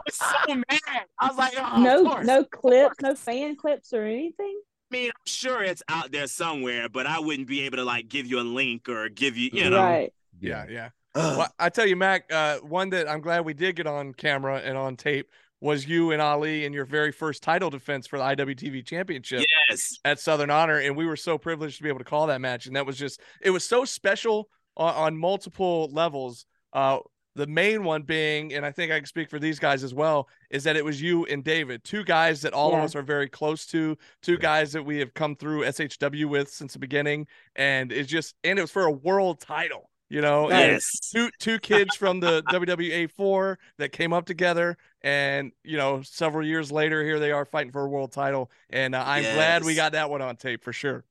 was 0.07 0.15
so 0.17 0.55
mad. 0.55 0.81
I 1.19 1.29
was 1.29 1.37
like, 1.37 1.53
oh, 1.57 1.81
no, 1.81 2.21
no 2.23 2.45
clips, 2.45 2.97
no 3.03 3.15
fan 3.15 3.57
clips 3.57 3.93
or 3.93 4.05
anything. 4.05 4.61
I 4.93 4.97
mean, 4.97 5.11
I'm 5.11 5.27
sure 5.27 5.63
it's 5.63 5.83
out 5.89 6.13
there 6.13 6.27
somewhere, 6.27 6.89
but 6.89 7.07
I 7.07 7.19
wouldn't 7.19 7.49
be 7.49 7.63
able 7.63 7.79
to 7.79 7.85
like 7.85 8.09
give 8.09 8.27
you 8.27 8.41
a 8.41 8.43
link 8.43 8.89
or 8.89 9.09
give 9.09 9.37
you, 9.37 9.51
you 9.53 9.71
know. 9.71 9.83
Right. 9.83 10.13
yeah, 10.41 10.67
yeah. 10.69 10.89
Well, 11.17 11.49
I 11.61 11.69
tell 11.69 11.87
you, 11.87 11.95
Mack, 11.97 12.33
uh, 12.33 12.59
one 12.59 12.91
that 12.91 13.09
I'm 13.09 13.21
glad 13.21 13.45
we 13.45 13.55
did 13.55 13.77
get 13.77 13.87
on 13.87 14.13
camera 14.15 14.61
and 14.65 14.77
on 14.77 14.97
tape 14.97 15.29
was 15.61 15.87
you 15.89 16.11
and 16.11 16.21
Ali 16.21 16.65
in 16.65 16.73
your 16.73 16.85
very 16.85 17.13
first 17.13 17.43
title 17.43 17.71
defense 17.71 18.07
for 18.07 18.19
the 18.19 18.25
IWTV 18.25 18.85
Championship 18.85 19.47
Yes. 19.71 19.99
at 20.05 20.21
Southern 20.21 20.51
Honor, 20.51 20.79
and 20.79 20.95
we 20.97 21.07
were 21.07 21.17
so 21.17 21.39
privileged 21.39 21.79
to 21.79 21.83
be 21.83 21.89
able 21.89 22.01
to 22.01 22.05
call 22.05 22.27
that 22.27 22.41
match, 22.41 22.67
and 22.67 22.77
that 22.77 22.85
was 22.85 22.99
just 22.99 23.21
it 23.41 23.51
was 23.51 23.65
so 23.65 23.85
special 23.85 24.49
on, 24.77 24.95
on 24.95 25.17
multiple 25.17 25.89
levels. 25.93 26.47
Uh, 26.73 26.99
the 27.37 27.47
main 27.49 27.83
one 27.83 28.03
being, 28.03 28.55
and 28.55 28.65
I 28.65 28.71
think 28.71 28.93
I 28.93 28.99
can 28.99 29.07
speak 29.07 29.29
for 29.29 29.41
these 29.41 29.59
guys 29.59 29.83
as 29.83 29.93
well, 29.93 30.29
is 30.51 30.63
that 30.65 30.77
it 30.77 30.85
was 30.85 31.03
you 31.03 31.25
and 31.27 31.43
David, 31.43 31.83
two 31.83 32.05
guys 32.05 32.41
that 32.43 32.53
all 32.53 32.73
of 32.75 32.81
us 32.85 32.95
are 32.95 33.03
very 33.03 33.29
close 33.29 33.67
to, 33.67 33.99
two 34.23 34.39
guys 34.39 34.73
that 34.73 34.85
we 34.85 34.99
have 34.99 35.15
come 35.15 35.35
through 35.35 35.63
SHW 35.65 36.27
with 36.27 36.49
since 36.49 36.75
the 36.75 36.79
beginning, 36.79 37.27
and 37.57 37.91
it's 37.91 38.09
just 38.09 38.37
and 38.45 38.57
it 38.59 38.63
was 38.63 38.71
for 38.71 38.85
a 38.85 38.93
world 38.93 39.41
title, 39.41 39.91
you 40.09 40.21
know, 40.21 40.49
and 40.49 40.75
Yes. 40.75 41.11
two 41.13 41.29
two 41.41 41.59
kids 41.59 41.97
from 41.97 42.21
the 42.21 42.43
WWA 42.53 43.11
four 43.11 43.59
that 43.79 43.91
came 43.91 44.13
up 44.13 44.27
together, 44.27 44.77
and 45.03 45.51
you 45.65 45.77
know, 45.77 46.03
several 46.03 46.47
years 46.47 46.71
later, 46.71 47.03
here 47.03 47.19
they 47.19 47.33
are 47.33 47.45
fighting 47.45 47.73
for 47.73 47.83
a 47.83 47.89
world 47.89 48.13
title, 48.13 48.49
and 48.71 48.95
uh, 48.95 49.03
I'm 49.05 49.25
glad 49.35 49.65
we 49.65 49.75
got 49.75 49.91
that 49.93 50.09
one 50.09 50.23
on 50.23 50.37
tape 50.37 50.63
for 50.63 50.73
sure. 50.73 51.05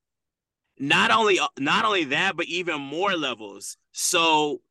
Not 0.79 1.11
only 1.11 1.39
not 1.59 1.85
only 1.85 2.05
that, 2.05 2.35
but 2.35 2.45
even 2.47 2.81
more 2.81 3.15
levels. 3.15 3.77
So 3.91 4.61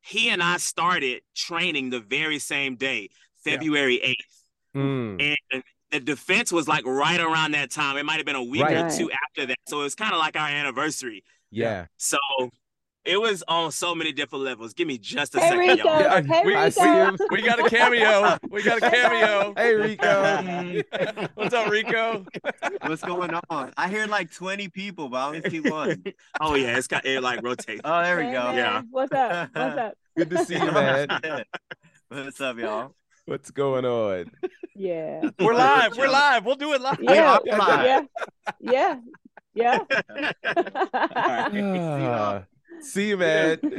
he 0.00 0.28
and 0.28 0.42
I 0.42 0.58
started 0.58 1.22
training 1.34 1.90
the 1.90 2.00
very 2.00 2.38
same 2.38 2.76
day, 2.76 3.08
Yeah. 3.44 3.52
February 3.52 4.00
8th. 4.02 4.78
Mm. 4.80 5.36
And 5.52 5.62
the 5.90 6.00
defense 6.00 6.50
was 6.52 6.66
like 6.66 6.84
right 6.84 7.20
around 7.20 7.52
that 7.52 7.70
time. 7.70 7.96
It 7.96 8.04
might 8.04 8.16
have 8.16 8.26
been 8.26 8.34
a 8.36 8.42
week 8.42 8.62
Right. 8.62 8.76
or 8.78 8.90
two 8.90 9.10
after 9.12 9.46
that. 9.46 9.58
So 9.68 9.80
it 9.80 9.84
was 9.84 9.94
kind 9.94 10.12
of 10.12 10.18
like 10.18 10.36
our 10.36 10.48
anniversary. 10.48 11.22
Yeah. 11.50 11.86
So 11.96 12.18
it 13.04 13.20
was 13.20 13.44
on 13.48 13.70
so 13.72 13.94
many 13.94 14.12
different 14.12 14.44
levels. 14.44 14.72
Give 14.72 14.88
me 14.88 14.96
just 14.98 15.34
a 15.34 15.40
Hey 15.40 15.48
second, 15.50 15.58
Rico, 15.58 15.88
y'all. 15.88 16.00
Yeah, 16.00 16.22
hey 16.22 16.42
we- 16.46 16.54
I 16.54 16.64
Rico. 16.66 16.82
him. 16.82 17.18
We 17.30 17.42
got 17.42 17.60
a 17.60 17.68
cameo. 17.68 18.38
We 18.50 18.62
got 18.62 18.78
a 18.82 18.90
cameo. 18.90 19.52
Hey, 19.56 19.74
Rico. 19.74 21.24
What's 21.34 21.54
up, 21.54 21.70
Rico? 21.70 22.24
What's 22.82 23.02
going 23.02 23.30
on? 23.50 23.72
I 23.76 23.88
hear 23.88 24.06
like 24.06 24.32
20 24.32 24.68
people, 24.68 25.08
but 25.08 25.16
I 25.18 25.26
only 25.26 25.50
see 25.50 25.60
one. 25.60 26.02
Oh 26.40 26.54
yeah, 26.54 26.76
it's 26.76 26.86
got 26.88 27.04
it 27.06 27.22
like 27.22 27.42
rotates. 27.42 27.80
Oh, 27.84 28.02
there 28.02 28.16
we 28.16 28.24
Hey, 28.24 28.32
go. 28.32 28.42
man, 28.44 28.54
Yeah. 28.56 28.82
What's 28.90 29.12
up? 29.12 29.48
What's 29.54 29.78
up? 29.78 29.94
Good 30.16 30.30
to 30.30 30.44
see 30.44 30.54
you, 30.54 30.72
man. 30.72 31.08
What's 32.08 32.40
up, 32.40 32.58
y'all? 32.58 32.94
What's 33.26 33.50
going 33.50 33.84
on? 33.84 34.30
Yeah. 34.74 35.22
We're 35.38 35.54
live. 35.54 35.96
We're 35.96 36.08
live. 36.08 36.44
We'll 36.44 36.56
do 36.56 36.72
it 36.74 36.80
live. 36.80 36.98
Yeah. 37.00 37.38
are 37.50 37.58
live. 37.58 38.06
Yeah. 38.60 38.96
Yeah. 39.54 39.78
Ah, 40.94 42.42
see 42.84 43.08
you, 43.08 43.16
man. 43.16 43.58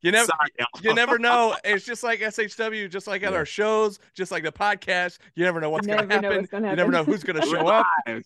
You 0.00 0.12
never 0.12 0.26
Sorry, 0.26 0.68
y'all. 0.84 0.94
never 0.94 1.18
know. 1.18 1.56
It's 1.64 1.84
just 1.84 2.04
like 2.04 2.20
SHW, 2.20 2.88
just 2.88 3.08
like 3.08 3.24
at 3.24 3.32
Yeah. 3.32 3.38
our 3.38 3.44
shows, 3.44 3.98
just 4.14 4.30
like 4.30 4.44
the 4.44 4.52
podcast. 4.52 5.18
You 5.34 5.44
never 5.44 5.60
know 5.60 5.70
what's 5.70 5.88
gonna 5.88 6.06
happen. 6.06 6.46
You 6.52 6.60
never 6.76 6.92
know 6.92 7.02
who's 7.02 7.24
gonna 7.24 7.42
show 7.44 7.66
up. 7.66 7.84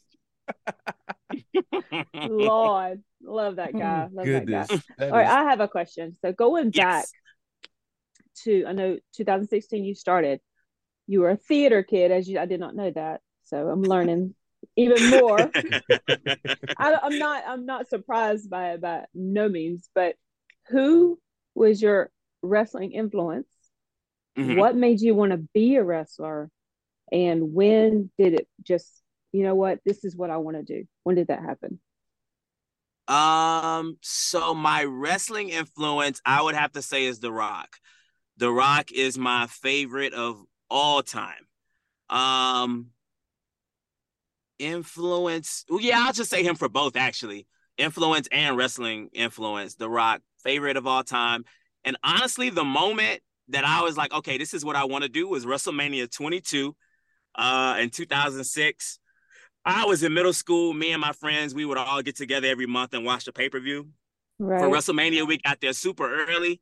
Lord, 2.15 3.03
love 3.23 3.57
that 3.57 3.73
guy. 3.73 4.03
Love 4.13 4.13
that 4.13 4.17
guy. 4.17 4.25
Goodness. 4.25 4.69
That 4.99 5.11
All 5.13 5.17
right, 5.17 5.25
is- 5.27 5.33
I 5.33 5.45
have 5.45 5.61
a 5.61 5.69
question. 5.69 6.15
So 6.21 6.33
going 6.33 6.71
back 6.73 7.07
Yes. 7.07 7.13
to, 8.45 8.67
I 8.67 8.73
know 8.73 8.99
2016 9.17 9.83
you 9.83 9.95
started. 9.95 10.41
You 11.07 11.21
were 11.21 11.31
a 11.31 11.37
theater 11.37 11.83
kid, 11.83 12.13
as 12.13 12.29
you. 12.29 12.39
I 12.39 12.45
did 12.47 12.61
not 12.61 12.77
know 12.77 12.91
that, 12.91 13.23
so 13.45 13.69
I'm 13.69 13.83
learning 13.83 14.35
even 14.77 15.09
more. 15.11 15.51
I, 16.79 16.99
I'm 17.03 17.19
not. 17.19 17.45
I'm 17.47 17.67
not 17.67 17.89
surprised 17.89 18.49
by 18.51 18.73
it 18.73 18.81
by 18.81 19.05
no 19.15 19.49
means. 19.49 19.89
But 19.95 20.17
who 20.69 21.19
was 21.55 21.83
your 21.83 22.11
wrestling 22.43 22.93
influence? 22.93 23.49
Mhm. 24.39 24.57
What 24.57 24.77
made 24.77 25.01
you 25.01 25.15
want 25.15 25.33
to 25.33 25.39
be 25.53 25.77
a 25.77 25.85
wrestler? 25.85 26.51
And 27.11 27.53
when 27.53 28.11
did 28.17 28.35
it 28.35 28.49
just, 28.63 28.91
you 29.33 29.43
know 29.43 29.55
what, 29.55 29.81
this 29.85 30.03
is 30.05 30.17
what 30.17 30.31
I 30.31 30.39
want 30.39 30.57
to 30.57 30.63
do? 30.63 30.87
When 31.03 31.15
did 31.15 31.29
that 31.29 31.43
happen? 31.43 31.79
Um, 33.07 33.99
so 34.01 34.55
my 34.55 34.85
wrestling 34.85 35.51
influence, 35.51 36.23
I 36.25 36.41
would 36.41 36.55
have 36.55 36.73
to 36.73 36.83
say, 36.83 37.05
is 37.05 37.21
The 37.21 37.31
Rock. 37.31 37.77
The 38.39 38.51
Rock 38.51 38.93
is 38.93 39.19
my 39.19 39.47
favorite 39.49 40.15
of 40.15 40.43
all 40.71 41.03
time. 41.03 41.47
Um, 42.09 42.92
influence, 44.59 45.65
well, 45.69 45.81
yeah, 45.81 46.05
I'll 46.07 46.13
just 46.13 46.31
say 46.31 46.43
him 46.43 46.55
for 46.57 46.69
both 46.69 46.97
actually. 46.97 47.47
Influence 47.79 48.29
and 48.31 48.57
wrestling 48.57 49.09
influence. 49.13 49.77
The 49.77 49.89
Rock, 49.89 50.21
favorite 50.45 50.77
of 50.77 50.87
all 50.87 51.03
time. 51.03 51.45
And 51.85 51.97
honestly, 52.05 52.51
the 52.51 52.65
moment 52.65 53.21
that 53.49 53.65
I 53.65 53.83
was 53.83 53.97
like, 53.97 54.13
okay, 54.13 54.39
this 54.39 54.55
is 54.55 54.65
what 54.65 54.77
I 54.77 54.85
want 54.85 55.03
to 55.03 55.09
do 55.09 55.29
was 55.29 55.45
WrestleMania 55.47 56.11
22 56.11 56.75
uh 57.35 57.77
in 57.81 57.89
2006. 57.91 58.99
I 59.65 59.85
was 59.87 60.03
in 60.03 60.13
middle 60.13 60.33
school. 60.33 60.75
Me 60.75 60.93
and 60.93 61.01
my 61.01 61.13
friends, 61.13 61.55
we 61.55 61.65
would 61.65 61.79
all 61.79 62.03
get 62.03 62.17
together 62.17 62.49
every 62.49 62.67
month 62.67 62.95
and 62.95 63.05
watch 63.05 63.25
the 63.25 63.33
pay 63.33 63.49
per 63.49 63.61
view. 63.61 63.89
Right. 64.39 64.61
For 64.61 64.69
WrestleMania, 64.69 65.27
we 65.27 65.39
got 65.39 65.61
there 65.61 65.73
super 65.73 66.27
early, 66.27 66.61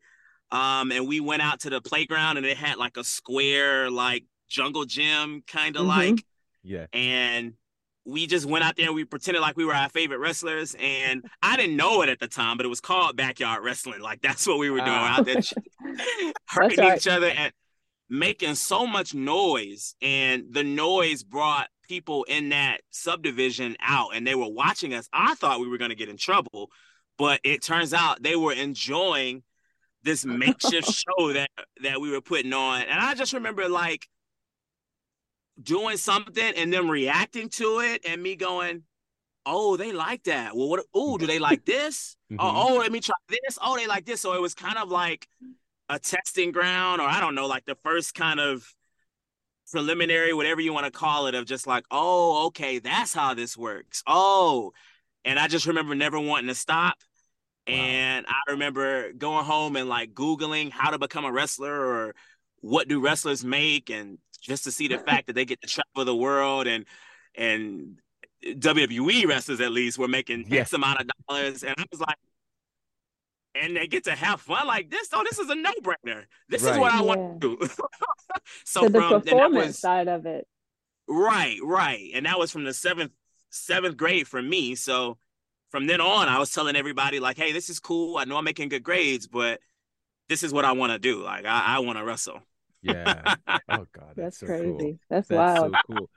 um, 0.52 0.92
and 0.92 1.08
we 1.08 1.18
went 1.18 1.40
out 1.42 1.60
to 1.60 1.70
the 1.70 1.80
playground, 1.80 2.36
and 2.36 2.44
it 2.46 2.56
had 2.56 2.76
like 2.76 2.96
a 2.98 3.04
square, 3.04 3.90
like 3.90 4.24
jungle 4.48 4.84
gym 4.84 5.42
kind 5.46 5.76
of 5.76 5.82
Mhm. 5.82 5.88
like, 5.88 6.24
yeah. 6.62 6.86
and 6.92 7.54
we 8.10 8.26
just 8.26 8.46
went 8.46 8.64
out 8.64 8.76
there 8.76 8.86
and 8.86 8.94
we 8.94 9.04
pretended 9.04 9.40
like 9.40 9.56
we 9.56 9.64
were 9.64 9.74
our 9.74 9.88
favorite 9.88 10.18
wrestlers. 10.18 10.74
And 10.78 11.24
I 11.42 11.56
didn't 11.56 11.76
know 11.76 12.02
it 12.02 12.08
at 12.08 12.18
the 12.20 12.28
time, 12.28 12.56
but 12.56 12.66
it 12.66 12.70
was 12.70 12.80
called 12.80 13.16
backyard 13.16 13.62
wrestling. 13.64 14.00
Like 14.00 14.20
that's 14.20 14.46
what 14.46 14.58
we 14.58 14.70
were 14.70 14.78
doing 14.78 14.90
Ah. 14.90 15.18
out 15.18 15.24
there, 15.26 15.36
hurting 16.48 16.78
right. 16.78 16.96
each 16.96 17.06
other 17.06 17.28
and 17.28 17.52
making 18.08 18.54
so 18.56 18.86
much 18.86 19.14
noise. 19.14 19.94
And 20.02 20.44
the 20.50 20.64
noise 20.64 21.22
brought 21.22 21.68
people 21.88 22.24
in 22.24 22.50
that 22.50 22.78
subdivision 22.90 23.76
out, 23.80 24.10
and 24.14 24.26
they 24.26 24.34
were 24.34 24.48
watching 24.50 24.94
us. 24.94 25.08
I 25.12 25.34
thought 25.36 25.60
we 25.60 25.68
were 25.68 25.78
going 25.78 25.90
to 25.90 25.96
get 25.96 26.08
in 26.08 26.16
trouble, 26.16 26.70
but 27.18 27.40
it 27.44 27.62
turns 27.62 27.92
out 27.94 28.22
they 28.22 28.36
were 28.36 28.52
enjoying 28.52 29.42
this 30.02 30.24
makeshift 30.24 30.90
show 31.18 31.32
that 31.34 31.50
that 31.82 32.00
we 32.00 32.10
were 32.10 32.20
putting 32.20 32.52
on. 32.52 32.82
And 32.82 32.98
I 33.00 33.14
just 33.14 33.32
remember 33.32 33.68
like 33.68 34.08
doing 35.62 35.96
something 35.96 36.54
and 36.56 36.72
them 36.72 36.90
reacting 36.90 37.48
to 37.50 37.80
it 37.80 38.04
and 38.08 38.22
me 38.22 38.36
going, 38.36 38.82
oh, 39.46 39.76
they 39.76 39.92
like 39.92 40.24
that. 40.24 40.56
Well, 40.56 40.68
what? 40.68 40.84
Oh, 40.94 41.18
do 41.18 41.26
they 41.26 41.38
like 41.38 41.64
this? 41.64 42.16
Mhm. 42.30 42.36
Oh, 42.38 42.74
oh, 42.74 42.76
let 42.76 42.92
me 42.92 43.00
try 43.00 43.16
this. 43.28 43.58
Oh, 43.60 43.76
they 43.76 43.88
like 43.88 44.06
this. 44.06 44.20
So 44.20 44.34
it 44.34 44.40
was 44.40 44.54
kind 44.54 44.78
of 44.78 44.88
like 44.88 45.26
a 45.88 45.98
testing 45.98 46.52
ground, 46.52 47.00
or 47.00 47.08
I 47.08 47.18
don't 47.18 47.34
know, 47.34 47.46
like 47.48 47.64
the 47.64 47.74
first 47.82 48.14
kind 48.14 48.38
of 48.38 48.72
preliminary, 49.72 50.32
whatever 50.32 50.60
you 50.60 50.72
want 50.72 50.86
to 50.86 50.92
call 50.92 51.26
it, 51.26 51.34
of 51.34 51.44
just 51.44 51.66
like, 51.66 51.84
oh, 51.90 52.46
okay, 52.46 52.78
that's 52.78 53.12
how 53.12 53.34
this 53.34 53.56
works. 53.56 54.04
Oh, 54.06 54.72
and 55.24 55.40
I 55.40 55.48
just 55.48 55.66
remember 55.66 55.96
never 55.96 56.20
wanting 56.20 56.46
to 56.46 56.54
stop. 56.54 56.94
Wow. 57.66 57.74
And 57.74 58.26
I 58.28 58.52
remember 58.52 59.12
going 59.12 59.44
home 59.44 59.74
and 59.74 59.88
like 59.88 60.14
Googling 60.14 60.70
how 60.70 60.90
to 60.90 60.98
become 60.98 61.24
a 61.24 61.32
wrestler 61.32 61.74
or 61.74 62.14
what 62.60 62.86
do 62.86 63.00
wrestlers 63.00 63.44
make, 63.44 63.90
and 63.90 64.18
just 64.40 64.64
to 64.64 64.72
see 64.72 64.88
the 64.88 64.98
fact 64.98 65.26
that 65.26 65.34
they 65.34 65.44
get 65.44 65.60
to 65.62 65.68
travel 65.68 66.04
the 66.04 66.14
world 66.16 66.66
and 66.66 66.84
and 67.36 67.98
WWE 68.44 69.26
wrestlers 69.26 69.60
at 69.60 69.70
least 69.72 69.98
were 69.98 70.08
making 70.08 70.46
Yeah. 70.48 70.60
X 70.62 70.72
amount 70.72 71.00
of 71.00 71.08
dollars, 71.28 71.62
and 71.62 71.74
I 71.78 71.84
was 71.90 72.00
like, 72.00 72.16
and 73.54 73.76
they 73.76 73.86
get 73.86 74.04
to 74.04 74.12
have 74.14 74.40
fun 74.40 74.66
like 74.66 74.90
this. 74.90 75.08
Oh, 75.12 75.22
this 75.28 75.38
is 75.38 75.50
a 75.50 75.54
no 75.54 75.72
brainer. 75.82 76.24
This 76.48 76.62
is 76.62 76.68
what 76.68 76.92
Right. 76.92 76.94
I 76.94 77.02
want 77.02 77.40
to 77.40 77.56
do. 77.58 77.66
so 77.66 77.84
so 78.64 78.88
the 78.88 78.90
from 78.98 79.12
and 79.14 79.24
performance 79.24 79.66
was 79.68 79.78
side 79.78 80.08
of 80.08 80.24
it. 80.26 80.46
right, 81.08 81.58
right, 81.62 82.10
and 82.14 82.26
that 82.26 82.38
was 82.38 82.50
from 82.50 82.64
the 82.64 82.72
seventh 82.72 83.12
seventh 83.50 83.96
grade 83.96 84.26
for 84.28 84.40
me. 84.40 84.74
So 84.76 85.18
from 85.70 85.86
then 85.86 86.00
on, 86.00 86.28
I 86.28 86.38
was 86.38 86.50
telling 86.52 86.76
everybody 86.76 87.20
like, 87.20 87.36
hey, 87.36 87.52
this 87.52 87.68
is 87.68 87.78
cool. 87.80 88.16
I 88.16 88.24
know 88.24 88.36
I'm 88.36 88.44
making 88.44 88.68
good 88.70 88.82
grades, 88.82 89.26
but 89.28 89.60
this 90.28 90.42
is 90.42 90.52
what 90.52 90.64
I 90.64 90.72
want 90.72 90.92
to 90.92 90.98
do. 90.98 91.22
Like, 91.22 91.44
I, 91.44 91.76
I 91.76 91.78
want 91.80 91.98
to 91.98 92.04
wrestle. 92.04 92.40
Yeah. 92.82 93.34
Oh 93.72 93.86
God, 93.92 94.14
that's, 94.16 94.16
That's, 94.16 94.38
so 94.40 94.46
crazy. 94.46 94.64
cool. 94.78 94.98
That's, 95.08 95.28
That's 95.28 95.60
wild. 95.60 95.74
so 95.88 95.94
cool. 95.96 96.10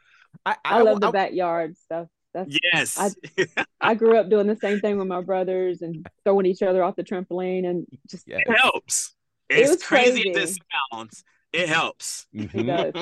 I, 0.45 0.55
I, 0.65 0.81
love 0.81 0.99
the 1.01 1.09
I- 1.09 1.11
backyard 1.11 1.77
stuff. 1.77 2.07
That's 2.33 2.57
yes. 2.73 2.97
I- 2.97 3.65
I 3.79 3.93
grew 3.95 4.17
up 4.17 4.29
doing 4.29 4.47
the 4.47 4.55
same 4.55 4.79
thing 4.79 4.97
with 4.97 5.07
my 5.07 5.21
brothers 5.21 5.81
and 5.83 6.07
throwing 6.23 6.47
each 6.47 6.63
other 6.63 6.83
off 6.83 6.95
the 6.95 7.03
trampoline 7.03 7.67
and 7.69 7.85
just 8.09 8.27
Yeah. 8.27 8.37
it 8.39 8.57
helps. 8.59 9.13
It 9.49 9.59
It's 9.59 9.69
was 9.69 9.83
crazy 9.83 10.29
as 10.31 10.35
crazy. 10.35 10.59
it 10.61 10.63
sounds. 10.91 11.23
It 11.51 11.69
helps. 11.69 12.25
it 12.33 12.51
Mhm. 12.51 12.93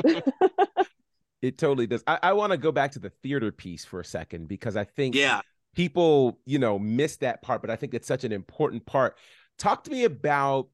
does. 0.75 0.85
It 1.41 1.57
totally 1.57 1.87
does. 1.87 2.03
I, 2.05 2.19
I 2.21 2.33
want 2.33 2.51
to 2.51 2.57
go 2.57 2.71
back 2.71 2.91
to 2.91 2.99
the 2.99 3.09
theater 3.23 3.51
piece 3.51 3.83
for 3.83 3.99
a 3.99 4.05
second 4.05 4.47
because 4.47 4.75
I 4.77 4.83
think 4.83 5.15
Yeah. 5.15 5.41
people, 5.75 6.39
you 6.45 6.59
know, 6.59 6.77
miss 6.77 7.17
that 7.17 7.41
part, 7.41 7.61
but 7.61 7.71
I 7.71 7.75
think 7.77 7.93
it's 7.95 8.07
such 8.07 8.23
an 8.23 8.31
important 8.31 8.85
part. 8.85 9.17
Talk 9.57 9.83
to 9.85 9.91
me 9.91 10.03
about 10.03 10.67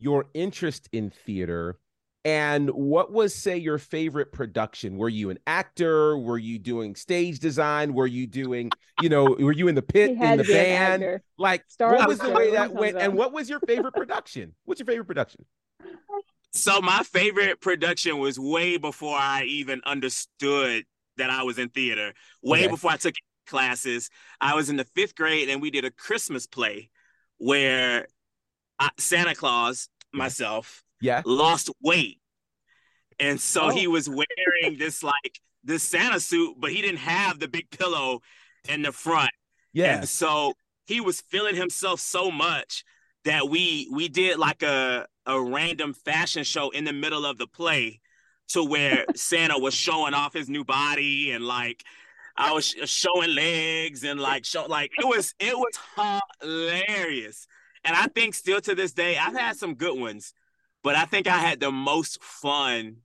your 0.00 0.24
interest 0.34 0.88
in 0.90 1.10
theater 1.10 1.78
and 2.24 2.68
what 2.70 3.12
was, 3.12 3.34
say, 3.34 3.56
your 3.56 3.78
favorite 3.78 4.32
production? 4.32 4.96
Were 4.96 5.08
you 5.08 5.30
an 5.30 5.38
actor? 5.46 6.18
Were 6.18 6.38
you 6.38 6.58
doing 6.58 6.94
stage 6.94 7.38
design? 7.38 7.94
Were 7.94 8.06
you 8.06 8.26
doing, 8.26 8.72
you 8.98 9.08
know, 9.08 9.36
were 9.38 9.52
you 9.52 9.68
in 9.68 9.74
the 9.74 9.82
pit 9.82 10.10
in 10.10 10.36
the 10.36 10.36
to 10.36 10.44
be 10.44 10.52
an 10.58 10.66
band? 10.66 11.20
Like, 11.38 11.64
Star 11.68 11.94
what 11.94 12.08
was 12.08 12.20
the 12.20 12.28
the 12.28 12.34
way 12.34 12.50
that 12.52 12.72
went? 12.72 12.94
talking 12.94 13.10
And 13.10 13.16
what 13.16 13.32
was 13.32 13.48
your 13.48 13.60
favorite 13.60 13.92
production? 13.92 14.54
What's 14.64 14.80
your 14.80 14.86
favorite 14.86 15.06
production? 15.06 15.44
So 16.52 16.80
my 16.80 17.02
favorite 17.04 17.60
production 17.60 18.18
was 18.18 18.38
way 18.38 18.76
before 18.76 19.16
I 19.16 19.44
even 19.44 19.80
understood 19.86 20.84
that 21.16 21.30
I 21.30 21.42
was 21.42 21.58
in 21.58 21.68
theater. 21.68 22.12
Way 22.42 22.60
Okay. 22.60 22.68
before 22.68 22.90
I 22.90 22.96
took 22.96 23.14
classes. 23.46 24.10
I 24.40 24.54
was 24.54 24.68
in 24.68 24.76
the 24.76 24.84
fifth 24.84 25.14
grade 25.14 25.48
and 25.48 25.62
we 25.62 25.70
did 25.70 25.84
a 25.84 25.90
Christmas 25.90 26.46
play 26.46 26.90
where 27.38 28.06
I, 28.78 28.90
Santa 28.98 29.34
Claus, 29.34 29.88
myself, 30.12 30.82
Yeah. 31.00 31.22
lost 31.24 31.70
weight. 31.82 32.18
And 33.18 33.40
so 33.40 33.64
Oh. 33.64 33.68
he 33.70 33.86
was 33.86 34.08
wearing 34.08 34.78
this 34.78 35.02
like 35.02 35.40
this 35.62 35.82
Santa 35.82 36.20
suit, 36.20 36.56
but 36.58 36.70
he 36.72 36.80
didn't 36.80 36.98
have 36.98 37.38
the 37.38 37.48
big 37.48 37.70
pillow 37.70 38.20
in 38.68 38.82
the 38.82 38.92
front. 38.92 39.30
Yeah. 39.72 39.98
And 39.98 40.08
so 40.08 40.54
he 40.86 41.00
was 41.00 41.20
feeling 41.20 41.54
himself 41.54 42.00
so 42.00 42.30
much 42.30 42.82
that 43.24 43.48
we 43.48 43.88
we 43.92 44.08
did 44.08 44.38
like 44.38 44.62
a 44.62 45.06
a 45.26 45.40
random 45.40 45.92
fashion 45.92 46.44
show 46.44 46.70
in 46.70 46.84
the 46.84 46.92
middle 46.92 47.26
of 47.26 47.36
the 47.38 47.46
play 47.46 48.00
to 48.48 48.64
where 48.64 49.04
Santa 49.14 49.58
was 49.58 49.74
showing 49.74 50.14
off 50.14 50.32
his 50.32 50.48
new 50.48 50.64
body 50.64 51.30
and 51.32 51.44
like 51.46 51.84
I 52.36 52.52
was 52.52 52.68
sh- 52.68 52.88
showing 52.88 53.34
legs 53.34 54.02
and 54.02 54.18
like 54.18 54.46
show 54.46 54.64
like 54.64 54.90
it 54.98 55.04
was 55.06 55.34
it 55.38 55.54
was 55.56 55.78
hilarious. 56.40 57.46
And 57.84 57.94
I 57.96 58.06
think 58.08 58.34
still 58.34 58.60
to 58.62 58.74
this 58.74 58.92
day 58.92 59.16
I've 59.18 59.34
had 59.36 59.56
some 59.56 59.74
good 59.74 59.98
ones, 59.98 60.32
but 60.82 60.94
I 60.96 61.04
think 61.04 61.26
I 61.26 61.38
had 61.38 61.60
the 61.60 61.70
most 61.70 62.22
fun 62.22 62.96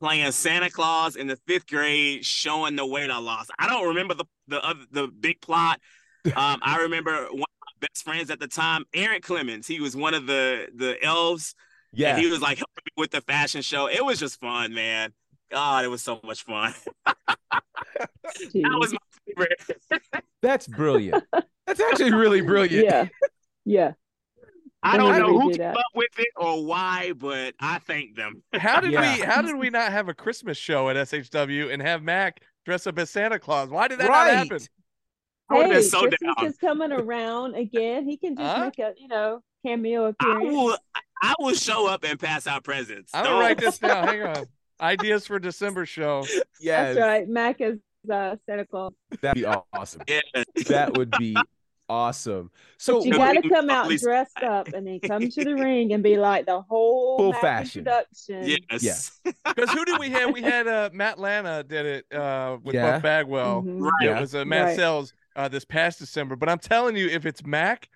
playing 0.00 0.32
Santa 0.32 0.68
Claus 0.68 1.14
in 1.14 1.28
the 1.28 1.36
fifth 1.46 1.68
grade, 1.68 2.24
showing 2.24 2.74
the 2.76 2.84
weight 2.86 3.10
I 3.10 3.18
lost. 3.18 3.50
I 3.58 3.68
don't 3.68 3.88
remember 3.88 4.14
the 4.14 4.24
the 4.48 4.64
other 4.64 4.80
the 4.90 5.08
big 5.08 5.40
plot. 5.40 5.80
Um, 6.24 6.60
I 6.62 6.78
remember 6.82 7.10
one 7.16 7.32
of 7.32 7.38
my 7.40 7.88
best 7.88 8.04
friends 8.04 8.30
at 8.30 8.38
the 8.38 8.46
time, 8.46 8.84
Aaron 8.94 9.20
Clemens. 9.20 9.66
He 9.66 9.80
was 9.80 9.96
one 9.96 10.14
of 10.14 10.28
the 10.28 10.68
the 10.72 10.96
elves. 11.02 11.56
Yeah. 11.92 12.10
And 12.14 12.20
he 12.24 12.30
was 12.30 12.40
like 12.40 12.58
helping 12.58 12.84
me 12.86 12.92
with 12.96 13.10
the 13.10 13.22
fashion 13.22 13.60
show. 13.60 13.88
It 13.88 14.04
was 14.04 14.20
just 14.20 14.38
fun, 14.38 14.72
man. 14.72 15.12
God, 15.50 15.84
it 15.84 15.88
was 15.88 16.00
so 16.00 16.20
much 16.22 16.44
fun. 16.44 16.74
that 17.04 17.64
was 18.54 18.92
my 18.92 18.98
favorite. 19.26 20.24
That's 20.42 20.68
brilliant. 20.68 21.24
That's 21.66 21.80
actually 21.80 22.12
really 22.12 22.40
brilliant. 22.40 22.84
yeah. 22.84 23.08
Yeah. 23.64 23.92
I 24.82 24.96
don't 24.96 25.18
know 25.18 25.32
we 25.32 25.40
who 25.44 25.52
do 25.52 25.58
came 25.58 25.70
up 25.70 25.84
with 25.94 26.18
it 26.18 26.28
or 26.36 26.64
why, 26.66 27.12
but 27.16 27.54
I 27.60 27.78
thank 27.78 28.16
them. 28.16 28.42
How 28.54 28.80
did 28.80 28.92
Yeah. 28.92 29.16
we 29.16 29.22
how 29.22 29.42
did 29.42 29.56
we 29.56 29.70
not 29.70 29.92
have 29.92 30.08
a 30.08 30.14
Christmas 30.14 30.58
show 30.58 30.88
at 30.88 30.96
SHW 30.96 31.72
and 31.72 31.80
have 31.82 32.02
Mack 32.02 32.40
dress 32.64 32.86
up 32.86 32.98
as 32.98 33.10
Santa 33.10 33.38
Claus? 33.38 33.68
Why 33.68 33.86
did 33.88 33.98
that 34.00 34.08
Right. 34.08 34.34
not 34.34 34.36
happen? 34.48 34.58
I 35.50 35.62
Hey, 35.64 35.68
been 35.70 35.82
so 35.82 36.00
Christmas 36.00 36.34
down. 36.36 36.46
is 36.46 36.56
coming 36.56 36.92
around 36.92 37.54
again. 37.54 38.08
He 38.08 38.16
can 38.16 38.34
just 38.36 38.56
Huh? 38.56 38.64
make 38.64 38.78
a, 38.78 38.94
you 38.96 39.06
know, 39.08 39.42
cameo 39.64 40.06
I 40.06 40.08
appearance. 40.10 40.44
will 40.52 40.78
I 41.22 41.34
will 41.38 41.54
show 41.54 41.86
up 41.86 42.02
and 42.04 42.18
pass 42.18 42.46
out 42.48 42.64
presents. 42.64 43.12
I'm 43.14 43.22
gonna 43.24 43.34
Don't- 43.36 43.40
write 43.44 43.58
this 43.58 43.78
down. 43.78 44.08
Hang 44.08 44.22
on. 44.22 44.46
Ideas 44.80 45.26
for 45.28 45.38
December 45.38 45.86
show. 45.86 46.24
Yes. 46.60 46.96
That's 46.96 46.98
right. 46.98 47.28
Mack 47.28 47.60
is 47.60 47.78
uh, 48.10 48.34
Santa 48.46 48.66
Claus. 48.66 48.92
That'd 49.20 49.40
be 49.40 49.46
awesome. 49.46 50.02
Yeah. 50.08 50.20
That 50.68 50.96
would 50.96 51.12
be 51.12 51.36
awesome. 51.88 52.50
So 52.78 53.04
You 53.04 53.12
got 53.12 53.32
to 53.34 53.48
come 53.48 53.68
out 53.70 53.86
please- 53.86 54.02
dressed 54.02 54.42
up 54.42 54.68
and 54.68 54.86
then 54.86 55.00
come 55.00 55.28
to 55.28 55.44
the 55.44 55.54
ring 55.56 55.92
and 55.92 56.02
be 56.02 56.16
like 56.16 56.46
the 56.46 56.60
whole 56.62 57.18
Full 57.18 57.32
fashion. 57.34 57.80
introduction. 57.86 58.58
Yes. 58.80 59.20
Because 59.24 59.70
who 59.70 59.84
did 59.84 59.98
we 60.00 60.10
have? 60.10 60.32
We 60.32 60.42
had 60.42 60.66
uh, 60.66 60.90
Matt 60.92 61.18
Lana 61.18 61.62
did 61.62 61.86
it 61.86 62.12
uh, 62.16 62.58
with 62.62 62.74
Yeah. 62.74 62.92
Buff 62.92 63.02
Bagwell. 63.02 63.62
Mhm. 63.62 63.80
Right. 63.82 64.16
It 64.16 64.20
was 64.20 64.34
uh, 64.34 64.44
Matt 64.44 64.64
Right. 64.66 64.76
Sells 64.76 65.12
uh, 65.36 65.48
this 65.48 65.64
past 65.64 65.98
December. 65.98 66.36
But 66.36 66.48
I'm 66.48 66.58
telling 66.58 66.96
you, 66.96 67.08
if 67.08 67.26
it's 67.26 67.44
Mack, 67.44 67.88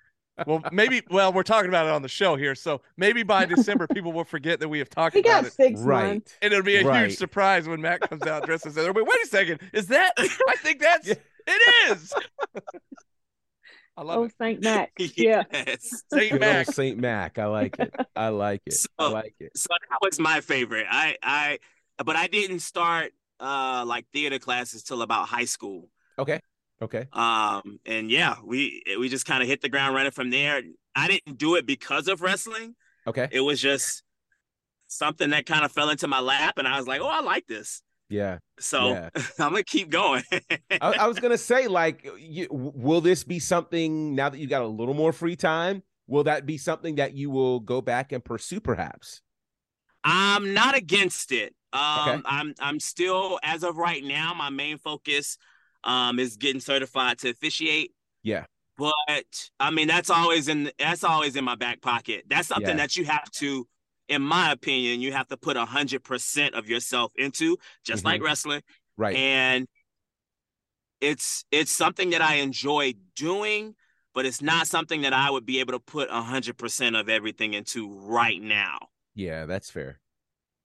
well, 0.46 0.62
maybe. 0.70 1.00
Well, 1.10 1.32
we're 1.32 1.42
talking 1.42 1.70
about 1.70 1.86
it 1.86 1.92
on 1.92 2.02
the 2.02 2.08
show 2.08 2.36
here, 2.36 2.54
so 2.54 2.82
maybe 2.98 3.22
by 3.22 3.46
December 3.46 3.86
people 3.94 4.12
will 4.12 4.24
forget 4.24 4.60
that 4.60 4.68
we 4.68 4.78
have 4.80 4.90
talked 4.90 5.14
He 5.14 5.20
about 5.20 5.44
got 5.44 5.46
it, 5.46 5.52
six 5.54 5.80
right. 5.80 6.08
months. 6.08 6.34
and 6.42 6.52
it'll 6.52 6.62
be 6.62 6.76
a 6.76 6.84
Right. 6.86 7.06
huge 7.06 7.16
surprise 7.16 7.66
when 7.66 7.80
Mack 7.80 8.00
comes 8.02 8.22
out 8.24 8.44
dressed 8.44 8.66
as. 8.66 8.76
Everybody, 8.76 9.04
wait 9.06 9.24
a 9.24 9.28
second, 9.28 9.60
is 9.72 9.86
that? 9.86 10.12
I 10.18 10.28
think 10.58 10.80
that's 10.82 11.08
Yeah. 11.08 11.14
it. 11.46 11.90
Is. 11.90 12.12
I 13.96 14.02
love 14.02 14.18
Oh, 14.18 14.24
it. 14.24 14.32
Saint 14.40 14.62
Mack. 14.62 14.92
Yeah. 14.98 15.44
Yes. 15.52 16.02
Saint 16.12 16.38
Mack. 16.40 16.66
old 16.68 16.74
Saint 16.74 16.98
Mack. 16.98 17.38
I 17.38 17.46
like 17.46 17.78
it. 17.78 17.94
I 18.14 18.28
like 18.28 18.62
it. 18.66 18.86
I 18.98 19.08
like 19.08 19.34
it. 19.40 19.56
so 19.56 19.68
that 19.90 19.98
was 20.02 20.18
my 20.18 20.40
favorite. 20.40 20.86
I 20.90 21.16
I 21.22 21.58
but 22.04 22.16
I 22.16 22.26
didn't 22.26 22.60
start 22.60 23.12
uh 23.40 23.84
like 23.86 24.06
theater 24.12 24.38
classes 24.38 24.82
till 24.82 25.02
about 25.02 25.28
high 25.28 25.44
school. 25.46 25.88
Okay. 26.18 26.40
Okay. 26.82 27.06
Um 27.12 27.80
and 27.86 28.10
yeah, 28.10 28.36
we 28.44 28.82
we 28.98 29.08
just 29.08 29.24
kind 29.26 29.42
of 29.42 29.48
hit 29.48 29.62
the 29.62 29.68
ground 29.68 29.94
running 29.94 30.12
from 30.12 30.30
there. 30.30 30.62
I 30.94 31.08
didn't 31.08 31.38
do 31.38 31.54
it 31.56 31.64
because 31.66 32.08
of 32.08 32.20
wrestling. 32.20 32.74
Okay. 33.06 33.28
It 33.30 33.40
was 33.40 33.60
just 33.60 34.02
something 34.88 35.30
that 35.30 35.46
kind 35.46 35.64
of 35.64 35.72
fell 35.72 35.90
into 35.90 36.06
my 36.08 36.20
lap 36.20 36.58
and 36.58 36.68
I 36.68 36.76
was 36.78 36.86
like, 36.86 37.00
"Oh, 37.00 37.08
I 37.08 37.20
like 37.20 37.46
this." 37.46 37.82
Yeah. 38.08 38.38
So 38.58 38.90
Yeah. 38.90 39.08
I'm 39.38 39.50
going 39.52 39.64
to 39.64 39.70
keep 39.70 39.90
going. 39.90 40.22
I, 40.70 40.92
I 40.92 41.06
was 41.08 41.18
gonna 41.18 41.38
say, 41.38 41.66
like, 41.68 42.08
you, 42.18 42.46
will 42.50 43.00
this 43.00 43.24
be 43.24 43.38
something 43.38 44.14
now 44.14 44.28
that 44.28 44.38
you 44.38 44.46
got 44.46 44.62
a 44.62 44.66
little 44.66 44.94
more 44.94 45.12
free 45.12 45.36
time? 45.36 45.82
Will 46.06 46.24
that 46.24 46.46
be 46.46 46.56
something 46.56 46.96
that 46.96 47.14
you 47.14 47.30
will 47.30 47.58
go 47.60 47.80
back 47.80 48.12
and 48.12 48.24
pursue, 48.24 48.60
perhaps? 48.60 49.22
I'm 50.04 50.54
not 50.54 50.76
against 50.76 51.32
it. 51.32 51.54
Um, 51.72 52.08
Okay. 52.08 52.22
I'm 52.26 52.54
I'm 52.60 52.80
still 52.80 53.38
as 53.42 53.64
of 53.64 53.76
right 53.76 54.02
now, 54.04 54.32
my 54.34 54.50
main 54.50 54.78
focus 54.78 55.36
um 55.84 56.18
is 56.18 56.36
getting 56.36 56.60
certified 56.60 57.18
to 57.18 57.30
officiate. 57.30 57.92
Yeah. 58.22 58.44
But 58.78 59.50
I 59.58 59.70
mean, 59.70 59.88
that's 59.88 60.10
always 60.10 60.48
in 60.48 60.70
that's 60.78 61.02
always 61.02 61.34
in 61.34 61.44
my 61.44 61.56
back 61.56 61.80
pocket. 61.82 62.24
That's 62.28 62.48
something 62.48 62.68
Yeah. 62.76 62.76
that 62.76 62.96
you 62.96 63.04
have 63.06 63.30
to, 63.32 63.66
in 64.08 64.22
my 64.22 64.52
opinion, 64.52 65.00
you 65.00 65.12
have 65.12 65.28
to 65.28 65.36
put 65.36 65.56
a 65.56 65.64
hundred 65.64 66.04
percent 66.04 66.54
of 66.54 66.68
yourself 66.68 67.12
into, 67.16 67.56
just 67.84 68.04
like 68.04 68.22
wrestling. 68.22 68.60
Mm-hmm. 68.60 69.02
Right. 69.02 69.16
And 69.16 69.66
it's 71.00 71.44
it's 71.50 71.70
something 71.70 72.10
that 72.10 72.22
I 72.22 72.36
enjoy 72.36 72.94
doing, 73.14 73.74
but 74.14 74.24
it's 74.26 74.40
not 74.40 74.66
something 74.66 75.02
that 75.02 75.12
I 75.12 75.30
would 75.30 75.44
be 75.44 75.60
able 75.60 75.72
to 75.74 75.78
put 75.80 76.08
a 76.10 76.22
hundred 76.22 76.56
percent 76.56 76.96
of 76.96 77.08
everything 77.08 77.54
into 77.54 77.88
right 78.00 78.40
now. 78.40 78.78
yeah, 79.14 79.44
that's 79.46 79.70
fair. 79.70 80.00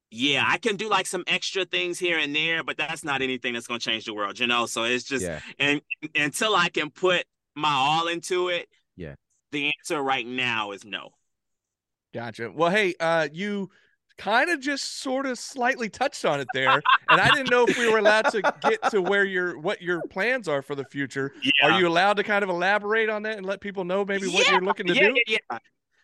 yeah, 0.10 0.44
I 0.48 0.58
can 0.58 0.76
do 0.78 0.90
like 0.90 1.06
some 1.08 1.24
extra 1.28 1.66
things 1.66 1.98
here 2.00 2.18
and 2.18 2.36
there, 2.36 2.64
but 2.64 2.78
that's 2.78 3.04
not 3.04 3.22
anything 3.22 3.54
that's 3.54 3.68
gonna 3.68 3.80
change 3.80 4.06
the 4.06 4.14
world, 4.14 4.40
you 4.40 4.48
know. 4.48 4.66
So 4.66 4.84
it's 4.84 5.04
just 5.06 5.24
Yeah. 5.26 5.40
and 5.60 5.82
until 6.16 6.56
I 6.56 6.70
can 6.70 6.90
put 6.92 7.26
my 7.56 7.72
all 7.72 8.08
into 8.08 8.48
it, 8.50 8.70
Yeah. 8.96 9.16
the 9.52 9.72
answer 9.78 10.02
right 10.02 10.26
now 10.26 10.72
is 10.72 10.86
no. 10.86 11.12
Gotcha. 12.14 12.52
Well, 12.54 12.70
hey, 12.72 12.94
uh, 13.00 13.30
you 13.32 13.70
kind 14.18 14.50
of 14.50 14.60
just 14.60 15.02
sort 15.02 15.26
of 15.26 15.40
slightly 15.40 15.90
touched 15.90 16.26
on 16.26 16.40
it 16.40 16.48
there, 16.54 16.82
and 17.10 17.22
I 17.22 17.30
didn't 17.30 17.50
know 17.50 17.66
if 17.68 17.78
we 17.78 17.90
were 17.90 17.98
allowed 17.98 18.30
to 18.32 18.54
get 18.62 18.82
to 18.92 19.02
where 19.02 19.24
your 19.24 19.58
what 19.58 19.82
your 19.82 20.02
plans 20.10 20.48
are 20.48 20.62
for 20.62 20.76
the 20.76 20.86
future. 20.86 21.34
Yeah. 21.44 21.52
Are 21.70 21.80
you 21.80 21.88
allowed 21.88 22.18
to 22.18 22.24
kind 22.24 22.44
of 22.44 22.50
elaborate 22.50 23.10
on 23.10 23.24
that 23.24 23.38
and 23.38 23.46
let 23.46 23.62
people 23.62 23.84
know 23.84 24.06
maybe 24.06 24.28
what 24.28 24.46
Yeah, 24.46 24.54
you're 24.54 24.62
looking 24.62 24.88
to 24.88 24.94
yeah, 24.94 25.08
do? 25.08 25.22
Yeah, 25.28 25.38
yeah. 25.52 25.58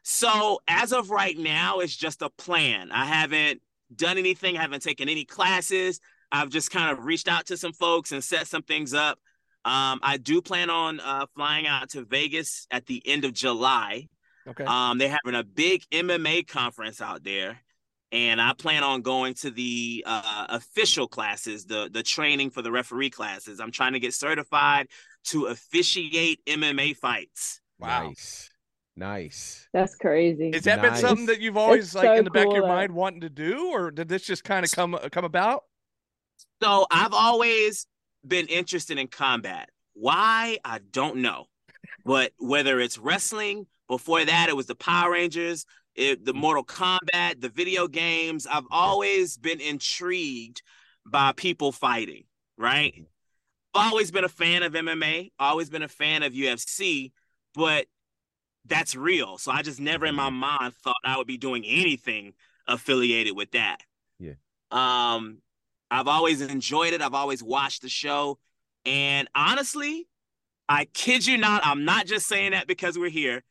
So 0.04 0.60
as 0.68 0.94
of 0.94 1.10
right 1.10 1.38
now, 1.38 1.80
it's 1.80 1.96
just 1.96 2.22
a 2.22 2.30
plan. 2.30 2.92
I 2.92 3.06
haven't 3.06 3.62
done 3.96 4.18
anything, 4.18 4.58
I 4.58 4.62
haven't 4.62 4.82
taken 4.84 5.10
any 5.10 5.26
classes. 5.26 6.00
I've 6.32 6.50
just 6.50 6.72
kind 6.72 6.92
of 6.92 7.06
reached 7.06 7.28
out 7.28 7.46
to 7.48 7.58
some 7.58 7.74
folks 7.74 8.12
and 8.12 8.24
set 8.24 8.48
some 8.48 8.64
things 8.64 8.94
up. 8.94 9.20
Um, 9.64 10.00
I 10.02 10.18
do 10.18 10.42
plan 10.42 10.70
on 10.70 11.00
uh, 11.00 11.26
flying 11.36 11.68
out 11.68 11.90
to 11.90 12.04
Vegas 12.06 12.68
at 12.72 12.86
the 12.86 13.02
end 13.06 13.26
of 13.26 13.34
July. 13.34 14.08
Okay. 14.48 14.64
Um, 14.64 14.98
they're 14.98 15.10
having 15.10 15.38
a 15.40 15.44
big 15.44 15.84
MMA 15.92 16.48
conference 16.48 17.02
out 17.02 17.24
there, 17.24 17.60
and 18.12 18.42
I 18.42 18.54
plan 18.54 18.84
on 18.84 19.02
going 19.02 19.34
to 19.36 19.52
the 19.52 20.04
uh, 20.08 20.46
official 20.50 21.08
classes, 21.08 21.66
the 21.66 21.90
the 21.92 22.04
training 22.04 22.52
for 22.52 22.62
the 22.62 22.72
referee 22.72 23.10
classes. 23.10 23.60
I'm 23.60 23.72
trying 23.72 23.94
to 23.94 24.00
get 24.00 24.14
certified 24.14 24.88
to 25.26 25.46
officiate 25.48 26.40
MMA 26.46 26.96
fights. 26.96 27.60
Wow. 27.80 28.08
Nice. 28.08 28.50
Nice. 28.96 29.68
That's 29.74 29.96
crazy. 29.96 30.52
Has 30.54 30.64
that 30.64 30.82
been 30.82 30.96
something 30.96 31.28
that 31.28 31.40
you've 31.40 31.58
always 31.58 31.86
It's 31.86 31.96
like 31.96 32.06
so 32.06 32.14
in 32.16 32.24
the 32.24 32.32
back 32.32 32.48
of 32.48 32.54
your 32.54 32.62
cool 32.62 32.70
that- 32.70 32.76
mind 32.76 32.92
wanting 32.94 33.22
to 33.22 33.30
do, 33.30 33.68
or 33.72 33.92
did 33.92 34.08
this 34.08 34.24
just 34.24 34.44
kind 34.44 34.66
of 34.66 34.72
come 34.72 34.98
come 35.12 35.26
about? 35.26 35.64
So 36.64 36.88
I've 36.90 37.14
always 37.14 37.86
been 38.26 38.48
interested 38.48 38.98
in 38.98 39.08
combat. 39.08 39.70
Why? 39.94 40.58
I 40.64 40.80
don't 40.92 41.18
know. 41.18 41.46
But 42.06 42.32
whether 42.38 42.80
it's 42.80 42.98
wrestling, 42.98 43.68
before 43.88 44.24
that, 44.24 44.50
it 44.50 44.56
was 44.56 44.66
the 44.66 44.76
Power 44.76 45.12
Rangers, 45.12 45.66
it, 45.96 46.26
the 46.26 46.34
mm. 46.34 46.38
Mortal 46.38 46.64
Kombat, 46.64 47.42
the 47.42 47.50
video 47.50 47.88
games. 47.88 48.48
I've 48.48 48.68
always 48.70 49.38
been 49.38 49.60
intrigued 49.62 50.62
by 51.06 51.32
people 51.34 51.72
fighting, 51.72 52.24
right? 52.58 52.94
I've 53.74 53.92
always 53.92 54.12
been 54.12 54.24
a 54.24 54.30
fan 54.30 54.64
of 54.64 54.74
MMA, 54.74 55.32
always 55.40 55.70
been 55.70 55.84
a 55.84 55.88
fan 55.88 56.24
of 56.24 56.34
UFC, 56.34 57.12
but 57.54 57.88
that's 58.66 58.96
real. 58.96 59.38
So 59.38 59.52
I 59.52 59.62
just 59.62 59.80
never 59.80 60.06
in 60.06 60.16
my 60.16 60.30
mm-hmm. 60.30 60.38
mind 60.38 60.74
thought 60.84 60.96
I 61.04 61.18
would 61.18 61.28
be 61.28 61.38
doing 61.38 61.64
anything 61.66 62.34
affiliated 62.68 63.36
with 63.36 63.52
that. 63.52 63.82
Yeah. 64.20 64.34
Um, 64.72 65.40
I've 65.90 66.08
always 66.08 66.42
enjoyed 66.42 66.94
it. 66.94 67.02
I've 67.02 67.14
always 67.14 67.42
watched 67.42 67.82
the 67.82 67.90
show. 67.90 68.40
And 68.86 69.30
honestly, 69.34 70.08
I 70.68 70.86
kid 70.86 71.26
you 71.26 71.38
not, 71.38 71.66
I'm 71.66 71.86
not 71.86 72.08
just 72.08 72.28
saying 72.28 72.52
that 72.52 72.68
because 72.68 72.98
we're 72.98 73.10
here, 73.10 73.44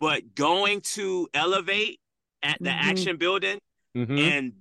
but 0.00 0.34
going 0.34 0.80
to 0.80 1.28
Elevate 1.34 2.00
at 2.42 2.58
the 2.60 2.70
Mhm. 2.70 2.82
Action 2.90 3.16
Building 3.18 3.60
Mhm. 3.96 4.18
and 4.18 4.52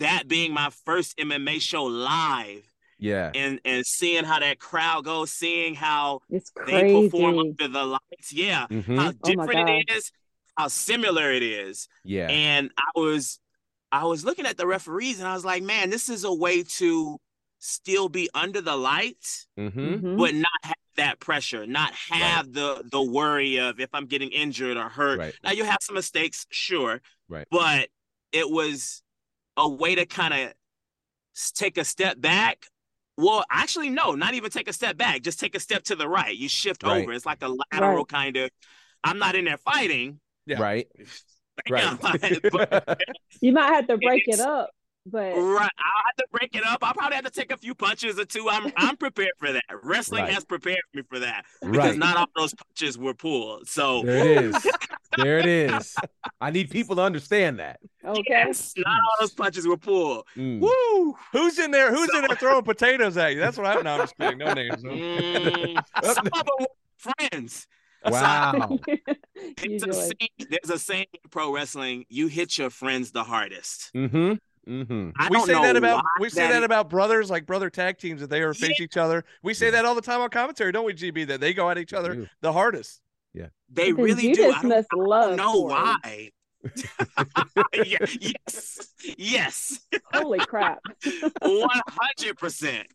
that 0.00 0.26
being 0.28 0.52
my 0.52 0.70
first 0.70 1.14
MMA 1.18 1.58
show 1.60 1.84
live 1.84 2.64
Yeah. 2.98 3.30
and 3.34 3.60
and 3.64 3.86
seeing 3.86 4.24
how 4.24 4.40
that 4.40 4.58
crowd 4.58 5.04
goes, 5.04 5.30
seeing 5.32 5.74
how 5.74 6.20
it's 6.28 6.50
they 6.66 6.92
perform 6.92 7.38
under 7.38 7.68
the 7.68 7.84
lights, 7.84 8.32
yeah, 8.32 8.66
Mhm. 8.68 8.96
how 8.98 9.08
Oh 9.10 9.12
different 9.22 9.70
it 9.70 9.86
God. 9.88 9.96
is, 9.96 10.10
how 10.56 10.68
similar 10.68 11.30
it 11.30 11.42
is. 11.42 11.88
Yeah. 12.04 12.28
And 12.28 12.70
I 12.76 12.90
was 12.94 13.38
I 13.92 14.04
was 14.06 14.24
looking 14.24 14.44
at 14.44 14.56
the 14.56 14.66
referees 14.66 15.20
and 15.20 15.28
I 15.28 15.34
was 15.34 15.44
like, 15.44 15.62
man, 15.62 15.88
this 15.88 16.08
is 16.08 16.24
a 16.24 16.32
way 16.34 16.64
to 16.64 17.20
still 17.60 18.08
be 18.08 18.28
under 18.34 18.60
the 18.60 18.74
lights, 18.76 19.46
Mm-hmm. 19.56 19.80
Mhm. 19.80 20.18
but 20.18 20.34
not 20.34 20.50
have 20.64 20.74
that 20.96 21.20
pressure, 21.20 21.66
not 21.66 21.92
have 22.10 22.52
the 22.52 22.82
the 22.90 23.02
worry 23.02 23.58
of 23.58 23.80
if 23.80 23.90
I'm 23.92 24.06
getting 24.06 24.30
injured 24.30 24.76
or 24.76 24.88
hurt. 24.88 25.18
Right. 25.18 25.34
Now 25.42 25.52
you 25.52 25.64
have 25.64 25.78
some 25.80 25.94
mistakes, 25.94 26.46
sure. 26.50 27.00
Right. 27.28 27.46
But 27.50 27.88
it 28.32 28.48
was 28.50 29.02
a 29.56 29.68
way 29.68 29.94
to 29.94 30.06
kind 30.06 30.34
of 30.34 30.52
take 31.54 31.78
a 31.78 31.84
step 31.84 32.20
back. 32.20 32.66
Well, 33.16 33.44
actually, 33.50 33.90
no, 33.90 34.12
not 34.12 34.34
even 34.34 34.50
take 34.50 34.68
a 34.68 34.72
step 34.72 34.96
back. 34.96 35.22
Just 35.22 35.38
take 35.38 35.54
a 35.54 35.60
step 35.60 35.84
to 35.84 35.96
the 35.96 36.08
right. 36.08 36.36
You 36.36 36.48
shift 36.48 36.82
Right. 36.82 37.02
over. 37.02 37.12
It's 37.12 37.24
like 37.26 37.42
a 37.42 37.48
lateral 37.72 37.98
Right. 37.98 38.08
kind 38.08 38.36
of. 38.36 38.50
I'm 39.04 39.18
not 39.18 39.34
in 39.36 39.44
there 39.44 39.58
fighting. 39.58 40.20
Yeah. 40.46 40.60
Right. 40.60 40.88
Right. 41.70 41.96
but 42.52 42.98
You 43.40 43.52
might 43.52 43.72
have 43.72 43.86
to 43.86 43.96
break 44.02 44.24
it 44.26 44.34
It's- 44.34 44.40
up, 44.44 44.70
but 45.06 45.34
Right, 45.34 45.70
I'll 45.78 46.02
have 46.06 46.16
to 46.18 46.26
break 46.32 46.54
it 46.54 46.64
up. 46.66 46.78
I'll 46.82 46.94
probably 46.94 47.16
have 47.16 47.24
to 47.24 47.30
take 47.30 47.52
a 47.52 47.56
few 47.56 47.74
punches 47.74 48.18
or 48.18 48.24
two. 48.24 48.48
I'm 48.50 48.72
I'm 48.76 48.96
prepared 48.96 49.32
for 49.38 49.52
that. 49.52 49.64
Wrestling 49.82 50.22
Right. 50.24 50.32
has 50.34 50.44
prepared 50.44 50.80
me 50.94 51.02
for 51.08 51.18
that 51.20 51.44
because 51.60 51.76
right. 51.76 51.98
not 51.98 52.16
all 52.16 52.26
those 52.36 52.54
punches 52.54 52.98
were 52.98 53.14
pulled. 53.14 53.68
So 53.68 54.02
There 54.02 54.26
it 54.26 54.44
is. 54.44 54.66
There 55.16 55.38
it 55.38 55.46
is. 55.46 55.94
I 56.40 56.50
need 56.50 56.70
people 56.70 56.96
to 56.96 57.02
understand 57.02 57.60
that. 57.60 57.78
okay. 58.04 58.24
yes, 58.28 58.74
not 58.76 58.96
all 58.96 59.16
those 59.20 59.30
punches 59.30 59.64
were 59.64 59.76
pulled. 59.76 60.26
Mm. 60.36 60.58
Woo! 60.58 61.14
Who's 61.30 61.56
in 61.60 61.70
there? 61.70 61.94
Who's 61.94 62.10
in 62.16 62.22
there 62.22 62.36
throwing 62.36 62.64
potatoes 62.64 63.16
at 63.16 63.32
you? 63.32 63.38
That's 63.38 63.56
what 63.56 63.64
I'm. 63.64 63.84
No, 63.84 63.92
I'm 63.92 64.00
just 64.00 64.16
kidding. 64.16 64.38
No 64.38 64.52
names. 64.52 64.82
no. 64.82 64.90
Mm, 64.90 65.84
some 66.02 66.26
of 66.26 66.32
them 66.32 66.44
were 66.58 66.66
friends. 66.98 67.68
Wow. 68.06 68.78
It's 69.36 69.84
a 69.84 69.92
saying, 69.92 70.48
there's 70.50 70.70
a 70.70 70.78
saying 70.78 71.06
in 71.12 71.30
pro 71.30 71.52
wrestling: 71.54 72.06
you 72.08 72.26
hit 72.26 72.58
your 72.58 72.70
friends 72.70 73.12
the 73.12 73.22
hardest. 73.24 73.92
Mm-hmm. 73.94 74.34
Mm-hmm. 74.68 75.10
We 75.30 75.40
say 75.40 75.52
that 75.52 75.76
about 75.76 76.04
we 76.20 76.28
say 76.30 76.48
that 76.48 76.58
is. 76.58 76.64
about 76.64 76.88
brothers, 76.88 77.30
like 77.30 77.44
brother 77.46 77.68
tag 77.70 77.98
teams, 77.98 78.20
that 78.20 78.30
they 78.30 78.40
are 78.42 78.54
face 78.54 78.80
each 78.80 78.96
other. 78.96 79.24
We 79.42 79.52
say 79.54 79.70
that 79.70 79.84
all 79.84 79.94
the 79.94 80.00
time 80.00 80.20
on 80.20 80.30
commentary, 80.30 80.72
don't 80.72 80.84
we, 80.86 80.94
GB? 80.94 81.26
That 81.28 81.40
they 81.40 81.52
go 81.52 81.68
at 81.70 81.78
each 81.78 81.92
other 81.92 82.14
do. 82.14 82.26
the 82.40 82.52
hardest. 82.52 83.00
Yeah, 83.34 83.48
they 83.68 83.92
Then 83.92 83.96
really 84.04 84.28
you 84.28 84.34
do. 84.34 84.42
just 84.44 84.58
I 84.58 84.62
don't, 84.62 84.68
must 84.70 84.88
I 84.92 84.96
don't 84.96 85.06
love 85.08 85.36
know 85.36 85.60
why. 85.60 86.30
Yeah, 87.74 87.98
yes, 88.20 88.88
yes. 89.18 89.80
Holy 90.12 90.38
crap. 90.38 90.78
One 91.42 91.68
hundred 91.88 92.38
percent. 92.38 92.86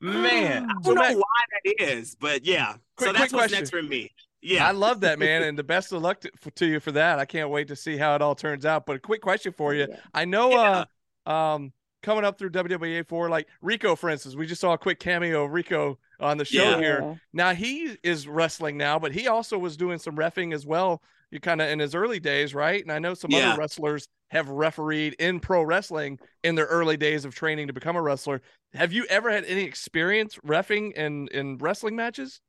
Man, 0.00 0.64
I 0.68 0.72
don't 0.82 0.94
know 0.94 1.02
Matt- 1.02 1.16
why 1.16 1.22
that 1.64 1.74
is, 1.92 2.16
but 2.16 2.44
yeah. 2.44 2.74
Quick- 2.96 3.06
so 3.08 3.12
that's 3.12 3.32
quick 3.32 3.42
what's 3.42 3.52
next 3.52 3.70
for 3.70 3.82
me. 3.82 4.10
Yeah. 4.42 4.66
I 4.66 4.72
love 4.72 5.00
that, 5.00 5.18
man, 5.18 5.42
and 5.44 5.58
the 5.58 5.64
best 5.64 5.92
of 5.92 6.02
luck 6.02 6.20
to, 6.20 6.30
to 6.56 6.66
you 6.66 6.80
for 6.80 6.92
that. 6.92 7.18
I 7.18 7.24
can't 7.24 7.50
wait 7.50 7.68
to 7.68 7.76
see 7.76 7.96
how 7.96 8.14
it 8.14 8.22
all 8.22 8.34
turns 8.34 8.66
out. 8.66 8.86
But 8.86 8.96
a 8.96 8.98
quick 8.98 9.20
question 9.22 9.52
for 9.52 9.74
you: 9.74 9.86
Yeah. 9.88 9.96
I 10.12 10.24
know, 10.24 10.50
Yeah. 10.50 10.56
uh, 10.70 10.84
um, 11.26 11.72
coming 12.02 12.24
up 12.24 12.38
through 12.38 12.50
WWA 12.50 13.06
four, 13.06 13.28
like 13.28 13.48
Rico, 13.62 13.96
for 13.96 14.08
instance, 14.10 14.34
we 14.36 14.46
just 14.46 14.60
saw 14.60 14.72
a 14.74 14.78
quick 14.78 14.98
cameo 15.00 15.44
of 15.44 15.52
Rico 15.52 15.98
on 16.20 16.38
the 16.38 16.44
show 16.44 16.70
Yeah. 16.70 16.78
here. 16.78 17.18
Now 17.32 17.52
he 17.54 17.96
is 18.02 18.26
wrestling 18.28 18.76
now, 18.76 18.98
but 18.98 19.12
he 19.12 19.28
also 19.28 19.58
was 19.58 19.76
doing 19.76 19.98
some 19.98 20.16
refing 20.16 20.54
as 20.54 20.64
well. 20.66 21.02
You 21.30 21.40
kind 21.40 21.60
of 21.60 21.68
in 21.68 21.80
his 21.80 21.94
early 21.94 22.20
days, 22.20 22.54
right? 22.54 22.80
And 22.82 22.92
I 22.92 22.98
know 23.00 23.14
some 23.14 23.30
Yeah. 23.32 23.50
other 23.50 23.58
wrestlers 23.60 24.06
have 24.30 24.48
refereed 24.48 25.14
in 25.18 25.40
pro 25.40 25.62
wrestling 25.62 26.18
in 26.44 26.54
their 26.54 26.66
early 26.66 26.96
days 26.96 27.24
of 27.24 27.34
training 27.34 27.66
to 27.66 27.72
become 27.72 27.96
a 27.96 28.02
wrestler. 28.02 28.40
Have 28.74 28.92
you 28.92 29.04
ever 29.06 29.30
had 29.30 29.44
any 29.44 29.62
experience 29.64 30.36
refing 30.46 30.92
in 30.94 31.28
in 31.28 31.58
wrestling 31.58 31.96
matches? 31.96 32.40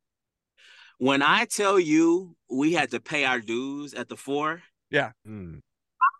when 0.99 1.21
I 1.21 1.45
tell 1.45 1.79
you 1.79 2.35
we 2.49 2.73
had 2.73 2.89
to 2.89 2.99
pay 2.99 3.23
our 3.23 3.39
dues 3.39 3.93
at 3.93 4.09
the 4.09 4.17
four, 4.17 4.63
Mm. 4.91 5.59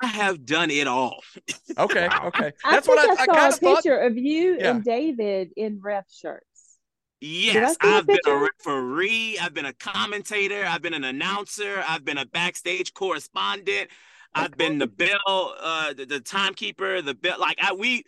I 0.02 0.08
have 0.08 0.46
done 0.46 0.70
it 0.72 0.88
all. 0.88 1.22
Okay, 1.78 2.08
Wow. 2.08 2.28
okay, 2.28 2.54
I 2.66 2.72
that's 2.72 2.88
think 2.88 2.98
what 2.98 3.08
I, 3.08 3.12
I, 3.12 3.16
I 3.22 3.26
saw 3.26 3.34
kind 3.34 3.40
a 3.40 3.48
of 3.56 3.60
thought. 3.60 3.76
picture 3.76 3.98
of 3.98 4.18
you 4.18 4.58
Yeah. 4.60 4.72
and 4.72 4.84
David 4.84 5.52
in 5.56 5.80
ref 5.80 6.06
shirts. 6.12 6.80
Yes, 7.22 7.78
see 7.82 7.88
a 7.88 7.92
I've 7.98 8.08
been 8.08 8.18
a 8.26 8.36
referee, 8.66 9.38
I've 9.40 9.54
been 9.54 9.66
a 9.66 9.74
commentator, 9.74 10.64
I've 10.66 10.82
been 10.82 10.94
an 10.96 11.04
announcer, 11.04 11.84
I've 11.88 12.04
been 12.06 12.18
a 12.18 12.26
backstage 12.26 12.94
correspondent, 12.96 13.90
I've 14.34 14.56
been 14.58 14.78
the 14.80 14.88
bell, 14.88 15.56
uh, 15.60 15.94
the, 15.94 16.06
the 16.06 16.20
timekeeper, 16.20 17.02
the 17.02 17.14
bell. 17.16 17.38
Like 17.40 17.58
I, 17.62 17.74
we, 17.74 18.04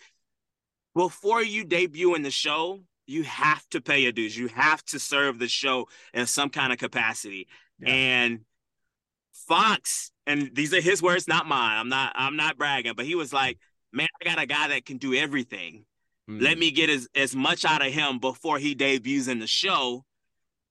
before 0.96 1.42
you 1.44 1.64
debut 1.64 2.14
in 2.16 2.22
the 2.24 2.32
show, 2.32 2.82
you 3.08 3.24
have 3.24 3.68
to 3.70 3.82
pay 3.82 4.00
your 4.00 4.12
dues. 4.12 4.38
You 4.38 4.48
have 4.50 4.84
to 4.86 5.00
serve 5.00 5.40
the 5.40 5.48
show 5.48 5.88
in 6.14 6.26
some 6.28 6.50
kind 6.50 6.72
of 6.72 6.78
capacity. 6.80 7.48
Yeah. 7.80 7.90
And 7.94 8.40
Fox, 9.48 10.12
and 10.30 10.52
these 10.56 10.74
are 10.74 10.82
his 10.82 11.02
words, 11.02 11.28
not 11.28 11.48
mine. 11.48 11.78
I'm 11.78 11.90
not, 11.90 12.14
I'm 12.16 12.36
not 12.38 12.58
bragging, 12.58 12.94
but 12.96 13.06
he 13.06 13.16
was 13.16 13.34
like, 13.34 13.58
"Man, 13.92 14.08
I 14.22 14.26
got 14.26 14.40
a 14.42 14.46
guy 14.46 14.70
that 14.70 14.86
can 14.86 14.98
do 14.98 15.14
everything." 15.14 15.86
Mm. 16.30 16.42
let 16.42 16.60
me 16.60 16.70
get 16.70 16.90
as, 16.92 17.08
as 17.16 17.36
much 17.36 17.66
out 17.66 17.86
of 17.86 17.92
him 17.92 18.20
before 18.20 18.60
he 18.60 18.76
debuts 18.76 19.28
in 19.28 19.40
the 19.40 19.48
show. 19.48 20.06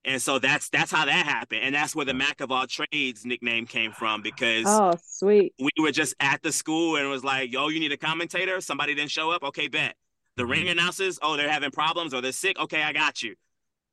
And 0.05 0.23
so 0.23 0.39
that's 0.39 0.69
that's 0.69 0.93
how 0.93 1.05
that 1.05 1.27
happened. 1.27 1.63
And 1.65 1.75
that's 1.75 1.97
where 1.97 2.05
the 2.07 2.15
Mack 2.15 2.41
of 2.41 2.53
all 2.53 2.67
trades 2.69 3.27
nickname 3.27 3.67
came 3.67 3.91
from 3.91 4.23
because 4.23 4.65
Oh, 4.67 4.95
sweet. 5.05 5.53
we 5.59 5.71
were 5.81 5.91
just 5.91 6.15
at 6.21 6.41
the 6.43 6.53
school 6.53 6.97
and 6.97 7.05
it 7.05 7.09
was 7.09 7.25
like, 7.25 7.53
yo, 7.53 7.69
you 7.69 7.81
need 7.81 7.91
a 7.91 7.97
commentator? 7.97 8.61
Somebody 8.61 8.95
didn't 8.95 9.11
show 9.11 9.33
up? 9.33 9.43
Okay, 9.43 9.67
bet. 9.67 9.97
The 10.37 10.45
Mhm. 10.45 10.51
ring 10.51 10.69
announces, 10.69 11.19
oh, 11.21 11.37
they're 11.37 11.51
having 11.51 11.73
problems 11.73 12.15
or 12.15 12.21
they're 12.21 12.31
sick. 12.31 12.57
Okay, 12.59 12.83
I 12.83 12.93
got 12.93 13.23
you. 13.23 13.35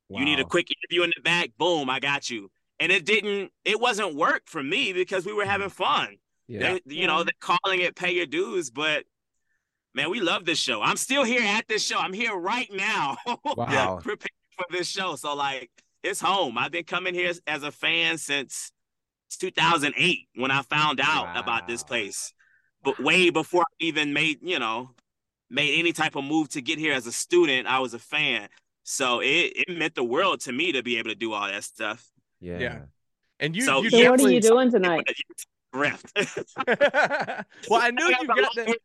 You 0.08 0.24
need 0.24 0.38
a 0.38 0.44
quick 0.44 0.68
interview 0.70 1.02
in 1.02 1.10
the 1.16 1.22
back. 1.22 1.50
Boom, 1.58 1.90
I 1.90 1.98
got 1.98 2.30
you. 2.30 2.48
And 2.78 2.92
it 2.92 3.06
didn't, 3.06 3.52
it 3.64 3.80
wasn't 3.80 4.14
work 4.14 4.42
for 4.46 4.62
me 4.62 4.92
because 4.92 5.24
we 5.24 5.32
were 5.32 5.46
having 5.46 5.68
mm. 5.68 5.72
fun. 5.72 6.16
Yeah. 6.46 6.78
They, 6.84 6.94
you 6.94 7.06
know, 7.06 7.24
they're 7.24 7.32
calling 7.40 7.80
it 7.80 7.96
pay 7.96 8.12
your 8.12 8.26
dues, 8.26 8.70
but 8.70 9.04
man, 9.94 10.10
we 10.10 10.20
love 10.20 10.44
this 10.44 10.58
show. 10.58 10.82
I'm 10.82 10.96
still 10.96 11.24
here 11.24 11.42
at 11.42 11.66
this 11.68 11.84
show. 11.84 11.98
I'm 11.98 12.12
here 12.12 12.34
right 12.34 12.68
now. 12.72 13.16
Wow. 13.56 13.96
preparing 14.02 14.30
for 14.56 14.66
this 14.70 14.88
show. 14.88 15.16
So 15.16 15.34
like 15.34 15.70
it's 16.02 16.20
home. 16.20 16.58
I've 16.58 16.70
been 16.70 16.84
coming 16.84 17.14
here 17.14 17.30
as, 17.30 17.40
as 17.46 17.62
a 17.62 17.72
fan 17.72 18.18
since 18.18 18.70
2008 19.38 20.28
when 20.34 20.50
I 20.50 20.62
found 20.62 21.00
out 21.02 21.36
about 21.36 21.66
this 21.66 21.82
place. 21.82 22.32
But 22.82 23.00
way 23.00 23.30
before 23.30 23.62
I 23.62 23.74
even 23.80 24.12
made, 24.12 24.38
you 24.42 24.58
know, 24.58 24.90
made 25.50 25.78
any 25.78 25.92
type 25.92 26.16
of 26.16 26.24
move 26.24 26.48
to 26.50 26.62
get 26.62 26.78
here 26.78 26.92
as 26.92 27.06
a 27.06 27.12
student, 27.12 27.66
I 27.66 27.80
was 27.80 27.94
a 27.94 27.98
fan. 27.98 28.48
So 28.84 29.20
it, 29.20 29.52
it 29.56 29.78
meant 29.78 29.94
the 29.94 30.04
world 30.04 30.40
to 30.42 30.52
me 30.52 30.72
to 30.72 30.82
be 30.82 30.98
able 30.98 31.10
to 31.10 31.16
do 31.16 31.32
all 31.32 31.48
that 31.48 31.64
stuff. 31.64 32.08
Yeah. 32.40 32.58
Yeah. 32.58 32.78
And 33.40 33.54
you, 33.54 33.62
So- 33.62 33.82
you 33.82 33.90
So 33.90 34.10
what 34.10 34.20
are 34.20 34.30
you 34.30 34.40
doing 34.40 34.70
tonight? 34.70 35.04
Reft. 35.74 36.10
well, 36.66 37.80
I 37.82 37.90
knew 37.90 38.06
you 38.06 38.26
got 38.26 38.54
that. 38.56 38.76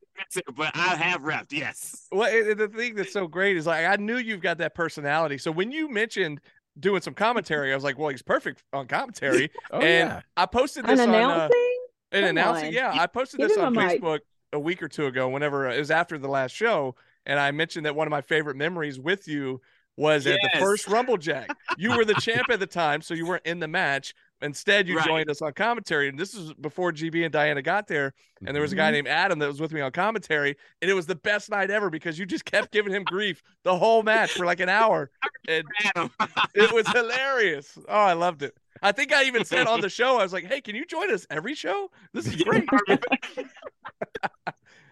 but 0.56 0.72
I 0.76 0.96
have 0.96 1.24
reft, 1.24 1.54
yes. 1.54 2.08
Well, 2.12 2.30
it- 2.32 2.58
the 2.58 2.68
thing 2.68 2.96
that's 2.96 3.14
so 3.14 3.28
great 3.28 3.56
is 3.56 3.66
like 3.66 3.86
I 3.86 3.96
knew 3.96 4.18
you've 4.18 4.42
got 4.42 4.58
that 4.58 4.76
personality. 4.76 5.38
So 5.38 5.52
when 5.52 5.72
you 5.72 5.90
mentioned 5.90 6.42
doing 6.80 7.02
some 7.02 7.14
commentary, 7.14 7.72
I 7.72 7.76
was 7.76 7.84
like, 7.84 7.98
well, 7.98 8.10
he's 8.10 8.22
perfect 8.22 8.64
on 8.74 8.88
commentary. 8.88 9.52
Oh, 9.72 9.80
and 9.80 10.10
yeah. 10.10 10.22
I 10.36 10.46
posted 10.46 10.86
this 10.86 11.00
An 11.00 11.10
on 11.10 11.16
uh, 11.16 11.18
announcing? 11.18 11.78
an 12.12 12.22
Come 12.22 12.30
announcing. 12.30 12.68
on. 12.68 12.74
Yeah, 12.74 12.92
I 12.94 13.08
posted 13.08 13.40
Give 13.40 13.50
this 13.50 13.58
on 13.58 13.68
a 13.68 13.72
mic. 13.72 14.02
Facebook 14.02 14.20
a 14.52 14.60
week 14.60 14.84
or 14.84 14.90
two 14.90 15.06
ago. 15.06 15.30
Whenever 15.30 15.70
uh, 15.70 15.74
it 15.74 15.80
was 15.80 15.92
after 15.92 16.18
the 16.18 16.28
last 16.28 16.52
show, 16.54 16.96
and 17.26 17.40
I 17.40 17.52
mentioned 17.52 17.86
that 17.86 17.96
one 17.96 18.06
of 18.08 18.12
my 18.12 18.22
favorite 18.22 18.58
memories 18.58 19.00
with 19.00 19.28
you 19.30 19.62
was 19.98 20.26
at 20.28 20.40
the 20.42 20.60
first 20.60 20.88
Rumble 20.88 21.18
Jack. 21.18 21.50
You 21.78 21.96
were 21.96 22.06
the 22.06 22.14
champ 22.16 22.50
at 22.50 22.60
the 22.60 22.68
time, 22.68 23.02
so 23.02 23.14
you 23.14 23.26
weren't 23.26 23.46
in 23.46 23.60
the 23.60 23.68
match. 23.68 24.14
Instead, 24.44 24.88
you 24.88 24.98
Right. 24.98 25.06
joined 25.06 25.30
us 25.30 25.40
on 25.44 25.54
commentary, 25.54 26.10
and 26.10 26.18
this 26.18 26.34
is 26.34 26.52
before 26.56 26.92
GB 26.92 27.24
and 27.24 27.32
Diana 27.32 27.62
got 27.62 27.88
there. 27.88 28.12
And 28.44 28.56
there 28.56 28.62
was 28.64 28.72
a 28.72 28.76
guy 28.76 28.90
Mhm. 28.90 28.94
named 28.94 29.08
Adam 29.08 29.38
that 29.38 29.48
was 29.48 29.62
with 29.62 29.72
me 29.72 29.82
on 29.82 29.92
commentary, 29.92 30.56
and 30.82 30.90
it 30.90 30.96
was 30.96 31.06
the 31.06 31.14
best 31.16 31.52
night 31.52 31.70
ever 31.70 31.92
because 31.92 32.18
you 32.18 32.26
just 32.26 32.44
kept 32.46 32.72
giving 32.72 32.92
him 32.92 33.04
grief 33.04 33.44
the 33.64 33.78
whole 33.78 34.02
match 34.02 34.32
for 34.34 34.46
like 34.48 34.60
an 34.60 34.70
hour, 34.70 35.12
and 35.48 35.64
Adam. 35.86 36.10
it 36.56 36.72
was 36.72 36.88
hilarious. 36.88 37.78
Oh, 37.88 38.00
I 38.00 38.14
loved 38.14 38.42
it. 38.42 38.58
I 38.82 38.92
think 38.92 39.14
I 39.14 39.26
even 39.26 39.46
said 39.46 39.68
on 39.68 39.80
the 39.82 39.90
show, 40.00 40.18
I 40.18 40.24
was 40.24 40.34
like, 40.34 40.46
"Hey, 40.46 40.60
can 40.62 40.76
you 40.76 40.86
join 40.88 41.14
us 41.14 41.28
every 41.30 41.54
show? 41.54 41.92
This 42.14 42.26
is 42.26 42.38
great." 42.42 42.66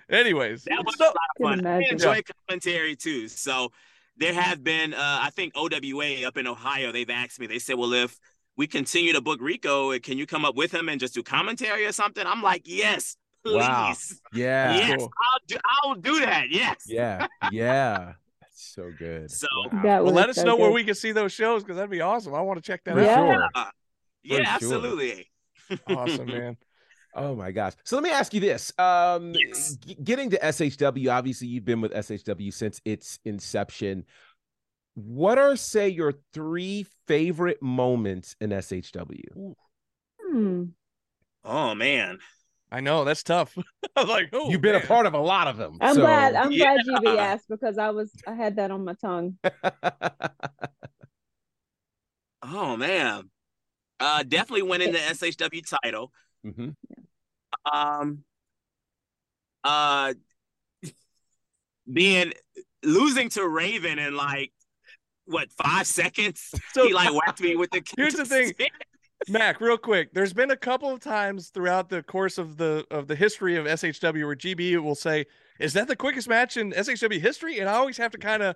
Anyways, 0.10 0.64
That 0.66 0.84
was 0.86 0.96
so- 0.98 1.06
a 1.06 1.08
lot 1.08 1.16
of 1.16 1.42
fun. 1.42 1.66
I 1.66 1.78
imagine. 1.78 1.94
enjoy 1.94 2.22
commentary 2.48 2.96
too. 2.96 3.28
So 3.28 3.72
there 4.20 4.34
have 4.34 4.64
been, 4.64 4.94
uh, 4.94 5.20
I 5.22 5.30
think 5.32 5.54
OWA 5.56 6.26
up 6.28 6.38
in 6.38 6.46
Ohio, 6.48 6.92
they've 6.92 7.10
asked 7.10 7.40
me, 7.40 7.48
they 7.48 7.60
said, 7.60 7.76
well, 7.78 7.94
if 7.94 8.20
we 8.58 8.68
continue 8.68 9.14
to 9.14 9.22
book 9.22 9.40
Rico, 9.42 9.98
can 10.00 10.18
you 10.18 10.26
come 10.26 10.44
up 10.46 10.56
with 10.56 10.74
him 10.74 10.90
and 10.90 11.00
just 11.00 11.14
do 11.14 11.24
commentary 11.24 11.86
or 11.86 11.92
something? 11.92 12.26
I'm 12.28 12.42
like, 12.42 12.64
yes, 12.66 13.16
please. 13.44 13.56
Wow. 13.58 13.94
Yeah. 14.34 14.76
Yes, 14.76 14.98
Cool. 14.98 15.12
I'll 15.32 15.40
do, 15.48 15.56
I'll 15.84 15.96
do 15.96 16.20
that. 16.26 16.50
Yes. 16.50 16.84
Yeah. 16.86 17.28
Yeah. 17.52 18.14
That's 18.42 18.74
so 18.76 18.92
good. 18.98 19.32
So- 19.32 19.48
Wow. 19.72 19.82
That 19.84 20.04
well, 20.04 20.14
let 20.14 20.30
us 20.30 20.36
so 20.36 20.44
know 20.44 20.56
where 20.58 20.72
we 20.72 20.84
can 20.84 20.96
see 20.96 21.12
those 21.14 21.32
shows 21.32 21.64
because 21.64 21.78
that'd 21.78 21.90
be 21.90 22.02
awesome. 22.02 22.34
I 22.36 22.42
want 22.42 22.58
to 22.62 22.64
check 22.64 22.84
that 22.84 22.96
For 22.96 23.02
out. 23.02 23.06
Yeah. 23.06 23.16
sure. 23.16 23.66
Yeah, 24.24 24.38
sure. 24.38 24.46
absolutely. 24.48 25.32
Awesome, 25.88 26.26
man. 26.28 26.58
Oh 27.16 27.36
my 27.36 27.52
gosh. 27.52 27.74
So 27.86 27.96
let 27.96 28.04
me 28.04 28.12
ask 28.12 28.34
you 28.34 28.40
this. 28.40 28.72
Um 28.78 29.34
Yes. 29.34 29.76
g- 29.78 29.96
getting 30.04 30.30
to 30.32 30.38
SHW, 30.40 31.12
obviously 31.12 31.48
you've 31.48 31.66
been 31.66 31.82
with 31.82 31.92
SHW 31.94 32.54
since 32.54 32.80
its 32.86 33.20
inception. 33.26 34.06
What 34.96 35.38
are 35.38 35.56
say 35.56 35.90
your 35.90 36.14
three 36.34 36.86
favorite 37.08 37.62
moments 37.62 38.36
in 38.42 38.50
SHW? 38.52 39.54
Hmm. 40.22 40.64
Oh 41.44 41.74
man. 41.76 42.20
I 42.72 42.82
know 42.82 43.04
that's 43.04 43.24
tough. 43.24 43.58
I 43.96 44.02
was 44.02 44.10
like, 44.10 44.30
oh, 44.34 44.52
You've 44.52 44.62
been 44.62 44.74
man. 44.74 44.84
a 44.84 44.86
part 44.86 45.08
of 45.08 45.16
a 45.16 45.20
lot 45.20 45.48
of 45.48 45.58
them. 45.58 45.78
I'm 45.82 45.96
so- 45.96 46.02
glad. 46.02 46.36
I'm 46.36 46.50
glad 46.56 46.80
GB 46.88 47.04
Yeah. 47.16 47.24
asked 47.24 47.50
because 47.50 47.78
I 47.80 47.90
was 47.90 48.12
I 48.28 48.34
had 48.36 48.58
that 48.58 48.70
on 48.72 48.84
my 48.86 48.94
tongue. 49.02 49.38
Oh 52.42 52.78
man. 52.78 53.30
Uh 54.00 54.24
definitely 54.24 54.62
winning 54.64 54.92
the 54.94 54.98
SHW 55.00 55.62
title. 55.84 56.12
Mhm. 56.46 56.76
Um 57.72 58.24
uh 59.64 60.14
being 61.92 62.34
losing 62.84 63.30
to 63.30 63.48
Raven 63.48 64.00
in 64.00 64.16
like 64.16 64.52
what 65.26 65.52
five 65.52 65.88
seconds? 65.88 66.54
So- 66.74 66.88
he 66.88 66.94
like 66.94 67.14
whacked 67.14 67.42
me 67.42 67.56
with 67.56 67.72
the 67.72 67.82
Here's 67.98 68.14
the 68.14 68.26
thing. 68.26 68.54
Mack, 69.28 69.60
real 69.60 69.78
quick. 69.78 70.14
There's 70.14 70.32
been 70.32 70.52
a 70.52 70.56
couple 70.56 70.90
of 70.90 71.02
times 71.02 71.50
throughout 71.50 71.90
the 71.90 72.02
course 72.02 72.38
of 72.38 72.56
the 72.56 72.86
of 72.90 73.08
the 73.08 73.16
history 73.16 73.58
of 73.58 73.66
SHW 73.66 74.26
where 74.26 74.36
GB 74.36 74.78
will 74.82 74.96
say, 74.96 75.26
"Is 75.60 75.74
that 75.74 75.90
the 75.90 75.96
quickest 75.96 76.30
match 76.30 76.56
in 76.56 76.72
SHW 76.72 77.20
history?" 77.20 77.60
And 77.60 77.70
I 77.70 77.74
always 77.74 77.98
have 77.98 78.12
to 78.12 78.18
kind 78.18 78.42
of 78.42 78.56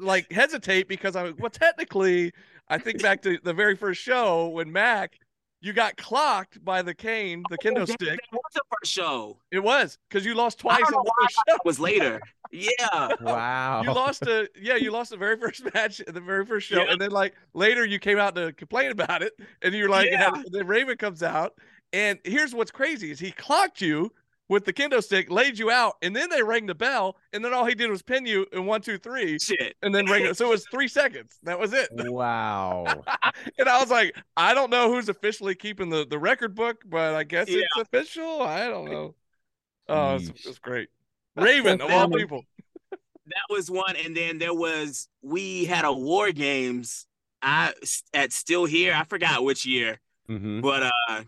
like 0.00 0.30
hesitate 0.32 0.88
because 0.88 1.14
I'm 1.14 1.36
well, 1.38 1.50
technically, 1.50 2.32
I 2.68 2.78
think 2.78 3.00
back 3.00 3.22
to 3.22 3.38
the 3.44 3.54
very 3.54 3.76
first 3.76 4.02
show 4.02 4.48
when 4.48 4.72
Mack, 4.72 5.18
you 5.66 5.72
got 5.72 5.96
clocked 5.96 6.64
by 6.64 6.80
the 6.80 6.94
cane, 6.94 7.42
the 7.50 7.56
oh, 7.60 7.64
kendo 7.64 7.78
Oh, 7.78 7.84
That- 7.86 7.88
stick. 8.00 8.20
That 8.30 8.32
was 8.32 8.52
the 8.54 8.62
first 8.70 8.92
show. 8.92 9.38
It 9.50 9.58
was 9.58 9.98
because 10.08 10.24
you 10.24 10.34
lost 10.34 10.60
I 10.60 10.62
twice 10.62 10.78
don't 10.78 10.92
know 10.92 11.02
the 11.04 11.12
why 11.16 11.24
first 11.26 11.38
I 11.38 11.50
show. 11.50 11.54
it 11.56 11.60
was 11.64 11.80
later. 11.80 12.20
Yeah. 12.52 13.08
wow. 13.20 13.82
You 13.82 13.92
lost 13.92 14.22
a 14.22 14.48
yeah, 14.60 14.76
you 14.76 14.92
lost 14.92 15.10
the 15.10 15.16
very 15.16 15.36
first 15.36 15.62
match 15.74 15.98
in 16.00 16.14
the 16.14 16.20
very 16.20 16.46
first 16.46 16.68
show, 16.68 16.82
Yeah. 16.84 16.92
and 16.92 17.00
then 17.00 17.10
like 17.10 17.34
later 17.52 17.84
you 17.84 17.98
came 17.98 18.18
out 18.18 18.36
to 18.36 18.52
complain 18.52 18.92
about 18.92 19.22
it, 19.22 19.32
and 19.62 19.74
you're 19.74 19.88
like, 19.88 20.08
Yeah. 20.10 20.32
and 20.32 20.46
then 20.52 20.66
Raven 20.68 20.96
comes 20.96 21.22
out, 21.24 21.54
and 21.92 22.18
here's 22.24 22.54
what's 22.54 22.70
crazy 22.70 23.10
is 23.10 23.18
he 23.18 23.32
clocked 23.32 23.80
you 23.80 24.12
with 24.48 24.64
the 24.64 24.72
kendo 24.72 25.02
stick, 25.02 25.30
laid 25.30 25.58
you 25.58 25.70
out, 25.70 25.94
and 26.02 26.14
then 26.14 26.30
they 26.30 26.42
rang 26.42 26.66
the 26.66 26.74
bell, 26.74 27.16
and 27.32 27.44
then 27.44 27.52
all 27.52 27.64
he 27.64 27.74
did 27.74 27.90
was 27.90 28.02
pin 28.02 28.24
you 28.26 28.46
in 28.52 28.64
one, 28.66 28.80
two, 28.80 28.96
three, 28.98 29.38
Shit. 29.38 29.74
and 29.82 29.94
then 29.94 30.06
ring 30.06 30.24
it. 30.24 30.36
So 30.36 30.46
it 30.46 30.50
was 30.50 30.66
three 30.70 30.86
seconds. 30.88 31.38
That 31.42 31.58
was 31.58 31.72
it. 31.72 31.88
Wow. 32.10 32.84
And 33.58 33.68
I 33.68 33.80
was 33.80 33.90
like, 33.90 34.14
I 34.36 34.54
don't 34.54 34.70
know 34.70 34.92
who's 34.92 35.08
officially 35.08 35.54
keeping 35.54 35.88
the 35.90 36.06
the 36.06 36.18
record 36.18 36.54
book, 36.54 36.82
but 36.86 37.14
I 37.14 37.24
guess 37.24 37.48
Yeah. 37.48 37.62
it's 37.76 37.88
official. 37.88 38.42
I 38.42 38.68
don't 38.68 38.90
know. 38.90 39.14
Oh, 39.88 40.14
it's, 40.16 40.30
Yeesh. 40.30 40.46
it's 40.46 40.58
great. 40.58 40.88
Raven 41.36 41.80
of 41.80 41.90
all 41.90 42.08
people. 42.08 42.42
that 42.90 43.46
was 43.50 43.70
one 43.70 43.96
and 43.96 44.16
then 44.16 44.38
there 44.38 44.54
was 44.54 45.08
we 45.22 45.64
had 45.64 45.84
a 45.84 45.92
war 45.92 46.30
games 46.30 47.06
i 47.42 47.72
at 48.14 48.32
still 48.32 48.64
here 48.64 48.94
i 48.94 49.02
forgot 49.02 49.42
which 49.42 49.66
year 49.66 49.98
Mhm. 50.30 50.62
but 50.62 50.84
uh 51.08 51.22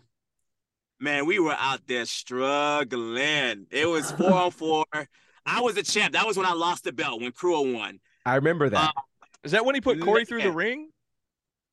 man 1.00 1.26
we 1.26 1.38
were 1.38 1.56
out 1.58 1.80
there 1.86 2.04
struggling 2.04 3.66
it 3.70 3.86
was 3.88 4.10
four 4.12 4.32
on 4.32 4.50
four 4.50 4.84
i 5.46 5.60
was 5.60 5.76
a 5.76 5.82
champ 5.82 6.12
that 6.12 6.26
was 6.26 6.36
when 6.36 6.46
i 6.46 6.52
lost 6.52 6.84
the 6.84 6.92
belt 6.92 7.20
when 7.20 7.32
Cruel 7.32 7.72
won 7.72 8.00
I 8.26 8.34
remember 8.34 8.68
that. 8.68 8.92
Is 9.42 9.52
that 9.52 9.64
when 9.64 9.74
he 9.74 9.80
put 9.80 10.02
Corey 10.02 10.26
through 10.26 10.42
the 10.42 10.52
ring? 10.52 10.90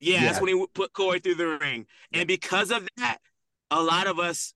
yeah, 0.00 0.22
that's 0.24 0.40
when 0.40 0.48
he 0.56 0.66
put 0.72 0.92
corey 0.94 1.18
through 1.18 1.34
the 1.34 1.58
ring 1.58 1.86
and 2.12 2.26
because 2.26 2.70
of 2.70 2.88
that 2.96 3.18
a 3.70 3.82
lot 3.82 4.06
of 4.06 4.18
us 4.18 4.54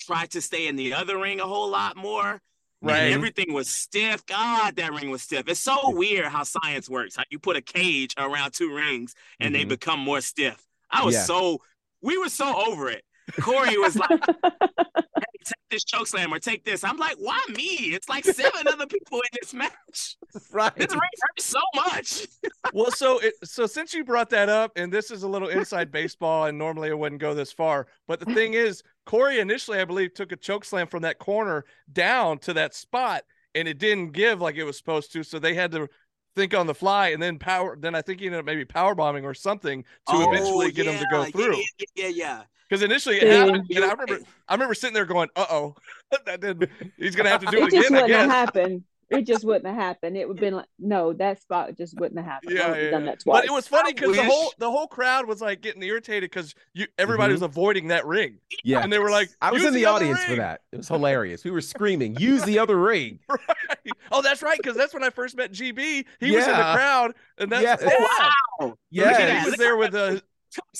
tried 0.00 0.30
to 0.32 0.40
stay 0.40 0.68
in 0.68 0.76
the 0.76 0.92
other 0.94 1.18
ring 1.18 1.40
a 1.40 1.46
whole 1.46 1.68
lot 1.70 1.96
more 1.96 2.40
Right. 2.82 3.04
And 3.04 3.14
everything 3.14 3.54
was 3.54 3.66
stiff. 3.70 4.26
God, 4.26 4.76
that 4.76 4.92
ring 4.92 5.08
was 5.08 5.22
stiff. 5.22 5.48
It's 5.48 5.58
so 5.58 5.88
weird 5.88 6.26
how 6.26 6.42
science 6.42 6.86
works. 6.86 7.16
How 7.16 7.22
you 7.30 7.38
put 7.38 7.56
a 7.56 7.62
cage 7.62 8.12
around 8.18 8.52
two 8.52 8.74
rings 8.74 9.14
and 9.40 9.54
they 9.54 9.64
Mhm. 9.64 9.68
become 9.70 10.00
more 10.00 10.20
stiff. 10.20 10.62
I 10.90 11.02
was 11.02 11.14
Yeah. 11.14 11.22
so 11.24 11.62
we 12.02 12.18
were 12.18 12.28
so 12.28 12.54
over 12.66 12.90
it. 12.90 13.02
Corey 13.40 13.78
was 13.78 13.96
like, 13.96 14.10
hey, 14.10 15.38
take 15.44 15.68
this 15.70 15.84
choke 15.84 16.06
slam 16.06 16.32
or 16.32 16.38
take 16.38 16.64
this. 16.64 16.84
I'm 16.84 16.96
like, 16.96 17.16
why 17.18 17.40
me? 17.56 17.94
It's 17.94 18.08
like 18.08 18.24
seven 18.24 18.68
other 18.68 18.86
people 18.86 19.18
in 19.18 19.38
this 19.40 19.54
match. 19.54 20.16
right. 20.52 20.74
This 20.76 20.92
ring 20.92 21.00
hurts 21.00 21.44
so 21.44 21.60
much. 21.74 22.26
well, 22.72 22.90
so 22.90 23.18
it, 23.20 23.34
so 23.44 23.66
since 23.66 23.94
you 23.94 24.04
brought 24.04 24.30
that 24.30 24.48
up, 24.48 24.72
and 24.76 24.92
this 24.92 25.10
is 25.10 25.22
a 25.22 25.28
little 25.28 25.48
inside 25.48 25.90
baseball, 25.90 26.46
and 26.46 26.58
normally 26.58 26.88
it 26.88 26.98
wouldn't 26.98 27.20
go 27.20 27.34
this 27.34 27.52
far, 27.52 27.86
but 28.06 28.20
the 28.20 28.26
thing 28.26 28.54
is, 28.54 28.82
Corey 29.06 29.40
initially, 29.40 29.78
I 29.78 29.84
believe, 29.84 30.14
took 30.14 30.32
a 30.32 30.36
choke 30.36 30.64
slam 30.64 30.86
from 30.86 31.02
that 31.02 31.18
corner 31.18 31.64
down 31.92 32.38
to 32.38 32.54
that 32.54 32.74
spot, 32.74 33.24
and 33.54 33.68
it 33.68 33.78
didn't 33.78 34.12
give 34.12 34.40
like 34.40 34.56
it 34.56 34.64
was 34.64 34.78
supposed 34.78 35.12
to, 35.12 35.22
so 35.22 35.38
they 35.38 35.54
had 35.54 35.72
to 35.72 35.88
think 36.34 36.54
on 36.54 36.66
the 36.66 36.74
fly, 36.74 37.08
and 37.08 37.22
then 37.22 37.38
power. 37.38 37.76
Then 37.78 37.94
I 37.94 38.02
think 38.02 38.20
he 38.20 38.26
ended 38.26 38.40
up 38.40 38.44
maybe 38.46 38.64
power 38.64 38.94
bombing 38.94 39.24
or 39.24 39.34
something 39.34 39.84
to 40.08 40.16
eventually 40.28 40.72
get 40.72 40.86
him 40.86 40.98
to 40.98 41.06
go 41.10 41.20
Oh, 41.22 41.24
through. 41.24 41.56
Yeah, 41.56 41.62
yeah, 41.78 41.86
yeah, 41.96 42.08
yeah. 42.08 42.42
Because 42.68 42.82
initially 42.82 43.16
it 43.16 43.24
Yeah. 43.28 43.44
happened, 43.46 43.66
and 43.70 43.84
I 43.84 43.90
remember, 43.92 44.18
I 44.48 44.54
remember 44.54 44.74
sitting 44.74 44.94
there 44.94 45.04
going, 45.04 45.28
"Uh 45.36 45.46
oh, 45.50 45.76
that 46.26 46.40
did. 46.40 46.70
He's 46.96 47.14
gonna 47.14 47.28
have 47.28 47.44
to 47.44 47.50
do 47.50 47.58
it, 47.58 47.64
it 47.68 47.70
just 47.72 47.88
again." 47.88 47.98
I 47.98 48.02
wouldn't 48.02 48.20
have 48.20 48.28
guess. 48.28 48.34
happened. 48.34 48.84
It 49.10 49.22
just 49.26 49.44
wouldn't 49.44 49.66
have 49.66 49.76
happened. 49.76 50.16
It 50.16 50.26
would 50.26 50.38
have 50.38 50.40
been 50.40 50.54
like, 50.54 50.66
no, 50.78 51.12
that 51.14 51.40
spot 51.40 51.76
just 51.76 51.98
wouldn't 51.98 52.18
have 52.18 52.26
happened. 52.26 52.56
Yeah, 52.56 52.74
yeah, 52.74 52.90
done 52.90 53.04
yeah. 53.04 53.10
that 53.10 53.20
twice. 53.20 53.40
But 53.40 53.44
it 53.44 53.52
was 53.52 53.66
funny 53.66 53.92
because 53.92 54.16
the 54.16 54.24
whole 54.24 54.52
the 54.58 54.70
whole 54.70 54.86
crowd 54.86 55.26
was 55.26 55.40
like 55.40 55.60
getting 55.60 55.82
irritated 55.82 56.30
because 56.30 56.54
you 56.72 56.86
everybody 56.98 57.34
mm-hmm. 57.34 57.42
was 57.42 57.50
avoiding 57.50 57.88
that 57.88 58.06
ring, 58.06 58.38
Yeah. 58.62 58.82
and 58.82 58.92
they 58.92 58.98
were 58.98 59.10
like, 59.10 59.30
I 59.40 59.52
was 59.52 59.64
in 59.64 59.74
the, 59.74 59.86
other 59.86 60.04
audience 60.04 60.24
for 60.24 60.36
that. 60.36 60.60
It 60.72 60.78
was 60.78 60.88
hilarious. 60.88 61.44
We 61.44 61.50
were 61.50 61.60
screaming, 61.60 62.16
use 62.16 62.42
the 62.44 62.58
other 62.58 62.78
ring. 62.78 63.20
Right. 63.28 63.92
Oh, 64.12 64.22
that's 64.22 64.42
right, 64.42 64.56
because 64.56 64.76
that's 64.76 64.94
when 64.94 65.02
I 65.02 65.10
first 65.10 65.36
met 65.36 65.52
GB. 65.52 66.04
He 66.20 66.30
was 66.30 66.46
in 66.46 66.52
the 66.52 66.56
crowd, 66.56 67.14
and 67.38 67.50
that's 67.50 67.62
Yeah. 67.62 67.76
yeah. 67.80 68.34
Wow. 68.60 68.78
Yeah. 68.90 69.40
he 69.40 69.50
was 69.50 69.58
there 69.58 69.76
with 69.76 69.92
that. 69.92 70.22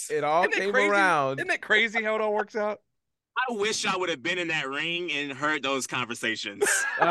the. 0.09 0.17
It 0.17 0.25
all 0.25 0.47
came 0.49 0.73
crazy? 0.73 0.89
around. 0.89 1.41
Isn't 1.41 1.51
it 1.51 1.61
crazy 1.61 2.03
how 2.03 2.15
it 2.15 2.21
all 2.21 2.33
works 2.33 2.57
out? 2.57 2.81
I 3.37 3.53
wish 3.53 3.85
I 3.85 3.97
would 3.97 4.09
have 4.09 4.23
been 4.23 4.39
in 4.39 4.49
that 4.49 4.69
ring 4.69 5.11
and 5.13 5.33
heard 5.33 5.63
those 5.63 5.87
conversations. 5.87 6.65
you 7.01 7.07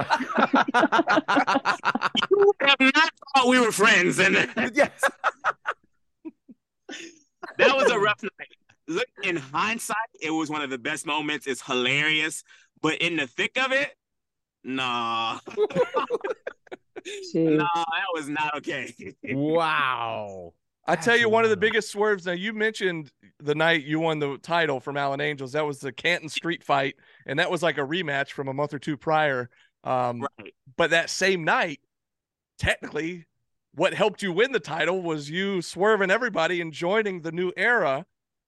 would 2.32 2.56
have 2.62 2.80
not 2.80 3.12
thought 3.36 3.48
we 3.48 3.60
were 3.60 3.72
friends, 3.72 4.20
and 4.20 4.34
yes. 4.74 4.92
that 7.58 7.76
was 7.76 7.92
a 7.92 8.00
rough 8.00 8.24
night. 8.24 8.56
Look, 8.88 9.08
in 9.24 9.36
hindsight, 9.36 9.98
it 10.22 10.32
was 10.32 10.50
one 10.50 10.62
of 10.62 10.70
the 10.70 10.78
best 10.78 11.06
moments. 11.06 11.48
It's 11.48 11.62
hilarious, 11.62 12.44
but 12.82 12.96
in 12.96 13.18
the 13.18 13.28
thick 13.28 13.58
of 13.58 13.72
it, 13.72 13.94
nah, 14.64 15.40
Jeez. 17.34 17.58
nah, 17.58 17.68
that 17.76 18.14
was 18.14 18.30
not 18.30 18.58
okay. 18.58 18.94
Wow. 19.24 20.54
I 20.86 20.96
tell 20.96 21.18
you, 21.18 21.30
one 21.30 21.44
of 21.44 21.50
the 21.50 21.58
biggest 21.58 21.92
swerves. 21.92 22.26
Now, 22.26 22.34
you 22.34 22.54
mentioned 22.54 23.12
the 23.40 23.56
night 23.56 23.84
you 23.86 24.00
won 24.00 24.20
the 24.20 24.38
title 24.40 24.80
from 24.80 24.98
Allen 24.98 25.22
Angels. 25.22 25.54
That 25.54 25.66
was 25.66 25.80
the 25.80 25.92
Canton 25.94 26.30
Street 26.30 26.64
fight, 26.64 26.96
and 27.26 27.40
that 27.40 27.50
was 27.50 27.64
like 27.64 27.78
a 27.78 27.82
rematch 27.82 28.32
from 28.32 28.48
a 28.50 28.54
month 28.54 28.74
or 28.74 28.80
two 28.80 28.98
prior. 28.98 29.50
Um, 29.84 30.22
right. 30.40 30.54
but 30.76 30.90
that 30.92 31.10
same 31.10 31.44
night, 31.44 31.80
technically, 32.58 33.26
what 33.76 33.94
helped 33.94 34.22
you 34.22 34.32
win 34.32 34.52
the 34.52 34.60
title 34.60 35.02
was 35.02 35.30
you 35.30 35.62
swerving 35.62 36.12
everybody 36.12 36.62
and 36.62 36.72
joining 36.72 37.22
the 37.22 37.32
new 37.32 37.52
era 37.58 38.06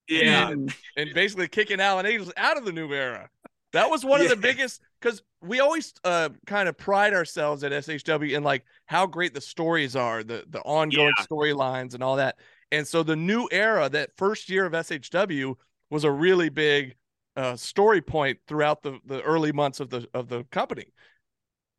Yeah. 0.07 0.51
Mm. 0.51 0.73
and 0.97 1.13
basically 1.13 1.47
kicking 1.47 1.79
Allen 1.79 2.05
Angels 2.05 2.31
out 2.37 2.57
of 2.57 2.65
the 2.65 2.71
new 2.71 2.91
era. 2.93 3.29
That 3.73 3.89
was 3.89 4.05
one 4.05 4.21
of 4.21 4.29
the 4.29 4.35
biggest 4.37 4.81
because 5.01 5.21
we 5.47 5.59
always 5.59 5.93
uh, 6.03 6.29
kind 6.45 6.67
of 6.69 6.77
pride 6.77 7.13
ourselves 7.13 7.63
at 7.63 7.71
SHW 7.71 8.33
in 8.35 8.43
like 8.43 8.65
how 8.85 9.05
great 9.07 9.33
the 9.33 9.41
stories 9.41 9.95
are, 9.95 10.23
the 10.23 10.45
the 10.49 10.61
ongoing 10.61 11.15
Yeah. 11.17 11.25
storylines 11.29 11.93
and 11.93 12.03
all 12.03 12.15
that. 12.17 12.39
And 12.71 12.87
so 12.87 13.03
the 13.03 13.15
new 13.15 13.47
era, 13.51 13.89
that 13.89 14.15
first 14.17 14.49
year 14.49 14.65
of 14.65 14.73
SHW, 14.73 15.55
was 15.89 16.03
a 16.03 16.11
really 16.11 16.49
big 16.49 16.95
uh, 17.35 17.55
story 17.55 18.01
point 18.01 18.39
throughout 18.47 18.81
the 18.83 18.99
the 19.05 19.21
early 19.21 19.51
months 19.51 19.79
of 19.79 19.89
the 19.89 20.07
of 20.13 20.29
the 20.29 20.43
company. 20.45 20.93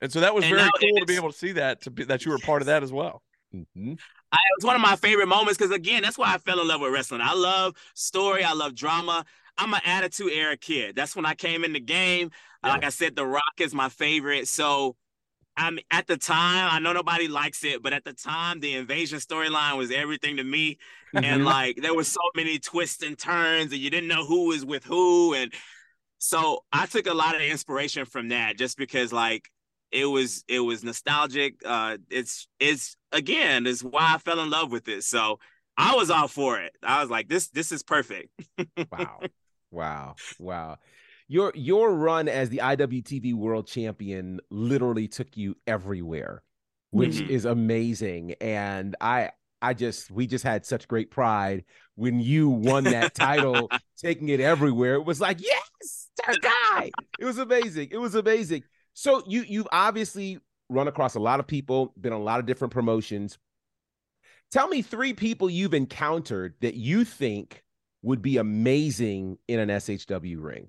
And 0.01 0.13
so 0.13 0.21
that 0.21 0.35
was 0.35 0.45
And 0.45 0.55
very 0.55 0.73
cool 0.73 1.01
to 1.01 1.07
be 1.07 1.17
able 1.17 1.33
to 1.33 1.37
see 1.39 1.53
that 1.53 1.83
to 1.83 1.91
be 1.91 2.05
that 2.05 2.25
you 2.25 2.31
were 2.33 2.39
part 2.39 2.63
of 2.63 2.67
that 2.67 2.83
as 2.83 2.93
well. 2.93 3.23
Mhm. 3.55 3.99
I, 4.33 4.37
it 4.37 4.57
was 4.59 4.65
one 4.67 4.77
of 4.77 4.83
my 4.83 4.97
favorite 4.97 5.29
moments 5.29 5.57
because 5.57 5.73
again, 5.75 6.03
that's 6.03 6.19
why 6.19 6.35
I 6.35 6.39
fell 6.39 6.61
in 6.61 6.69
love 6.69 6.81
with 6.81 6.93
wrestling. 6.93 7.21
I 7.23 7.33
love 7.33 7.75
story, 7.95 8.45
I 8.45 8.53
love 8.53 8.75
drama. 8.75 9.25
I'm 9.59 9.73
an 9.75 9.81
attitude 9.85 10.33
era 10.33 10.57
kid. 10.57 10.97
That's 10.97 11.17
when 11.17 11.27
I 11.27 11.35
came 11.35 11.65
in 11.65 11.73
the 11.73 11.81
game. 11.81 12.31
Yeah. 12.65 12.71
Like 12.71 12.85
I 12.85 12.91
said, 12.91 13.17
The 13.17 13.27
Rock 13.27 13.55
is 13.61 13.75
my 13.75 13.89
favorite. 13.89 14.49
So 14.49 14.97
I'm 15.57 15.79
at 15.91 16.07
the 16.07 16.17
time, 16.19 16.69
I 16.71 16.79
know 16.81 16.93
nobody 16.93 17.29
likes 17.29 17.65
it, 17.65 17.83
but 17.83 17.93
at 17.95 18.05
the 18.05 18.13
time, 18.13 18.61
the 18.61 18.75
invasion 18.75 19.19
storyline 19.19 19.77
was 19.79 19.91
everything 19.91 20.37
to 20.37 20.45
me. 20.45 20.79
Mm-hmm. 21.15 21.25
And 21.25 21.43
Mhm. 21.43 21.47
like 21.47 21.77
there 21.83 21.95
was 21.95 22.09
so 22.09 22.21
many 22.35 22.59
twists 22.59 23.03
and 23.03 23.19
turns, 23.19 23.73
and 23.73 23.81
you 23.81 23.91
didn't 23.91 24.09
know 24.09 24.27
who 24.27 24.49
was 24.49 24.65
with 24.67 24.85
who. 24.85 25.35
And 25.35 25.53
so 26.19 26.65
I 26.73 26.87
took 26.87 27.07
a 27.07 27.15
lot 27.15 27.35
of 27.37 27.43
inspiration 27.43 28.05
from 28.07 28.29
that 28.31 28.59
just 28.59 28.77
because 28.79 29.13
like 29.13 29.51
it 29.93 30.07
was 30.07 30.45
it 30.49 30.61
was 30.61 30.85
nostalgic. 30.85 31.57
Uh 31.65 31.99
it's 32.11 32.49
it's 32.61 32.97
again, 33.13 33.67
is 33.67 33.83
why 33.85 34.15
I 34.15 34.19
fell 34.19 34.41
in 34.41 34.51
love 34.51 34.73
with 34.73 34.89
it. 34.89 35.05
So 35.05 35.39
I 35.79 35.95
was 35.97 36.11
all 36.11 36.29
for 36.29 36.59
it. 36.61 36.73
I 36.83 37.01
was 37.03 37.11
like, 37.11 37.29
this 37.29 37.49
this 37.49 37.73
is 37.73 37.83
perfect. 37.83 38.29
wow. 38.93 39.21
Wow. 39.77 40.17
Wow. 40.41 40.79
Your 41.29 41.53
your 41.55 41.93
run 41.95 42.29
as 42.29 42.49
the 42.49 42.59
IWTV 42.63 43.35
World 43.35 43.67
Champion 43.67 44.41
literally 44.51 45.07
took 45.09 45.37
you 45.37 45.57
everywhere, 45.67 46.43
which 46.91 47.17
Mhm. 47.17 47.29
is 47.29 47.45
amazing. 47.45 48.33
And 48.41 48.97
I 49.01 49.31
I 49.61 49.75
just 49.75 50.11
we 50.11 50.27
just 50.27 50.45
had 50.45 50.65
such 50.65 50.89
great 50.89 51.11
pride 51.11 51.65
when 51.95 52.21
you 52.21 52.49
won 52.49 52.85
that 52.85 53.15
title, 53.15 53.69
taking 53.99 54.29
it 54.31 54.41
everywhere. 54.41 54.95
It 54.95 55.05
was 55.05 55.21
like, 55.21 55.39
yes, 55.43 56.09
our 56.27 56.35
guy. 56.41 56.91
It 57.19 57.25
was 57.25 57.39
amazing. 57.39 57.89
It 57.91 57.99
was 57.99 58.15
amazing. 58.15 58.63
So 58.95 59.23
you 59.27 59.43
you've 59.47 59.69
obviously 59.73 60.39
run 60.71 60.89
across 60.89 61.17
a 61.17 61.21
lot 61.21 61.39
of 61.41 61.47
people, 61.47 61.93
been 62.01 62.13
on 62.15 62.21
a 62.21 62.25
lot 62.25 62.41
of 62.41 62.47
different 62.47 62.73
promotions. 62.73 63.37
Tell 64.51 64.69
me 64.69 64.81
three 64.81 65.13
people 65.13 65.51
you've 65.51 65.75
encountered 65.75 66.55
that 66.61 66.75
you 66.77 67.05
think 67.05 67.63
would 68.03 68.23
be 68.23 68.37
amazing 68.37 69.39
in 69.49 69.59
an 69.61 69.69
SHW 69.69 70.37
ring. 70.43 70.69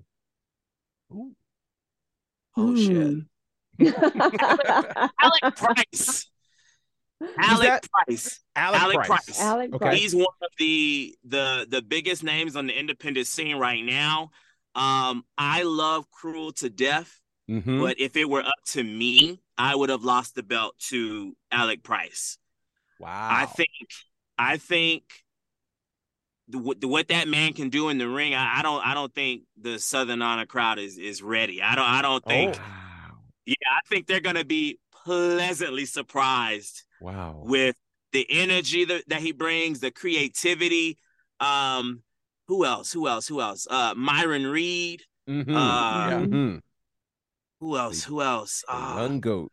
Oh 2.56 2.76
shit. 2.76 3.18
Mm. 3.80 5.08
Alec 5.20 5.56
Price. 5.56 6.28
Alec 7.38 7.68
that- 7.68 7.86
Price. 8.06 8.40
Alec, 8.56 8.80
Alec 8.82 8.96
Price. 8.96 9.06
Price. 9.24 9.40
Alec 9.40 9.74
Okay. 9.74 9.78
Price. 9.84 9.98
He's 10.00 10.14
one 10.16 10.26
of 10.42 10.48
the 10.58 11.14
the 11.24 11.66
the 11.68 11.82
biggest 11.82 12.24
names 12.24 12.56
on 12.56 12.66
the 12.66 12.76
independent 12.78 13.26
scene 13.28 13.56
right 13.56 13.84
now. 13.84 14.30
Um, 14.74 15.24
I 15.36 15.62
love 15.62 16.10
Cruel 16.10 16.52
to 16.54 16.68
Death, 16.70 17.20
Mhm. 17.48 17.80
but 17.80 18.00
if 18.00 18.16
it 18.16 18.28
were 18.28 18.42
up 18.42 18.54
to 18.66 18.82
me, 18.82 19.40
I 19.56 19.74
would 19.76 19.90
have 19.90 20.02
lost 20.04 20.34
the 20.34 20.42
belt 20.42 20.74
to 20.88 21.36
Alec 21.52 21.82
Price. 21.84 22.38
Wow. 22.98 23.28
I 23.30 23.46
think 23.46 23.70
I 24.36 24.56
think 24.56 25.04
the, 26.48 26.58
what- 26.88 27.08
that 27.08 27.28
man 27.28 27.52
can 27.52 27.68
do 27.70 27.88
in 27.90 27.98
the 27.98 28.08
ring, 28.08 28.34
I, 28.34 28.58
I 28.58 28.62
don't 28.62 28.84
I 28.86 28.94
don't 28.94 29.14
think 29.14 29.42
the 29.60 29.78
Southern 29.78 30.22
Honor 30.22 30.46
crowd 30.46 30.78
is 30.78 30.98
is 30.98 31.22
ready. 31.22 31.62
I 31.62 31.74
don't 31.74 31.84
I 31.84 32.02
don't 32.02 32.24
think 32.24 32.56
Oh. 32.58 32.62
yeah, 33.46 33.54
I 33.76 33.80
think 33.88 34.06
they're 34.06 34.20
gonna 34.20 34.44
be 34.44 34.78
pleasantly 35.04 35.86
surprised 35.86 36.82
Wow. 37.00 37.42
with 37.44 37.76
the 38.12 38.26
energy 38.30 38.84
that, 38.86 39.04
that 39.08 39.20
he 39.20 39.32
brings, 39.32 39.80
the 39.80 39.90
creativity. 39.90 40.98
Um, 41.40 42.02
who 42.46 42.64
else? 42.64 42.92
Who 42.92 43.06
else? 43.06 43.28
Who 43.28 43.40
else? 43.40 43.66
Uh, 43.70 43.94
Myron 43.96 44.46
Reed. 44.46 45.02
Mhm. 45.28 45.50
Uh, 45.50 46.10
Yeah. 46.10 46.18
Mhm. 46.26 46.60
who 47.60 47.76
else? 47.76 48.04
Who 48.04 48.22
else? 48.22 48.64
The 48.66 48.74
Uh, 48.74 48.96
Young 49.02 49.20
goat. 49.20 49.52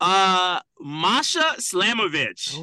uh, 0.00 0.60
Masha 0.80 1.56
Slamovich. 1.58 2.54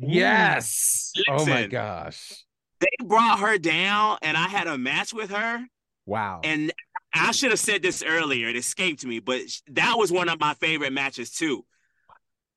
Yes. 0.00 1.12
Oh 1.28 1.44
my 1.46 1.66
gosh. 1.66 2.44
They 2.84 3.04
brought 3.06 3.40
her 3.40 3.58
down, 3.58 4.18
and 4.22 4.36
I 4.36 4.48
had 4.48 4.66
a 4.66 4.76
match 4.78 5.12
with 5.14 5.30
her. 5.30 5.64
Wow. 6.06 6.40
And 6.44 6.72
I 7.14 7.30
should 7.32 7.50
have 7.50 7.58
said 7.60 7.82
this 7.82 8.02
earlier. 8.02 8.48
It 8.48 8.56
escaped 8.56 9.04
me, 9.06 9.20
but 9.20 9.40
that 9.68 9.94
was 9.96 10.10
one 10.12 10.28
of 10.28 10.38
my 10.40 10.54
favorite 10.54 10.92
matches 10.92 11.30
too. 11.30 11.64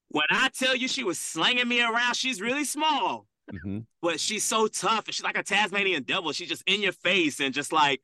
When 0.09 0.25
I 0.31 0.49
tell 0.49 0.75
you 0.75 0.87
she 0.87 1.03
was 1.03 1.19
slinging 1.19 1.67
me 1.67 1.81
around, 1.81 2.15
she's 2.15 2.41
really 2.41 2.65
small. 2.65 3.27
Mhm. 3.65 3.85
but 4.01 4.19
she's 4.19 4.43
so 4.43 4.67
tough 4.67 5.05
and 5.05 5.15
she's 5.15 5.23
like 5.23 5.37
a 5.37 5.41
Tasmanian 5.43 6.03
devil. 6.03 6.33
She's 6.33 6.49
just 6.49 6.63
in 6.67 6.81
your 6.81 6.91
face 6.91 7.39
and 7.39 7.53
just 7.53 7.71
like 7.71 8.01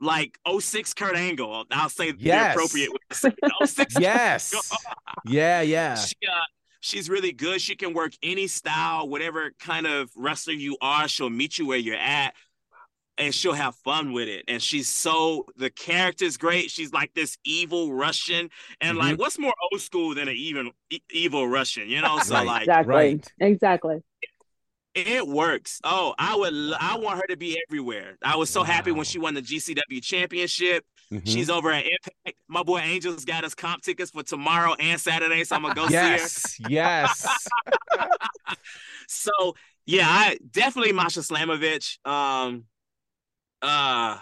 like 0.00 0.38
06 0.60 0.94
Kurt 0.94 1.16
Angle. 1.16 1.64
I'll 1.72 1.88
say 1.88 2.12
Yes. 2.16 2.54
the 2.54 2.60
appropriate 2.60 2.92
way 2.92 2.98
to 3.10 3.16
say 3.16 3.28
it. 3.42 3.52
06 3.68 3.94
Yes. 3.98 4.54
Yeah, 5.26 5.60
yeah. 5.62 5.96
she, 5.96 6.14
uh, 6.30 6.40
she's 6.80 7.08
really 7.10 7.32
good. 7.32 7.60
She 7.60 7.76
can 7.76 7.94
work 7.94 8.12
any 8.22 8.46
style, 8.46 9.08
whatever 9.08 9.52
kind 9.58 9.86
of 9.86 10.10
wrestler 10.16 10.54
you 10.54 10.76
are, 10.80 11.08
she'll 11.08 11.30
meet 11.30 11.58
you 11.58 11.66
where 11.66 11.78
you're 11.78 11.96
at 11.96 12.34
and 13.18 13.34
she'll 13.34 13.54
have 13.54 13.74
fun 13.76 14.12
with 14.12 14.28
it. 14.28 14.44
And 14.48 14.62
she's 14.62 14.88
so 14.88 15.46
the 15.56 15.70
character's 15.70 16.36
great. 16.36 16.70
She's 16.70 16.92
like 16.92 17.14
this 17.14 17.38
evil 17.44 17.92
Russian. 17.92 18.50
And 18.80 18.98
like 18.98 19.12
mm-hmm. 19.14 19.20
what's 19.20 19.38
more 19.38 19.54
old 19.72 19.80
school 19.80 20.14
than 20.14 20.28
an 20.28 20.36
even 20.36 20.70
e- 20.90 21.00
evil 21.10 21.48
Russian, 21.48 21.88
you 21.88 22.00
know? 22.00 22.18
So 22.18 22.34
Right. 22.34 22.46
like 22.46 22.62
exactly. 22.62 22.94
right. 22.94 23.32
Exactly. 23.40 24.02
It 24.94 25.26
works. 25.26 25.78
Oh, 25.84 26.14
I 26.18 26.34
would. 26.36 26.54
I 26.80 26.96
want 26.96 27.18
her 27.18 27.26
to 27.28 27.36
be 27.36 27.60
everywhere. 27.68 28.16
I 28.22 28.36
was 28.36 28.48
so 28.48 28.62
happy 28.62 28.92
when 28.92 29.04
she 29.04 29.18
won 29.18 29.34
the 29.34 29.42
GCW 29.42 30.02
championship. 30.02 30.86
Mhm. 31.12 31.26
She's 31.26 31.48
over 31.50 31.70
at 31.70 31.84
Impact. 31.86 32.36
My 32.48 32.62
boy 32.64 32.78
Angel's 32.78 33.24
got 33.24 33.44
us 33.44 33.54
comp 33.54 33.82
tickets 33.82 34.10
for 34.10 34.22
tomorrow 34.24 34.74
and 34.74 35.00
Saturday, 35.00 35.44
so 35.44 35.54
I'm 35.56 35.62
gonna 35.62 35.74
go 35.74 35.86
Yes. 35.88 36.20
Yes. 36.20 36.48
see 36.56 36.62
her. 36.64 36.70
Yes. 36.70 37.48
yes. 37.98 38.08
So 39.08 39.30
yeah, 39.86 40.06
I 40.08 40.36
definitely 40.50 40.92
Masha 40.92 41.20
Slamovich. 41.20 42.04
Um, 42.04 42.64
uh, 43.62 44.18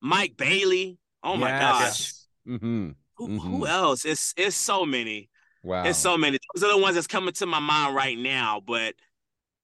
Mike 0.00 0.36
Bailey. 0.36 0.98
Oh 1.22 1.36
my 1.36 1.50
gosh. 1.50 2.12
hmm 2.44 2.90
Who, 3.16 3.28
Mhm. 3.28 3.40
who 3.40 3.66
else? 3.66 4.04
It's 4.04 4.34
it's 4.36 4.56
so 4.56 4.84
many. 4.84 5.28
Wow. 5.62 5.84
It's 5.84 5.98
so 5.98 6.16
many. 6.16 6.38
Those 6.54 6.64
are 6.64 6.72
the 6.72 6.78
ones 6.78 6.94
that's 6.94 7.06
coming 7.06 7.32
to 7.34 7.46
my 7.46 7.58
mind 7.60 7.94
right 7.94 8.18
now, 8.18 8.60
but 8.66 8.94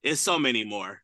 it's 0.02 0.20
so 0.20 0.38
many 0.38 0.62
more. 0.64 1.02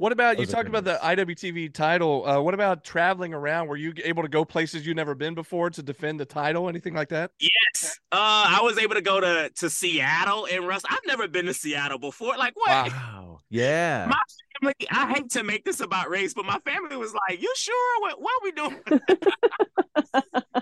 What 0.00 0.12
about 0.12 0.38
you 0.38 0.46
Those 0.46 0.54
are 0.54 0.56
talked 0.56 0.68
about 0.70 0.84
the 0.84 0.98
IWTV 1.02 1.74
title? 1.74 2.26
Uh, 2.26 2.40
what 2.40 2.54
about 2.54 2.84
traveling 2.84 3.34
around? 3.34 3.68
Were 3.68 3.76
you 3.76 3.92
able 4.02 4.22
to 4.22 4.30
go 4.30 4.46
places 4.46 4.86
you've 4.86 4.96
never 4.96 5.14
been 5.14 5.34
before 5.34 5.68
to 5.68 5.82
defend 5.82 6.18
the 6.18 6.24
title? 6.24 6.70
Anything 6.70 6.94
like 6.94 7.10
that? 7.10 7.32
Yes. 7.38 8.00
Uh, 8.10 8.16
I 8.48 8.60
was 8.62 8.78
able 8.78 8.94
to 8.94 9.02
go 9.02 9.20
to 9.20 9.50
to 9.56 9.68
Seattle 9.68 10.46
and 10.50 10.66
Russ. 10.66 10.84
I've 10.88 11.04
never 11.06 11.28
been 11.28 11.44
to 11.44 11.52
Seattle 11.52 11.98
before. 11.98 12.34
Like 12.38 12.54
what? 12.56 12.90
Wow. 12.90 13.40
Yeah. 13.50 14.06
My 14.08 14.16
family. 14.62 14.74
I 14.90 15.12
hate 15.12 15.28
to 15.32 15.42
make 15.42 15.66
this 15.66 15.80
about 15.80 16.08
race, 16.08 16.32
but 16.32 16.46
my 16.46 16.58
family 16.60 16.96
was 16.96 17.12
like, 17.12 17.42
"You 17.42 17.52
sure? 17.58 18.00
What? 18.00 18.22
What 18.22 18.32
are 18.32 18.42
we 18.42 18.52
doing?" 18.52 18.80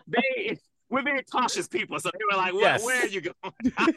they 0.09 0.59
we're 0.91 1.03
very 1.03 1.23
cautious 1.23 1.69
people, 1.69 2.01
so 2.01 2.11
they 2.13 2.19
were 2.29 2.43
like, 2.43 2.55
"Where, 2.55 2.63
Yes. 2.63 2.85
where 2.85 3.05
are 3.05 3.07
you 3.07 3.21
going?" 3.21 3.55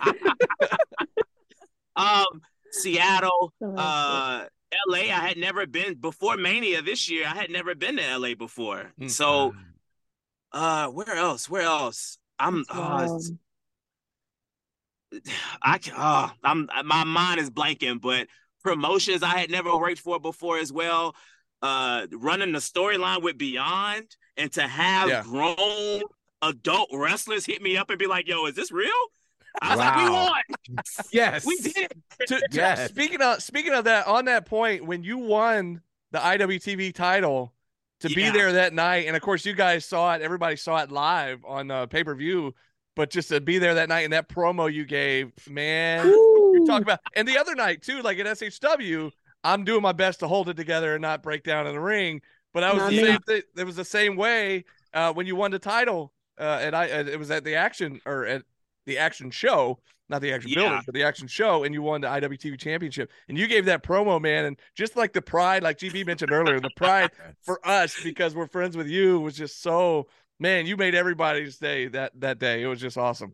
um, 1.95 2.27
Seattle. 2.73 3.51
Uh, 3.59 4.45
LA. 4.87 4.97
I 4.99 5.27
had 5.27 5.37
never 5.37 5.65
been 5.65 5.95
before 5.95 6.37
Mania 6.37 6.81
this 6.81 7.09
year. 7.09 7.25
I 7.27 7.35
had 7.35 7.49
never 7.49 7.75
been 7.75 7.97
to 7.97 8.17
LA 8.17 8.35
before. 8.35 8.91
Mm. 8.99 9.09
So, 9.09 9.53
uh, 10.51 10.87
where 10.87 11.15
else? 11.15 11.49
Where 11.49 11.63
else? 11.63 12.17
I'm. 12.39 12.63
That's 12.67 12.79
wild. 12.79 13.21
it's- 13.21 13.31
I 15.61 15.77
can. 15.77 15.93
Oh, 15.97 16.31
I'm. 16.43 16.69
My 16.85 17.03
mind 17.03 17.39
is 17.39 17.49
blanking. 17.49 17.99
But 18.01 18.27
promotions 18.63 19.23
I 19.23 19.37
had 19.39 19.49
never 19.49 19.75
worked 19.77 19.99
for 19.99 20.19
before 20.19 20.57
as 20.59 20.71
well. 20.71 21.15
Uh, 21.61 22.07
running 22.11 22.53
the 22.53 22.59
storyline 22.59 23.21
with 23.21 23.37
Beyond 23.37 24.15
and 24.37 24.51
to 24.53 24.63
have 24.67 25.09
Yeah. 25.09 25.21
grown 25.23 26.01
adult 26.41 26.89
wrestlers 26.91 27.45
hit 27.45 27.61
me 27.61 27.77
up 27.77 27.89
and 27.89 27.99
be 27.99 28.07
like, 28.07 28.27
"Yo, 28.27 28.45
is 28.45 28.55
this 28.55 28.71
real?" 28.71 28.91
I 29.61 29.69
was 29.69 29.79
like, 29.79 29.95
"We 29.97 30.09
won. 30.09 30.41
Yes. 31.11 31.45
We 31.45 31.57
did." 31.57 31.91
To- 32.19 32.25
to- 32.27 32.47
Yes. 32.51 32.89
Speaking 32.89 33.21
of 33.21 33.41
speaking 33.41 33.73
of 33.73 33.85
that, 33.85 34.07
on 34.07 34.25
that 34.25 34.45
point, 34.45 34.85
when 34.85 35.03
you 35.03 35.17
won 35.17 35.81
the 36.11 36.19
IWTV 36.19 36.93
title, 36.93 37.53
to 38.01 38.09
be 38.09 38.29
there 38.29 38.53
that 38.53 38.73
night, 38.73 39.07
and 39.07 39.15
of 39.15 39.21
course 39.21 39.45
you 39.45 39.53
guys 39.53 39.85
saw 39.85 40.13
it, 40.15 40.21
everybody 40.21 40.55
saw 40.55 40.77
it 40.81 40.91
live 40.91 41.43
on 41.45 41.69
uh, 41.71 41.85
pay 41.85 42.03
per 42.03 42.15
view, 42.15 42.53
but 42.95 43.09
just 43.09 43.29
to 43.29 43.39
be 43.41 43.57
there 43.59 43.75
that 43.75 43.89
night 43.89 44.01
and 44.01 44.13
that 44.13 44.27
promo 44.29 44.71
you 44.71 44.85
gave, 44.85 45.31
man, 45.49 46.07
you 46.07 46.63
talk 46.67 46.81
about, 46.81 46.99
and 47.15 47.27
the 47.27 47.37
other 47.37 47.55
night 47.55 47.81
too, 47.81 48.01
like 48.01 48.17
at 48.19 48.25
SHW, 48.25 49.11
I'm 49.43 49.63
doing 49.63 49.81
my 49.81 49.91
best 49.91 50.19
to 50.21 50.27
hold 50.27 50.49
it 50.49 50.55
together 50.57 50.93
and 50.95 51.01
not 51.01 51.23
break 51.23 51.43
down 51.43 51.67
in 51.67 51.73
the 51.73 51.79
ring, 51.79 52.21
but 52.53 52.63
I 52.63 52.73
was 52.73 52.81
Not 52.83 52.91
the 52.91 53.01
same. 53.01 53.19
Th- 53.27 53.43
it 53.57 53.63
was 53.63 53.75
the 53.75 53.85
same 53.85 54.15
way 54.15 54.65
uh, 54.93 55.13
when 55.13 55.25
you 55.27 55.35
won 55.35 55.51
the 55.51 55.59
title, 55.59 56.11
uh, 56.39 56.59
and 56.61 56.75
I 56.75 56.89
uh, 56.89 57.03
it 57.05 57.19
was 57.19 57.29
at 57.31 57.43
the 57.43 57.55
action 57.55 58.01
or 58.05 58.25
at 58.25 58.41
the 58.85 58.97
action 58.97 59.31
show, 59.31 59.79
not 60.09 60.21
the 60.21 60.31
action 60.33 60.51
Yeah. 60.51 60.55
building, 60.55 60.83
but 60.85 60.93
the 60.95 61.03
action 61.03 61.27
show, 61.27 61.63
and 61.63 61.73
you 61.73 61.81
won 61.81 62.01
the 62.01 62.07
IWTV 62.07 62.59
championship. 62.59 63.11
And 63.29 63.37
you 63.37 63.47
gave 63.47 63.65
that 63.65 63.83
promo, 63.83 64.21
man, 64.21 64.45
and 64.45 64.59
just 64.75 64.95
like 64.95 65.13
the 65.13 65.21
pride, 65.21 65.63
like 65.63 65.77
GB 65.77 66.05
mentioned 66.05 66.31
earlier, 66.31 66.59
the 66.59 66.69
pride 66.69 67.11
for 67.43 67.65
us 67.67 67.95
because 68.03 68.35
we're 68.35 68.47
friends 68.47 68.75
with 68.75 68.87
you 68.87 69.19
was 69.19 69.35
just 69.35 69.61
so 69.61 70.07
man, 70.39 70.65
you 70.65 70.75
made 70.75 70.95
everybody's 70.95 71.57
day 71.57 71.87
that 71.89 72.11
that 72.19 72.39
day. 72.39 72.63
It 72.63 72.67
was 72.67 72.81
just 72.81 72.97
awesome. 72.97 73.33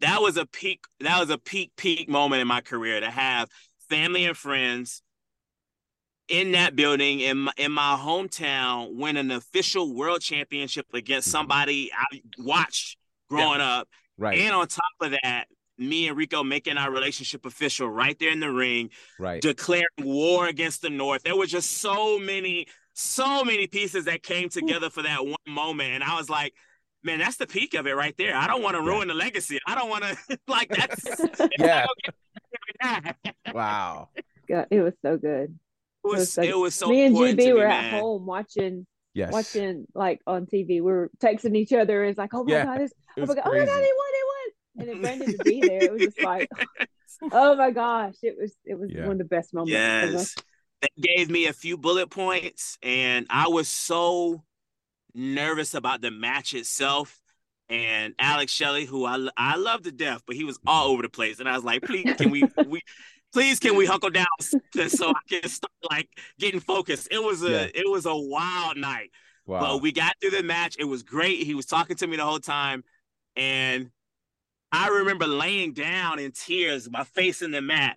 that 0.00 0.22
was 0.22 0.36
a 0.36 0.46
peak 0.46 0.84
that 1.00 1.18
was 1.18 1.30
a 1.30 1.38
peak 1.38 1.72
peak 1.76 2.08
moment 2.08 2.40
in 2.40 2.46
my 2.48 2.60
career 2.60 3.00
to 3.00 3.10
have 3.10 3.48
family 3.88 4.24
and 4.26 4.36
friends 4.36 5.02
in 6.28 6.52
that 6.52 6.76
building 6.76 7.20
in 7.20 7.38
my, 7.38 7.52
in 7.56 7.72
my 7.72 7.96
hometown 8.00 8.94
win 8.94 9.16
an 9.16 9.30
official 9.30 9.94
world 9.94 10.20
championship 10.20 10.86
against 10.92 11.28
Mhm. 11.28 11.32
somebody 11.32 11.90
I 11.92 12.20
watched 12.38 12.98
growing 13.28 13.60
up 13.62 13.88
Right. 14.18 14.38
and 14.38 14.54
on 14.54 14.66
top 14.66 14.82
of 15.00 15.12
that 15.22 15.44
me 15.78 16.08
and 16.08 16.16
Rico 16.16 16.42
making 16.42 16.76
our 16.76 16.90
relationship 16.90 17.46
official 17.46 17.88
right 17.88 18.18
there 18.18 18.32
in 18.32 18.40
the 18.40 18.50
ring 18.50 18.90
right. 19.20 19.40
declaring 19.40 19.86
war 20.00 20.48
against 20.48 20.82
the 20.82 20.90
North. 20.90 21.22
There 21.22 21.36
were 21.36 21.46
just 21.46 21.78
so 21.78 22.18
many, 22.18 22.66
so 22.94 23.44
many 23.44 23.68
pieces 23.68 24.06
that 24.06 24.24
came 24.24 24.48
together 24.48 24.90
for 24.90 25.02
that 25.02 25.24
one 25.24 25.36
moment. 25.46 25.90
And 25.92 26.02
I 26.02 26.16
was 26.16 26.28
like, 26.28 26.52
man, 27.04 27.20
that's 27.20 27.36
the 27.36 27.46
peak 27.46 27.74
of 27.74 27.86
it 27.86 27.94
right 27.94 28.16
there. 28.18 28.34
I 28.34 28.48
don't 28.48 28.60
want 28.60 28.74
to 28.76 28.82
Yeah. 28.82 28.88
ruin 28.88 29.06
the 29.06 29.14
legacy. 29.14 29.60
I 29.68 29.76
don't 29.76 29.88
want 29.88 30.02
to, 30.02 30.38
like, 30.48 30.68
that's. 30.70 31.04
Yeah. 31.60 31.86
it 32.82 33.16
Wow. 33.54 34.08
God, 34.48 34.66
it 34.72 34.80
was 34.80 34.94
so 35.00 35.16
good. 35.16 35.56
It 36.04 36.08
was, 36.08 36.32
so- 36.32 36.42
it 36.42 36.56
was 36.58 36.74
so 36.74 36.88
me 36.88 37.04
and 37.04 37.14
GB 37.14 37.30
to 37.30 37.36
me, 37.36 37.52
were 37.52 37.68
man. 37.68 37.94
at 37.94 38.00
home 38.00 38.26
watching 38.26 38.84
Yes. 39.14 39.32
watching 39.32 39.86
like 39.94 40.20
on 40.28 40.46
TV. 40.46 40.66
We 40.68 40.80
were 40.82 41.10
texting 41.18 41.56
each 41.56 41.72
other. 41.72 42.04
It's 42.04 42.18
like, 42.18 42.34
oh 42.34 42.44
my 42.44 42.52
Yeah, 42.52 42.64
god, 42.66 42.80
it's, 42.82 42.92
It 43.16 43.22
oh 43.22 43.26
my 43.26 43.34
god, 43.34 43.42
oh 43.46 43.50
my 43.52 43.58
god, 43.58 43.66
they 43.66 43.70
won, 43.72 43.74
crazy. 43.74 43.80
they 43.82 43.92
won. 43.96 44.07
And 44.78 44.88
then 44.88 45.00
Brandon 45.00 45.36
to 45.36 45.44
be 45.44 45.60
there, 45.60 45.82
it 45.82 45.92
was 45.92 46.02
just 46.02 46.22
like, 46.22 46.48
oh 47.32 47.56
my 47.56 47.70
gosh, 47.70 48.14
it 48.22 48.36
was 48.40 48.54
it 48.64 48.78
was 48.78 48.90
Yeah. 48.92 49.02
one 49.02 49.12
of 49.12 49.18
the 49.18 49.24
best 49.24 49.52
moments. 49.52 49.74
of 49.74 50.12
Yes. 50.12 50.34
They 50.80 51.14
gave 51.16 51.28
me 51.28 51.46
a 51.46 51.52
few 51.52 51.76
bullet 51.76 52.08
points, 52.10 52.78
and 52.82 53.26
I 53.30 53.48
was 53.48 53.66
so 53.68 54.44
nervous 55.14 55.74
about 55.74 56.00
the 56.00 56.10
match 56.10 56.54
itself. 56.54 57.20
And 57.70 58.14
Alex 58.18 58.52
Shelley, 58.52 58.84
who 58.86 59.04
I 59.04 59.28
I 59.36 59.56
love 59.56 59.82
to 59.82 59.92
death, 59.92 60.22
but 60.26 60.36
he 60.36 60.44
was 60.44 60.58
all 60.66 60.88
over 60.88 61.02
the 61.02 61.08
place, 61.08 61.40
and 61.40 61.48
I 61.48 61.54
was 61.54 61.64
like, 61.64 61.82
please, 61.82 62.14
can 62.16 62.30
we 62.30 62.44
we 62.66 62.80
please 63.32 63.58
can 63.58 63.76
we 63.76 63.86
hunkle 63.86 64.12
down 64.12 64.88
so 64.88 65.08
I 65.10 65.12
can 65.28 65.48
start 65.50 65.72
like 65.90 66.08
getting 66.38 66.60
focused. 66.60 67.08
It 67.10 67.22
was 67.22 67.42
a 67.42 67.50
Yeah. 67.50 67.66
it 67.74 67.90
was 67.90 68.06
a 68.06 68.16
wild 68.16 68.76
night. 68.78 69.10
Wow. 69.44 69.60
But 69.60 69.82
we 69.82 69.92
got 69.92 70.14
through 70.20 70.30
the 70.30 70.42
match. 70.42 70.76
It 70.78 70.84
was 70.84 71.02
great. 71.02 71.42
He 71.42 71.54
was 71.54 71.66
talking 71.66 71.96
to 71.96 72.06
me 72.06 72.16
the 72.16 72.24
whole 72.24 72.38
time. 72.38 72.84
And 73.34 73.90
I 74.72 74.88
remember 74.88 75.26
laying 75.26 75.72
down 75.72 76.18
in 76.18 76.32
tears, 76.32 76.88
my 76.90 77.04
face 77.04 77.42
in 77.42 77.50
the 77.50 77.62
mat. 77.62 77.96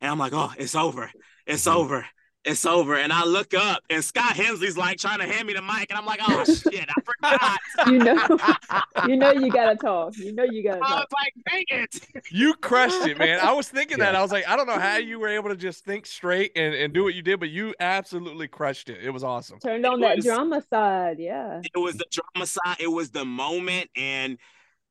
And 0.00 0.10
I'm 0.10 0.18
like, 0.18 0.32
oh, 0.34 0.52
it's 0.58 0.74
over. 0.74 1.10
It's 1.46 1.66
Mhm. 1.66 1.74
over. 1.76 2.06
It's 2.44 2.66
over. 2.66 2.96
And 2.96 3.12
I 3.12 3.24
look 3.24 3.54
up 3.54 3.84
and 3.88 4.02
Scott 4.04 4.34
Hensley's 4.34 4.76
like 4.76 4.98
trying 4.98 5.20
to 5.20 5.26
hand 5.26 5.46
me 5.46 5.54
the 5.54 5.62
mic. 5.62 5.90
And 5.90 5.92
I'm 5.96 6.04
like, 6.04 6.18
oh 6.26 6.42
shit, 6.44 6.88
I 6.88 7.00
forgot. 7.00 7.60
You 7.86 7.98
know, 8.00 8.38
you 9.08 9.16
know, 9.16 9.30
you 9.30 9.48
gotta 9.48 9.76
talk. 9.76 10.16
You 10.16 10.32
know, 10.34 10.42
you 10.42 10.64
gotta 10.64 10.78
I 10.78 10.80
was 10.80 10.90
talk. 11.02 11.08
like, 11.20 11.34
dang 11.48 11.64
it. 11.68 12.00
You 12.32 12.54
crushed 12.54 13.06
it, 13.06 13.16
man. 13.16 13.38
I 13.38 13.52
was 13.52 13.68
thinking 13.68 13.98
that. 13.98 14.16
I 14.16 14.22
was 14.22 14.32
like, 14.32 14.48
I 14.48 14.56
don't 14.56 14.66
know 14.66 14.78
how 14.80 14.96
you 14.96 15.20
were 15.20 15.28
able 15.28 15.50
to 15.50 15.56
just 15.56 15.84
think 15.84 16.04
straight 16.04 16.50
and, 16.56 16.74
and 16.74 16.92
do 16.92 17.04
what 17.04 17.14
you 17.14 17.22
did, 17.22 17.38
but 17.38 17.48
you 17.50 17.76
absolutely 17.78 18.48
crushed 18.48 18.88
it. 18.88 18.98
It 19.04 19.10
was 19.10 19.22
awesome. 19.22 19.60
Turned 19.60 19.84
It 19.84 19.88
on 19.92 20.00
that 20.00 20.16
was- 20.16 20.24
drama 20.24 20.64
side. 20.68 21.20
Yeah. 21.20 21.60
it 21.62 21.78
was 21.78 21.94
the 21.94 22.06
drama 22.10 22.46
side 22.46 22.76
it 22.80 22.88
was 22.90 23.10
the 23.10 23.24
moment 23.24 23.88
and 23.96 24.36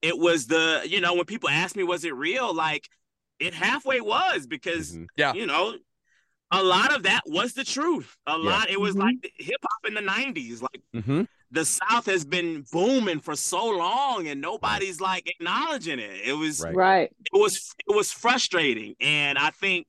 it 0.02 0.18
was 0.18 0.48
the 0.48 0.82
you 0.86 1.02
know 1.02 1.14
when 1.14 1.26
people 1.26 1.50
ask 1.50 1.76
me 1.76 1.84
was 1.84 2.04
it 2.06 2.14
real 2.16 2.54
like 2.54 2.90
it 3.40 3.54
halfway 3.54 4.02
was 4.02 4.48
because 4.48 4.94
Mhm. 4.94 5.08
Yeah. 5.16 5.34
you 5.34 5.46
know 5.46 5.76
a 6.52 6.62
lot 6.62 6.94
of 6.94 7.04
that 7.04 7.22
was 7.26 7.54
the 7.54 7.64
truth 7.64 8.18
a 8.28 8.38
lot 8.38 8.70
it 8.70 8.80
was 8.80 8.96
Mhm. 8.96 9.00
like 9.02 9.32
hip 9.38 9.62
hop 9.64 9.86
in 9.88 9.94
the 9.94 10.02
90s 10.02 10.62
like 10.62 10.82
Mhm. 10.94 11.28
the 11.52 11.66
south 11.66 12.06
has 12.06 12.26
been 12.26 12.66
booming 12.72 13.20
for 13.20 13.36
so 13.36 13.66
long 13.70 14.28
and 14.28 14.42
nobody's 14.42 15.00
like 15.02 15.28
acknowledging 15.30 16.00
it 16.00 16.22
it 16.26 16.34
was 16.34 16.62
Right. 16.62 16.76
Right. 16.76 17.12
it 17.34 17.38
was 17.38 17.74
it 17.88 17.96
was 17.96 18.12
frustrating 18.12 18.96
and 19.00 19.38
i 19.38 19.50
think 19.52 19.88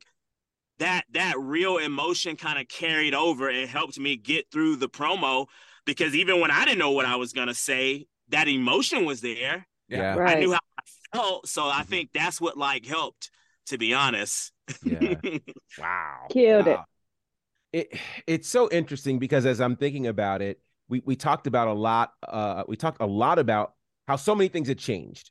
that 0.78 1.04
that 1.12 1.38
real 1.38 1.78
emotion 1.78 2.36
kind 2.36 2.58
of 2.58 2.66
carried 2.68 3.14
over 3.14 3.48
and 3.48 3.68
helped 3.68 3.98
me 3.98 4.16
get 4.16 4.50
through 4.50 4.76
the 4.76 4.88
promo 4.88 5.46
because 5.84 6.14
even 6.14 6.40
when 6.40 6.50
i 6.50 6.64
didn't 6.64 6.78
know 6.78 6.90
what 6.92 7.06
i 7.06 7.16
was 7.16 7.32
going 7.32 7.48
to 7.48 7.54
say 7.54 8.06
that 8.28 8.48
emotion 8.48 9.04
was 9.04 9.20
there 9.20 9.66
Yeah. 9.92 10.14
Right. 10.16 10.36
i 10.36 10.40
knew 10.40 10.52
how 10.52 10.60
i 10.78 10.82
felt 11.16 11.48
so 11.48 11.66
i 11.68 11.82
think 11.82 12.10
that's 12.12 12.40
what 12.40 12.56
like 12.56 12.86
helped 12.86 13.30
to 13.66 13.78
be 13.78 13.94
honest 13.94 14.52
Yeah. 14.84 15.14
Wow. 15.78 16.26
Killed 16.30 16.66
it. 16.68 16.76
Wow. 16.76 16.84
It 17.72 17.98
it's 18.26 18.48
so 18.48 18.68
interesting 18.70 19.18
because 19.18 19.46
as 19.46 19.60
I'm 19.60 19.76
thinking 19.76 20.06
about 20.06 20.42
it, 20.42 20.60
we 20.88 21.02
we 21.04 21.16
talked 21.16 21.46
about 21.46 21.68
a 21.68 21.72
lot 21.72 22.12
uh 22.26 22.64
we 22.68 22.76
talked 22.76 23.00
a 23.00 23.06
lot 23.06 23.38
about 23.38 23.72
how 24.08 24.16
so 24.16 24.34
many 24.34 24.48
things 24.48 24.68
had 24.68 24.78
changed. 24.78 25.30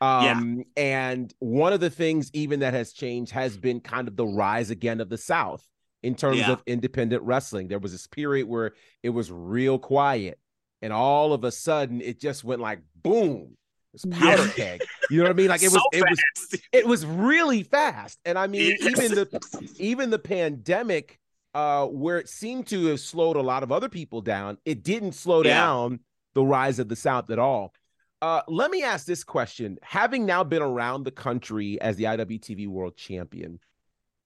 Yeah. 0.00 0.32
Um 0.32 0.64
and 0.76 1.32
one 1.40 1.72
of 1.72 1.80
the 1.80 1.90
things 1.90 2.30
even 2.34 2.60
that 2.60 2.74
has 2.74 2.92
changed 2.92 3.32
has 3.32 3.56
been 3.56 3.80
kind 3.80 4.08
of 4.08 4.16
the 4.16 4.26
rise 4.26 4.70
again 4.70 5.00
of 5.00 5.08
the 5.08 5.18
South 5.18 5.66
in 6.02 6.14
terms 6.14 6.38
Yeah. 6.38 6.52
of 6.52 6.62
independent 6.66 7.22
wrestling. 7.24 7.68
There 7.68 7.78
was 7.80 7.92
this 7.92 8.06
period 8.06 8.46
where 8.48 8.72
it 9.02 9.10
was 9.10 9.30
real 9.32 9.78
quiet 9.78 10.38
and 10.82 10.92
all 10.92 11.32
of 11.32 11.42
a 11.44 11.50
sudden 11.50 12.00
it 12.00 12.20
just 12.20 12.44
went 12.44 12.60
like 12.60 12.80
boom. 13.02 13.56
It's 13.94 14.04
powder 14.04 14.44
Yeah. 14.46 14.52
keg. 14.52 14.82
You 15.10 15.18
know 15.18 15.24
what 15.24 15.30
I 15.30 15.34
mean? 15.34 15.48
Like 15.48 15.62
it 15.62 15.68
was 15.72 15.82
So 15.82 15.88
it 15.92 16.04
was 16.08 16.60
it 16.72 16.86
was 16.86 17.06
really 17.06 17.62
fast 17.62 18.18
and 18.24 18.38
i 18.38 18.46
mean 18.46 18.76
Yes. 18.80 18.94
even 18.94 19.14
the 19.14 19.40
even 19.78 20.10
the 20.10 20.18
pandemic 20.18 21.18
uh 21.54 21.86
where 21.86 22.18
it 22.18 22.28
seemed 22.28 22.66
to 22.68 22.86
have 22.86 23.00
slowed 23.00 23.36
a 23.36 23.40
lot 23.42 23.62
of 23.62 23.72
other 23.72 23.88
people 23.88 24.20
down 24.20 24.58
it 24.64 24.82
didn't 24.82 25.12
slow 25.12 25.42
Yeah. 25.42 25.54
down 25.54 26.00
the 26.34 26.42
rise 26.44 26.78
of 26.78 26.88
the 26.88 26.96
south 26.96 27.30
at 27.30 27.38
all 27.38 27.72
uh 28.22 28.42
let 28.48 28.70
me 28.70 28.82
ask 28.82 29.06
this 29.06 29.24
question 29.24 29.78
having 29.82 30.26
now 30.26 30.44
been 30.44 30.62
around 30.62 31.04
the 31.04 31.10
country 31.10 31.80
as 31.80 31.96
the 31.96 32.04
iwtv 32.04 32.68
world 32.68 32.96
champion 32.96 33.58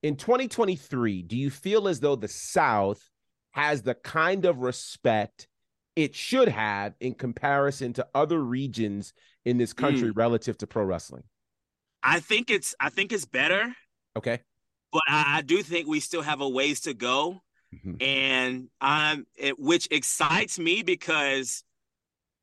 in 0.01 0.15
2023 0.17 1.21
do 1.23 1.37
you 1.37 1.49
feel 1.49 1.87
as 1.87 1.99
though 1.99 2.15
the 2.17 2.27
south 2.27 3.09
has 3.51 3.81
the 3.83 3.95
kind 3.95 4.45
of 4.45 4.59
respect 4.59 5.47
it 5.95 6.15
should 6.15 6.47
have 6.47 6.93
in 6.99 7.13
comparison 7.13 7.93
to 7.93 8.07
other 8.15 8.39
regions 8.41 9.13
in 9.45 9.57
this 9.57 9.73
country 9.73 10.11
relative 10.11 10.57
to 10.59 10.67
pro 10.67 10.83
wrestling. 10.83 11.23
I 12.01 12.19
think 12.19 12.49
it's 12.49 12.75
i 12.79 12.89
think 12.89 13.11
it's 13.13 13.25
better 13.25 13.73
okay. 14.17 14.41
but 14.91 15.01
I, 15.07 15.37
I 15.37 15.41
do 15.41 15.63
think 15.63 15.87
we 15.87 15.99
still 15.99 16.21
have 16.21 16.41
a 16.41 16.49
ways 16.49 16.81
to 16.81 16.93
go. 16.93 17.41
Mhm. 17.73 18.01
and 18.01 18.67
um 18.81 19.25
it, 19.35 19.57
which 19.59 19.87
excites 19.91 20.59
me 20.59 20.83
because 20.83 21.63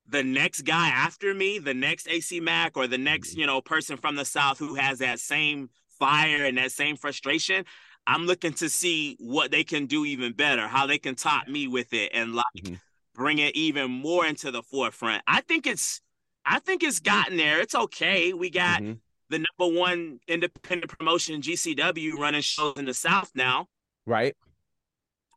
the 0.08 0.24
next 0.24 0.62
guy 0.62 0.88
after 0.88 1.32
me 1.34 1.58
the 1.58 1.74
next 1.74 2.08
AC 2.08 2.40
Mack 2.40 2.76
or 2.76 2.86
the 2.86 2.98
next 2.98 3.36
you 3.36 3.46
know 3.46 3.60
person 3.60 3.96
from 3.96 4.16
the 4.16 4.24
south 4.24 4.58
who 4.58 4.74
has 4.74 4.98
that 4.98 5.20
same 5.20 5.70
fire 5.98 6.44
and 6.44 6.56
that 6.58 6.72
same 6.72 6.96
frustration 6.96 7.64
i'm 8.06 8.26
looking 8.26 8.54
to 8.54 8.68
see 8.68 9.16
what 9.20 9.50
they 9.50 9.62
can 9.62 9.86
do 9.86 10.04
even 10.06 10.32
better 10.32 10.66
how 10.66 10.86
they 10.86 10.98
can 10.98 11.14
top 11.14 11.46
me 11.46 11.68
with 11.68 11.92
it 11.92 12.10
and 12.14 12.34
like 12.34 12.46
Mhm. 12.56 12.80
Bring 13.14 13.38
it 13.38 13.54
even 13.56 13.90
more 13.90 14.26
into 14.26 14.50
the 14.50 14.62
forefront. 14.62 15.22
I 15.26 15.40
think 15.42 15.66
it's 15.66 16.00
i 16.46 16.58
think 16.58 16.82
it's 16.82 17.00
gotten 17.00 17.36
there. 17.36 17.60
It's 17.60 17.74
okay. 17.74 18.32
We 18.32 18.50
got 18.50 18.80
Mhm. 18.82 18.98
the 19.28 19.38
number 19.58 19.78
one 19.78 20.20
independent 20.26 20.90
promotion 20.98 21.42
gcw 21.42 22.14
running 22.18 22.40
shows 22.42 22.74
in 22.78 22.86
the 22.86 22.94
south 22.94 23.30
now. 23.34 23.68
Right. 24.06 24.34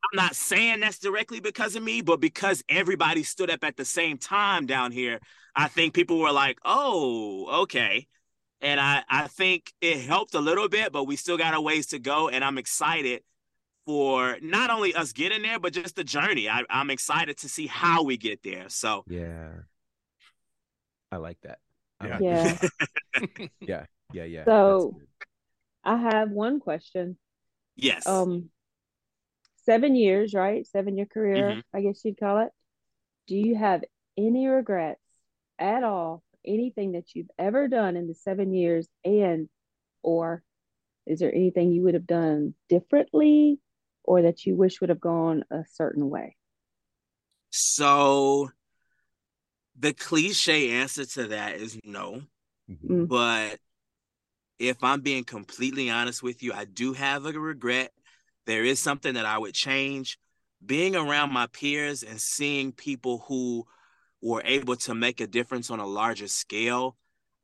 I'm 0.04 0.18
not 0.18 0.36
saying 0.36 0.82
that's 0.82 1.00
directly 1.00 1.40
because 1.40 1.76
of 1.76 1.84
me, 1.84 2.02
but 2.02 2.20
because 2.20 2.64
everybody 2.70 3.24
stood 3.24 3.50
up 3.50 3.64
at 3.64 3.78
the 3.78 3.86
same 3.86 4.18
time 4.18 4.66
down 4.66 4.92
here, 4.92 5.20
I 5.56 5.68
think 5.68 5.94
people 5.94 6.20
were 6.20 6.32
like, 6.32 6.58
"Oh, 6.66 7.62
okay." 7.64 8.08
And 8.62 8.80
I 8.80 9.04
I 9.10 9.28
think 9.28 9.74
it 9.82 10.00
helped 10.02 10.36
a 10.36 10.40
little 10.42 10.70
bit, 10.70 10.92
but 10.92 11.06
we 11.06 11.16
still 11.16 11.38
got 11.38 11.54
a 11.54 11.62
ways 11.62 11.88
to 11.88 12.00
go 12.00 12.30
and 12.30 12.44
I'm 12.44 12.58
excited 12.58 13.24
for 13.86 14.38
not 14.42 14.70
only 14.70 14.94
us 14.96 15.12
getting 15.12 15.42
there, 15.42 15.60
but 15.60 15.74
just 15.74 15.96
the 15.96 16.04
journey. 16.04 16.50
I, 16.50 16.64
I'm 16.70 16.90
excited 16.90 17.38
to 17.40 17.50
see 17.50 17.68
how 17.68 18.04
we 18.04 18.18
get 18.18 18.42
there. 18.44 18.70
So 18.70 19.04
Yeah. 19.08 19.50
I 21.12 21.18
like 21.18 21.40
that. 21.42 21.60
I 22.00 22.08
Yeah. 22.08 22.14
like 22.14 22.22
Yeah. 22.22 22.54
that. 22.54 23.50
yeah. 23.60 23.86
Yeah. 24.14 24.24
Yeah. 24.24 24.46
So- 24.46 25.00
I 25.86 25.98
have 25.98 26.32
one 26.32 26.60
question. 26.62 27.18
yes. 27.76 28.08
Um, 28.08 28.50
seven 29.66 29.96
years, 29.96 30.34
right? 30.34 30.66
Seven 30.68 30.96
year 30.96 31.06
career, 31.06 31.50
Mhm. 31.56 31.64
I 31.74 31.82
guess 31.82 32.06
you'd 32.06 32.18
call 32.20 32.40
it. 32.40 32.52
Do 33.28 33.36
you 33.36 33.56
have 33.56 33.84
any 34.18 34.48
regrets 34.48 35.02
at 35.60 35.84
all? 35.84 36.24
Anything 36.46 36.94
that 36.94 37.14
you've 37.16 37.30
ever 37.38 37.68
done 37.68 37.98
in 37.98 38.08
the 38.08 38.14
seven 38.14 38.54
years, 38.54 38.88
and 39.04 39.50
or 40.04 40.44
is 41.06 41.20
there 41.20 41.34
anything 41.34 41.72
you 41.74 41.82
would 41.84 41.94
have 41.96 42.08
done 42.08 42.54
differently, 42.70 43.60
or 44.04 44.22
that 44.24 44.46
you 44.46 44.56
wish 44.56 44.82
would 44.82 44.90
have 44.90 45.02
gone 45.02 45.44
a 45.52 45.64
certain 45.74 46.10
way? 46.10 46.36
so 47.56 48.50
the 49.78 49.94
cliche 49.94 50.72
answer 50.72 51.06
to 51.06 51.28
that 51.28 51.56
is 51.56 51.80
no. 51.84 52.24
Mhm. 52.70 52.90
Mm. 52.90 53.08
But 53.08 53.60
if 54.60 54.84
I'm 54.84 55.02
being 55.02 55.24
completely 55.24 55.90
honest 55.90 56.24
with 56.24 56.42
you, 56.42 56.54
I 56.54 56.66
do 56.66 56.94
have 56.94 57.26
a 57.26 57.32
regret. 57.34 57.92
There 58.46 58.64
is 58.64 58.80
something 58.80 59.16
that 59.16 59.26
I 59.26 59.38
would 59.38 59.54
change. 59.54 60.18
Being 60.66 60.96
around 60.96 61.34
my 61.34 61.48
peers 61.48 62.04
and 62.04 62.20
seeing 62.20 62.72
people 62.72 63.26
who 63.28 63.66
were 64.22 64.42
able 64.46 64.78
to 64.78 64.96
make 64.96 65.20
a 65.20 65.28
difference 65.28 65.70
on 65.70 65.80
a 65.80 65.86
larger 65.86 66.28
scale, 66.28 66.96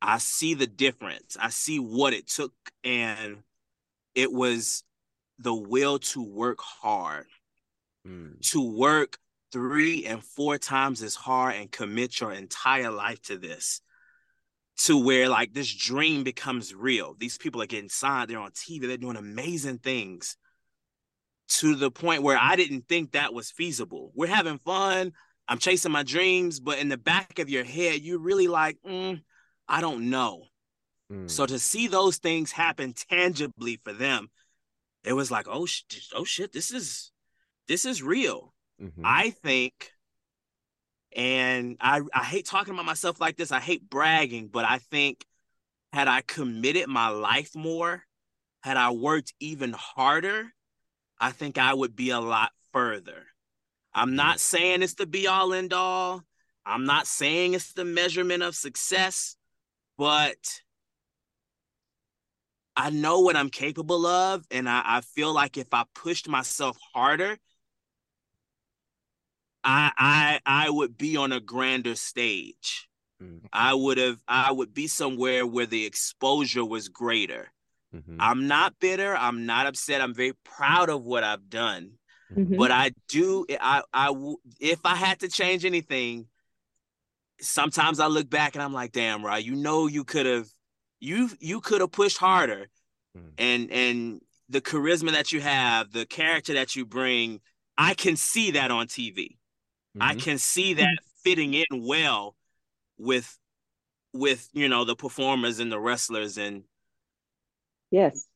I 0.01 0.17
see 0.17 0.53
the 0.53 0.67
difference. 0.67 1.35
I 1.39 1.49
see 1.49 1.79
what 1.79 2.13
it 2.13 2.27
took, 2.27 2.53
and 2.83 3.43
it 4.15 4.31
was 4.31 4.83
the 5.39 5.53
will 5.53 5.99
to 5.99 6.21
work 6.21 6.59
hard, 6.61 7.25
Mm. 8.05 8.39
to 8.51 8.61
work 8.61 9.17
three 9.51 10.05
and 10.05 10.23
four 10.23 10.57
times 10.57 11.01
as 11.01 11.15
hard 11.15 11.55
and 11.55 11.71
commit 11.71 12.19
your 12.19 12.31
entire 12.31 12.91
life 12.91 13.21
to 13.23 13.37
this 13.37 13.81
to 14.77 14.97
where 14.97 15.27
like 15.27 15.53
this 15.53 15.73
dream 15.73 16.23
becomes 16.23 16.73
real. 16.73 17.13
These 17.17 17.37
people 17.37 17.61
are 17.61 17.67
getting 17.67 17.89
signed, 17.89 18.29
they're 18.29 18.39
on 18.39 18.51
TV, 18.51 18.87
they're 18.87 18.97
doing 18.97 19.17
amazing 19.17 19.79
things 19.79 20.37
to 21.49 21.75
the 21.75 21.91
point 21.91 22.23
where 22.23 22.37
I 22.37 22.55
didn't 22.55 22.87
think 22.87 23.11
that 23.11 23.33
was 23.33 23.51
feasible. 23.51 24.11
We're 24.15 24.27
having 24.27 24.59
fun, 24.59 25.11
I'm 25.47 25.57
chasing 25.57 25.91
my 25.91 26.03
dreams, 26.03 26.59
but 26.59 26.77
in 26.79 26.89
the 26.89 26.97
back 26.97 27.39
of 27.39 27.49
your 27.49 27.63
head, 27.63 28.01
you're 28.01 28.19
really 28.19 28.47
like, 28.47 28.77
mm, 28.87 29.21
I 29.67 29.81
don't 29.81 30.09
know. 30.09 30.45
Mm. 31.11 31.29
So 31.29 31.45
to 31.45 31.59
see 31.59 31.87
those 31.87 32.17
things 32.17 32.51
happen 32.51 32.93
tangibly 32.93 33.81
for 33.83 33.91
them, 33.91 34.29
it 35.03 35.13
was 35.13 35.31
like, 35.31 35.47
oh, 35.49 35.65
sh- 35.65 35.83
oh 36.13 36.23
shit, 36.23 36.51
this 36.51 36.71
is 36.71 37.11
this 37.67 37.85
is 37.85 38.01
real. 38.01 38.53
Mhm. 38.81 39.01
I 39.03 39.29
think, 39.31 39.91
and 41.15 41.77
I 41.79 42.01
I 42.13 42.23
hate 42.23 42.45
talking 42.45 42.73
about 42.73 42.85
myself 42.85 43.19
like 43.19 43.37
this. 43.37 43.51
I 43.51 43.59
hate 43.59 43.89
bragging, 43.89 44.47
but 44.47 44.65
I 44.65 44.79
think 44.79 45.25
had 45.91 46.07
I 46.07 46.21
committed 46.21 46.87
my 46.87 47.09
life 47.09 47.55
more, 47.55 48.03
had 48.63 48.77
I 48.77 48.91
worked 48.91 49.33
even 49.39 49.73
harder, 49.73 50.53
I 51.19 51.31
think 51.31 51.57
I 51.57 51.73
would 51.73 51.95
be 51.95 52.11
a 52.11 52.19
lot 52.19 52.51
further. 52.71 53.25
I'm 53.93 54.15
not 54.15 54.39
saying 54.39 54.83
it's 54.83 54.93
the 54.93 55.07
be 55.07 55.27
all 55.27 55.53
end 55.53 55.73
all. 55.73 56.23
I'm 56.65 56.85
not 56.85 57.07
saying 57.07 57.53
it's 57.53 57.73
the 57.73 57.85
measurement 57.85 58.43
of 58.43 58.55
success, 58.55 59.35
but 59.97 60.61
I 62.79 62.91
know 62.91 63.19
what 63.19 63.35
I'm 63.35 63.49
capable 63.49 64.07
of. 64.07 64.45
And 64.51 64.69
I, 64.69 64.81
I 64.85 65.01
feel 65.01 65.33
like 65.33 65.57
if 65.57 65.67
I 65.73 65.83
pushed 65.93 66.29
myself 66.29 66.77
harder, 66.93 67.37
I 69.65 69.91
I 69.97 70.39
I 70.45 70.69
would 70.69 70.97
be 70.97 71.17
on 71.17 71.33
a 71.33 71.41
grander 71.41 71.95
stage. 71.95 72.87
Mm. 73.21 73.41
I 73.51 73.73
would 73.73 73.97
have 73.97 74.19
I 74.29 74.53
would 74.53 74.73
be 74.73 74.87
somewhere 74.87 75.45
where 75.45 75.65
the 75.65 75.85
exposure 75.85 76.63
was 76.63 76.87
greater. 76.87 77.51
Mhm. 77.93 78.15
I'm 78.17 78.47
not 78.47 78.79
bitter, 78.79 79.13
I'm 79.13 79.45
not 79.45 79.67
upset. 79.67 79.99
I'm 79.99 80.13
very 80.13 80.33
proud 80.45 80.89
of 80.89 81.03
what 81.03 81.25
I've 81.25 81.49
done. 81.49 81.99
Mhm. 82.33 82.57
But 82.57 82.71
I 82.71 82.91
do 83.09 83.45
I 83.59 83.83
I 83.91 84.13
if 84.61 84.79
I 84.85 84.95
had 84.95 85.19
to 85.19 85.27
change 85.27 85.65
anything, 85.65 86.27
sometimes 87.41 87.99
I 87.99 88.07
look 88.07 88.29
back 88.29 88.55
and 88.55 88.63
I'm 88.63 88.73
like, 88.73 88.93
"Damn, 88.93 89.25
right, 89.25 89.43
you 89.43 89.55
know 89.55 89.87
you 89.87 90.05
could 90.05 90.25
have 90.25 90.47
you 90.99 91.29
you 91.39 91.61
could 91.61 91.81
have 91.81 91.91
pushed 91.91 92.17
harder." 92.17 92.69
Mhm. 93.15 93.39
And 93.39 93.71
and 93.71 94.21
the 94.49 94.61
charisma 94.61 95.11
that 95.13 95.31
you 95.31 95.41
have, 95.41 95.91
the 95.91 96.05
character 96.05 96.53
that 96.53 96.75
you 96.75 96.85
bring, 96.85 97.41
I 97.77 97.93
can 97.95 98.15
see 98.17 98.51
that 98.51 98.71
on 98.71 98.87
TV. 98.87 99.37
I 99.99 100.13
Mhm. 100.13 100.15
can 100.15 100.37
see 100.39 100.73
that 100.75 100.99
fitting 101.23 101.53
in 101.53 101.65
well 101.85 102.35
with 102.97 103.39
with 104.13 104.49
you 104.53 104.69
know 104.69 104.85
the 104.85 104.95
performers 104.97 105.59
and 105.59 105.71
the 105.71 105.79
wrestlers 105.79 106.37
and 106.37 106.65
Yes. 107.91 108.27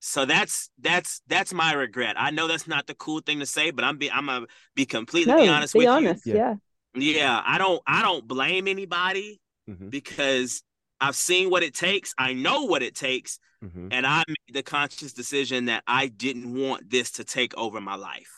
so 0.00 0.24
that's 0.24 0.68
that's 0.80 1.22
that's 1.28 1.54
my 1.54 1.72
regret. 1.72 2.16
I 2.18 2.30
know 2.30 2.48
that's 2.48 2.66
not 2.66 2.86
the 2.86 2.94
cool 2.94 3.20
thing 3.20 3.38
to 3.38 3.46
say, 3.46 3.70
but 3.70 3.84
I'm 3.84 3.98
be 3.98 4.10
I'm 4.10 4.26
gonna 4.26 4.46
be 4.74 4.84
completely 4.84 5.34
No, 5.34 5.46
honest 5.48 5.74
be 5.74 5.78
with 5.78 5.86
honest. 5.86 6.26
Yeah. 6.26 6.34
Yeah. 6.34 6.56
you. 6.94 7.02
Yeah, 7.14 7.42
I 7.46 7.58
don't 7.58 7.80
I 7.86 8.02
don't 8.02 8.26
blame 8.26 8.66
anybody 8.68 9.40
Mhm. 9.66 9.90
because 9.90 10.62
I've 11.02 11.16
seen 11.16 11.50
what 11.50 11.62
it 11.62 11.74
takes. 11.74 12.14
I 12.16 12.32
know 12.32 12.62
what 12.62 12.82
it 12.82 12.94
takes, 12.94 13.38
Mhm. 13.62 13.88
and 13.92 14.06
I 14.06 14.22
made 14.28 14.54
the 14.54 14.62
conscious 14.62 15.12
decision 15.12 15.64
that 15.66 15.82
I 15.86 16.06
didn't 16.06 16.54
want 16.54 16.88
this 16.88 17.10
to 17.12 17.24
take 17.24 17.54
over 17.58 17.80
my 17.80 17.96
life. 17.96 18.32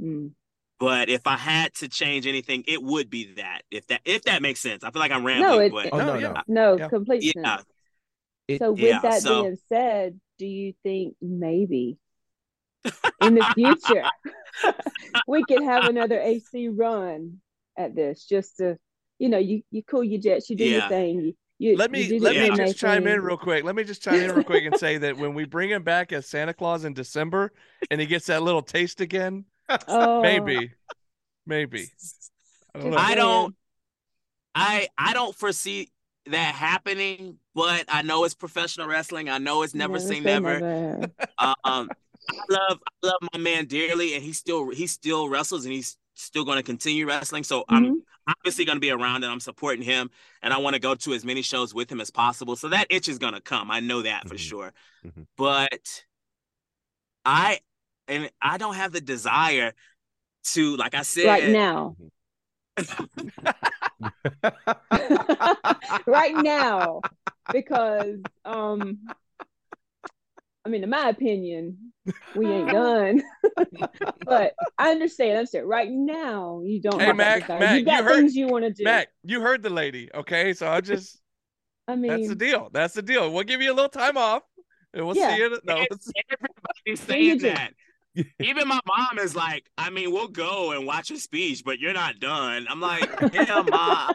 Mm. 0.00 0.32
But 0.78 1.08
if 1.08 1.26
I 1.26 1.36
had 1.36 1.74
to 1.76 1.88
change 1.88 2.26
anything, 2.26 2.62
it 2.68 2.82
would 2.82 3.10
be 3.10 3.32
that. 3.34 3.62
If 3.70 3.86
that 3.88 4.02
if 4.04 4.22
that 4.24 4.42
makes 4.42 4.60
sense. 4.60 4.84
I 4.84 4.90
feel 4.90 5.00
like 5.00 5.10
I'm 5.10 5.24
rambling, 5.24 5.50
No, 5.50 5.58
it, 5.60 5.72
but 5.72 5.92
Oh 5.92 5.98
No, 5.98 6.06
no, 6.06 6.18
yeah. 6.18 6.42
no. 6.46 6.72
no, 6.74 6.78
Yeah. 6.78 6.88
complete 6.88 7.22
yeah, 7.34 7.56
sense. 7.56 7.68
It- 8.48 8.58
So 8.60 8.72
with 8.72 8.80
yeah, 8.80 9.00
that 9.00 9.22
so- 9.22 9.42
being 9.42 9.56
said, 9.68 10.20
do 10.38 10.46
you 10.46 10.74
think 10.82 11.16
maybe 11.20 11.98
in 13.22 13.34
the 13.34 13.44
future 13.54 14.04
we 15.26 15.42
could 15.44 15.62
have 15.64 15.84
another 15.88 16.20
AC 16.20 16.68
run 16.68 17.40
at 17.76 17.94
this 17.96 18.24
just 18.26 18.58
to, 18.58 18.78
you 19.18 19.28
know, 19.30 19.38
you 19.38 19.62
you 19.70 19.82
cool 19.82 20.04
your 20.04 20.20
jets, 20.20 20.48
you 20.50 20.56
do 20.56 20.64
your 20.64 20.80
Yeah. 20.80 20.88
thing. 20.88 21.20
You, 21.24 21.36
you 21.58 21.76
Let 21.76 21.90
me 21.90 22.08
do 22.08 22.18
let 22.18 22.34
me 22.34 22.46
Yeah. 22.46 22.52
MMA 22.52 22.56
just 22.56 22.78
chime 22.78 23.06
in 23.06 23.20
real 23.22 23.36
quick. 23.36 23.64
Let 23.64 23.74
me 23.74 23.84
just 23.84 24.02
chime 24.02 24.20
in 24.20 24.32
real 24.34 24.44
quick 24.44 24.64
and 24.64 24.76
say 24.78 24.98
that 24.98 25.16
when 25.16 25.34
we 25.34 25.44
bring 25.44 25.70
him 25.70 25.82
back 25.82 26.12
as 26.12 26.26
Santa 26.26 26.52
Claus 26.54 26.84
in 26.84 26.92
December 26.94 27.52
and 27.90 28.00
he 28.00 28.06
gets 28.06 28.26
that 28.26 28.42
little 28.42 28.62
taste 28.62 29.00
again, 29.00 29.44
Oh, 29.88 30.22
maybe, 30.22 30.72
maybe. 31.46 31.90
I 32.74 32.78
don't 32.78 32.90
know. 32.90 32.96
I 32.98 33.14
don't 33.14 33.54
I 34.54 34.88
I 34.96 35.12
don't 35.12 35.34
foresee 35.34 35.90
that 36.26 36.54
happening, 36.54 37.38
but 37.54 37.84
I 37.88 38.02
know 38.02 38.24
it's 38.24 38.34
professional 38.34 38.86
wrestling. 38.86 39.28
I 39.28 39.38
know 39.38 39.62
it's 39.62 39.74
never, 39.74 39.98
say 39.98 40.20
never. 40.20 40.60
never. 40.60 41.10
Um 41.38 41.90
I 42.28 42.44
love 42.50 42.78
I 43.02 43.06
love 43.06 43.18
my 43.32 43.38
man 43.38 43.66
dearly 43.66 44.14
and 44.14 44.22
he 44.22 44.32
still 44.32 44.70
he 44.70 44.86
still 44.86 45.28
wrestles 45.28 45.64
and 45.64 45.72
he's 45.72 45.96
still 46.16 46.44
going 46.44 46.56
to 46.56 46.62
continue 46.62 47.06
wrestling. 47.06 47.44
So 47.44 47.64
I'm 47.68 47.84
Mhm. 47.84 48.02
obviously 48.26 48.64
going 48.64 48.76
to 48.76 48.80
be 48.80 48.90
around 48.90 49.22
and 49.22 49.32
I'm 49.32 49.40
supporting 49.40 49.82
him 49.82 50.10
and 50.42 50.52
I 50.52 50.58
want 50.58 50.74
to 50.74 50.80
go 50.80 50.94
to 50.96 51.14
as 51.14 51.24
many 51.24 51.42
shows 51.42 51.74
with 51.74 51.90
him 51.90 52.00
as 52.00 52.10
possible. 52.10 52.56
So 52.56 52.68
that 52.70 52.88
itch 52.90 53.08
is 53.08 53.18
going 53.18 53.34
to 53.34 53.40
come. 53.40 53.70
I 53.70 53.80
know 53.80 54.02
that 54.02 54.28
for 54.28 54.34
Mhm. 54.34 54.38
sure. 54.38 54.72
Mhm. 55.04 55.26
But 55.36 56.04
I 57.24 57.60
and 58.08 58.30
I 58.40 58.56
don't 58.58 58.74
have 58.74 58.92
the 58.92 59.00
desire 59.00 59.74
to 60.54 60.76
like 60.76 60.94
I 60.94 61.02
said 61.02 61.26
right 61.26 61.48
now. 61.48 61.96
right 66.06 66.36
now. 66.36 67.00
Because 67.52 68.18
um 68.44 68.98
I 70.66 70.68
mean 70.68 70.82
in 70.82 70.90
my 70.90 71.08
opinion, 71.10 71.78
we 72.34 72.46
ain't 72.46 72.70
done. 72.72 73.22
but 74.24 74.52
I 74.78 74.90
understand, 74.90 75.32
I 75.32 75.36
understand. 75.36 75.68
Right 75.68 75.88
now 75.90 76.60
you 76.64 76.80
don't 76.82 76.98
Hey, 77.00 77.06
have 77.06 77.16
Mack, 77.16 77.40
desire. 77.42 77.58
Mack, 77.60 77.70
you 77.72 77.78
you 77.78 77.84
got 77.84 78.04
heard- 78.04 78.16
things 78.16 78.34
you 78.34 78.48
want 78.48 78.64
to 78.64 78.72
do. 78.72 78.82
Mack, 78.84 79.08
you 79.22 79.40
heard 79.40 79.62
the 79.62 79.70
lady, 79.70 80.10
okay? 80.14 80.52
So 80.52 80.68
I 80.68 80.80
just 80.80 81.20
I 81.88 81.94
mean, 81.94 82.10
that's 82.10 82.28
the 82.28 82.34
deal. 82.34 82.68
That's 82.72 82.94
the 82.94 83.02
deal. 83.02 83.32
We'll 83.32 83.44
give 83.44 83.62
you 83.62 83.72
a 83.72 83.76
little 83.76 83.88
time 83.88 84.16
off, 84.16 84.42
and 84.92 85.06
we'll 85.06 85.14
Yeah. 85.16 85.36
see 85.36 85.42
you. 85.42 85.50
No, 85.64 85.76
it's- 85.82 86.10
Everybody's 86.32 87.06
Do 87.06 87.12
saying 87.12 87.38
that. 87.54 87.72
Even 88.40 88.66
my 88.66 88.80
mom 88.88 89.18
is 89.18 89.36
like, 89.36 89.70
I 89.76 89.90
mean, 89.90 90.10
we'll 90.10 90.26
go 90.28 90.72
and 90.72 90.86
watch 90.86 91.10
a 91.10 91.18
speech, 91.18 91.62
but 91.64 91.78
you're 91.78 91.92
not 91.92 92.18
done. 92.18 92.66
I'm 92.68 92.80
like, 92.80 93.08
yeah, 93.32 93.62
mom. 93.70 94.14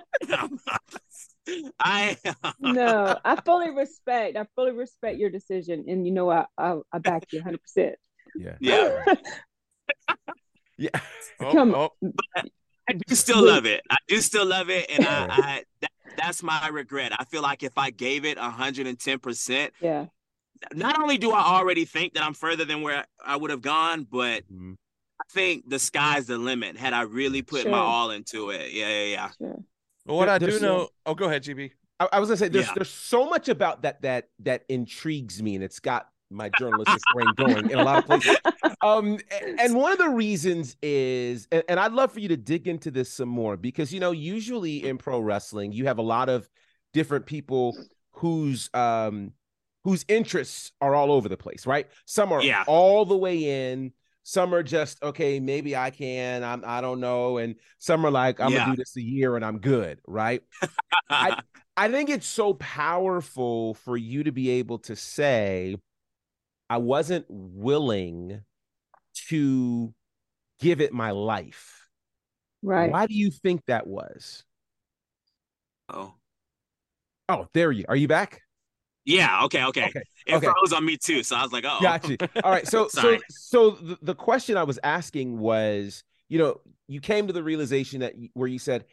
I 1.80 2.18
no, 2.60 3.18
I 3.26 3.36
fully 3.46 3.72
respect. 3.72 4.38
I 4.38 4.46
fully 4.56 4.72
respect 4.72 5.18
your 5.18 5.30
decision, 5.30 5.86
and 5.88 6.06
you 6.06 6.12
know 6.14 6.30
I 6.30 6.46
I, 6.58 6.78
I 6.92 7.00
back 7.00 7.24
you 7.32 7.40
100. 7.40 7.62
percent 7.62 7.96
yeah. 8.36 8.56
yeah. 8.60 9.04
Yeah. 10.78 10.90
Oh, 11.40 11.52
Come- 11.52 11.76
oh. 11.76 11.90
I 12.90 12.94
do 12.94 13.14
still 13.16 13.46
love 13.46 13.66
it. 13.68 13.82
I 13.92 13.98
do 14.08 14.18
still 14.20 14.46
love 14.46 14.72
it, 14.72 14.90
and 14.90 15.06
I, 15.06 15.26
I 15.30 15.64
that, 15.82 15.92
that's 16.18 16.42
my 16.42 16.68
regret. 16.70 17.12
I 17.18 17.24
feel 17.26 17.44
like 17.44 17.62
if 17.62 17.78
I 17.78 17.92
gave 17.92 18.26
it 18.26 18.40
hundred 18.40 18.88
and 18.88 19.00
ten 19.00 19.20
percent, 19.20 19.74
Yeah. 19.80 20.08
not 20.74 21.00
only 21.00 21.20
do 21.20 21.32
I 21.32 21.42
already 21.44 21.86
think 21.86 22.16
that 22.16 22.24
I'm 22.24 22.34
further 22.34 22.66
than 22.66 22.82
where 22.82 23.06
I 23.24 23.36
would 23.36 23.52
have 23.52 23.62
gone, 23.62 24.08
but 24.10 24.44
Mhm. 24.52 24.74
I 25.22 25.24
think 25.32 25.70
the 25.70 25.78
sky's 25.78 26.26
the 26.26 26.40
limit. 26.40 26.78
Had 26.78 26.94
I 26.94 27.04
really 27.04 27.44
put 27.44 27.70
my 27.70 27.78
all 27.78 28.10
into 28.10 28.50
it, 28.50 28.72
yeah, 28.72 28.88
yeah, 28.90 29.04
yeah. 29.04 29.30
Sure. 29.38 29.64
But 30.06 30.16
what 30.16 30.26
There- 30.26 30.36
I 30.36 30.38
do 30.40 30.60
know. 30.60 30.90
Oh, 31.06 31.14
go 31.16 31.26
ahead, 31.26 31.44
GB. 31.44 31.72
I, 32.00 32.08
I 32.14 32.20
was 32.20 32.30
gonna 32.30 32.38
say 32.38 32.48
there's 32.48 32.68
Yeah. 32.68 32.74
there's 32.76 32.90
so 32.90 33.30
much 33.30 33.48
about 33.50 33.84
that 33.84 34.02
that 34.02 34.30
that 34.40 34.64
intrigues 34.70 35.42
me, 35.44 35.56
and 35.56 35.64
it's 35.64 35.80
got 35.80 36.08
my 36.32 36.50
journalistic 36.58 37.02
brain 37.14 37.28
going 37.36 37.70
in 37.70 37.78
a 37.78 37.84
lot 37.84 38.00
of 38.00 38.06
places. 38.06 38.38
Um, 38.84 39.20
and 39.60 39.76
one 39.76 39.92
of 39.92 40.00
the 40.00 40.10
reasons 40.10 40.76
is, 40.82 41.48
and, 41.52 41.62
and 41.70 41.80
I'd 41.80 41.92
love 41.92 42.12
for 42.12 42.20
you 42.20 42.30
to 42.30 42.38
dig 42.38 42.68
into 42.68 42.90
this 42.90 43.14
some 43.14 43.30
more 43.30 43.56
because 43.56 43.94
you 43.94 44.00
know 44.00 44.10
usually 44.12 44.88
in 44.88 44.98
pro 44.98 45.20
wrestling 45.20 45.72
you 45.72 45.86
have 45.86 46.00
a 46.00 46.02
lot 46.02 46.30
of 46.30 46.50
different 46.92 47.28
people 47.28 47.78
whose 48.14 48.72
um 48.74 49.34
whose 49.84 50.04
interests 50.08 50.72
are 50.82 50.96
all 50.96 51.12
over 51.12 51.30
the 51.30 51.38
place, 51.38 51.68
right? 51.68 51.88
Some 52.06 52.32
are 52.32 52.42
Yeah. 52.42 52.64
all 52.66 53.06
the 53.06 53.16
way 53.18 53.72
in. 53.72 53.94
Some 54.24 54.54
are 54.54 54.64
just 54.64 55.02
okay. 55.04 55.40
Maybe 55.40 55.76
I 55.76 55.90
can. 55.90 56.44
I'm. 56.44 56.64
I 56.66 56.82
don't 56.82 57.00
know. 57.00 57.38
And 57.38 57.56
some 57.80 58.06
are 58.06 58.12
like, 58.12 58.40
I'm 58.40 58.52
Yeah. 58.52 58.60
gonna 58.60 58.72
do 58.76 58.82
this 58.82 58.96
a 58.98 59.02
year 59.02 59.36
and 59.36 59.44
I'm 59.44 59.60
good, 59.60 60.00
right? 60.08 60.42
I- 61.10 61.42
I 61.78 61.90
think 61.90 62.10
it's 62.10 62.28
so 62.28 62.54
powerful 62.56 63.74
for 63.76 63.96
you 63.98 64.26
to 64.26 64.32
be 64.32 64.50
able 64.52 64.80
to 64.80 64.96
say, 64.96 65.78
I 66.70 66.78
wasn't 66.78 67.26
willing 67.30 68.42
to 69.30 69.94
give 70.60 70.82
it 70.82 70.94
my 70.94 71.12
life. 71.12 71.88
Right. 72.62 72.92
Why 72.92 73.08
do 73.08 73.16
you 73.16 73.32
think 73.32 73.66
that 73.66 73.88
was? 73.88 74.44
oh, 75.90 76.14
Oh, 77.30 77.48
there 77.54 77.72
you 77.72 77.86
are. 77.88 77.96
You 77.96 78.08
back? 78.10 78.42
Yeah. 79.06 79.44
Okay, 79.46 79.64
okay. 79.66 79.86
Okay. 79.86 80.02
It 80.28 80.36
okay. 80.36 80.46
froze 80.48 80.74
on 80.74 80.86
me 80.86 80.98
too, 80.98 81.24
so 81.24 81.36
I 81.36 81.44
was 81.44 81.52
like, 81.52 81.66
oh, 81.68 81.80
Gotcha. 81.82 82.18
All 82.44 82.52
right. 82.52 82.68
So, 82.68 82.88
so, 82.88 83.18
so 83.30 83.72
the, 83.72 83.98
the 84.02 84.16
question 84.16 84.58
I 84.58 84.64
was 84.64 84.80
asking 84.84 85.40
was, 85.40 86.04
you 86.30 86.38
know, 86.40 86.62
you 86.88 87.02
came 87.02 87.28
to 87.28 87.34
the 87.34 87.44
realization 87.44 88.02
that 88.02 88.14
where 88.34 88.48
you 88.48 88.60
said, 88.60 88.86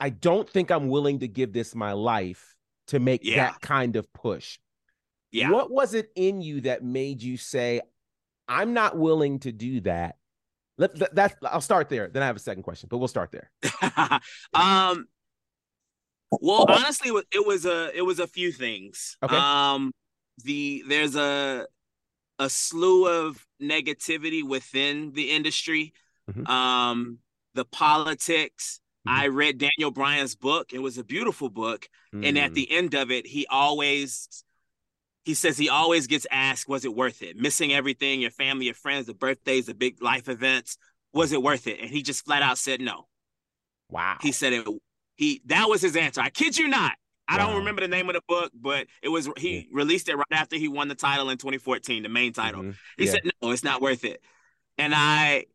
I 0.00 0.10
don't 0.10 0.48
think 0.48 0.70
I'm 0.70 0.88
willing 0.88 1.20
to 1.20 1.28
give 1.28 1.52
this 1.52 1.74
my 1.74 1.92
life 1.92 2.54
to 2.88 2.98
make 2.98 3.24
Yeah. 3.24 3.36
that 3.50 3.60
kind 3.60 3.96
of 3.96 4.12
push. 4.12 4.58
yeah. 5.30 5.50
What 5.50 5.70
was 5.70 5.94
it 5.94 6.10
in 6.14 6.42
you 6.42 6.62
that 6.62 6.82
made 6.84 7.22
you 7.22 7.36
say, 7.36 7.80
I'm 8.48 8.74
not 8.74 8.96
willing 8.98 9.38
to 9.40 9.52
do 9.52 9.80
that? 9.82 10.16
Let, 10.78 10.94
that 10.96 11.14
that's 11.14 11.34
I'll 11.44 11.60
start 11.60 11.88
there. 11.88 12.08
Then 12.08 12.22
I 12.22 12.26
have 12.26 12.36
a 12.36 12.40
second 12.40 12.62
question, 12.64 12.88
but 12.90 12.98
we'll 12.98 13.08
start 13.08 13.30
there. 13.32 13.50
um 14.54 15.06
well 16.40 16.64
honestly 16.68 17.10
it 17.32 17.46
was- 17.46 17.66
a 17.66 17.90
it 17.96 18.02
was 18.02 18.18
a 18.18 18.26
few 18.26 18.52
things 18.52 19.16
Okay. 19.22 19.36
um 19.36 19.92
the 20.44 20.82
there's 20.88 21.14
a 21.16 21.66
a 22.38 22.48
slew 22.48 23.06
of 23.06 23.46
negativity 23.60 24.42
within 24.42 25.12
the 25.12 25.30
industry 25.30 25.92
Mhm. 26.30 26.48
um 26.48 27.18
the 27.54 27.64
politics 27.64 28.80
Mhm. 29.06 29.12
i 29.12 29.26
read 29.28 29.58
daniel 29.58 29.90
bryan's 29.90 30.34
book 30.36 30.72
it 30.72 30.78
was 30.78 30.96
a 30.98 31.04
beautiful 31.04 31.50
book 31.50 31.88
and 32.12 32.38
at 32.38 32.52
Mm, 32.52 32.54
the 32.54 32.70
end 32.70 32.94
of 32.94 33.10
it 33.10 33.26
he 33.26 33.46
always 33.48 34.44
he 35.24 35.34
says 35.34 35.56
he 35.58 35.68
always 35.68 36.06
gets 36.06 36.26
asked 36.30 36.68
was 36.68 36.84
it 36.84 36.94
worth 36.94 37.22
it 37.22 37.36
missing 37.36 37.72
everything 37.72 38.20
your 38.20 38.30
family 38.30 38.66
your 38.66 38.74
friends 38.74 39.06
the 39.06 39.14
birthdays 39.14 39.66
the 39.66 39.74
big 39.74 40.02
life 40.02 40.28
events 40.28 40.78
was 41.12 41.32
it 41.32 41.42
worth 41.42 41.66
it 41.66 41.78
and 41.80 41.90
he 41.90 42.02
just 42.02 42.24
flat 42.24 42.42
out 42.42 42.58
said 42.58 42.80
no 42.80 43.06
wow. 43.90 44.16
he 44.22 44.32
said 44.32 44.52
it. 44.52 44.66
He 45.16 45.42
that 45.46 45.68
was 45.68 45.82
his 45.82 45.96
answer. 45.96 46.20
I 46.20 46.30
kid 46.30 46.56
you 46.56 46.68
not. 46.68 46.96
I 47.28 47.38
Wow. 47.38 47.46
don't 47.46 47.58
remember 47.58 47.80
the 47.82 47.88
name 47.88 48.08
of 48.08 48.14
the 48.14 48.22
book, 48.26 48.50
but 48.54 48.88
it 49.02 49.08
was 49.08 49.28
he 49.36 49.68
released 49.72 50.08
it 50.08 50.16
right 50.16 50.26
after 50.32 50.56
he 50.56 50.68
won 50.68 50.88
the 50.88 50.94
title 50.94 51.30
in 51.30 51.38
2014, 51.38 52.02
the 52.02 52.08
main 52.08 52.32
title. 52.32 52.62
Mhm. 52.62 52.76
He 52.98 53.04
Yeah. 53.06 53.12
said, 53.12 53.30
"No, 53.40 53.50
it's 53.52 53.62
not 53.62 53.80
worth 53.80 54.04
it." 54.04 54.22
And 54.78 54.94
I, 54.94 55.46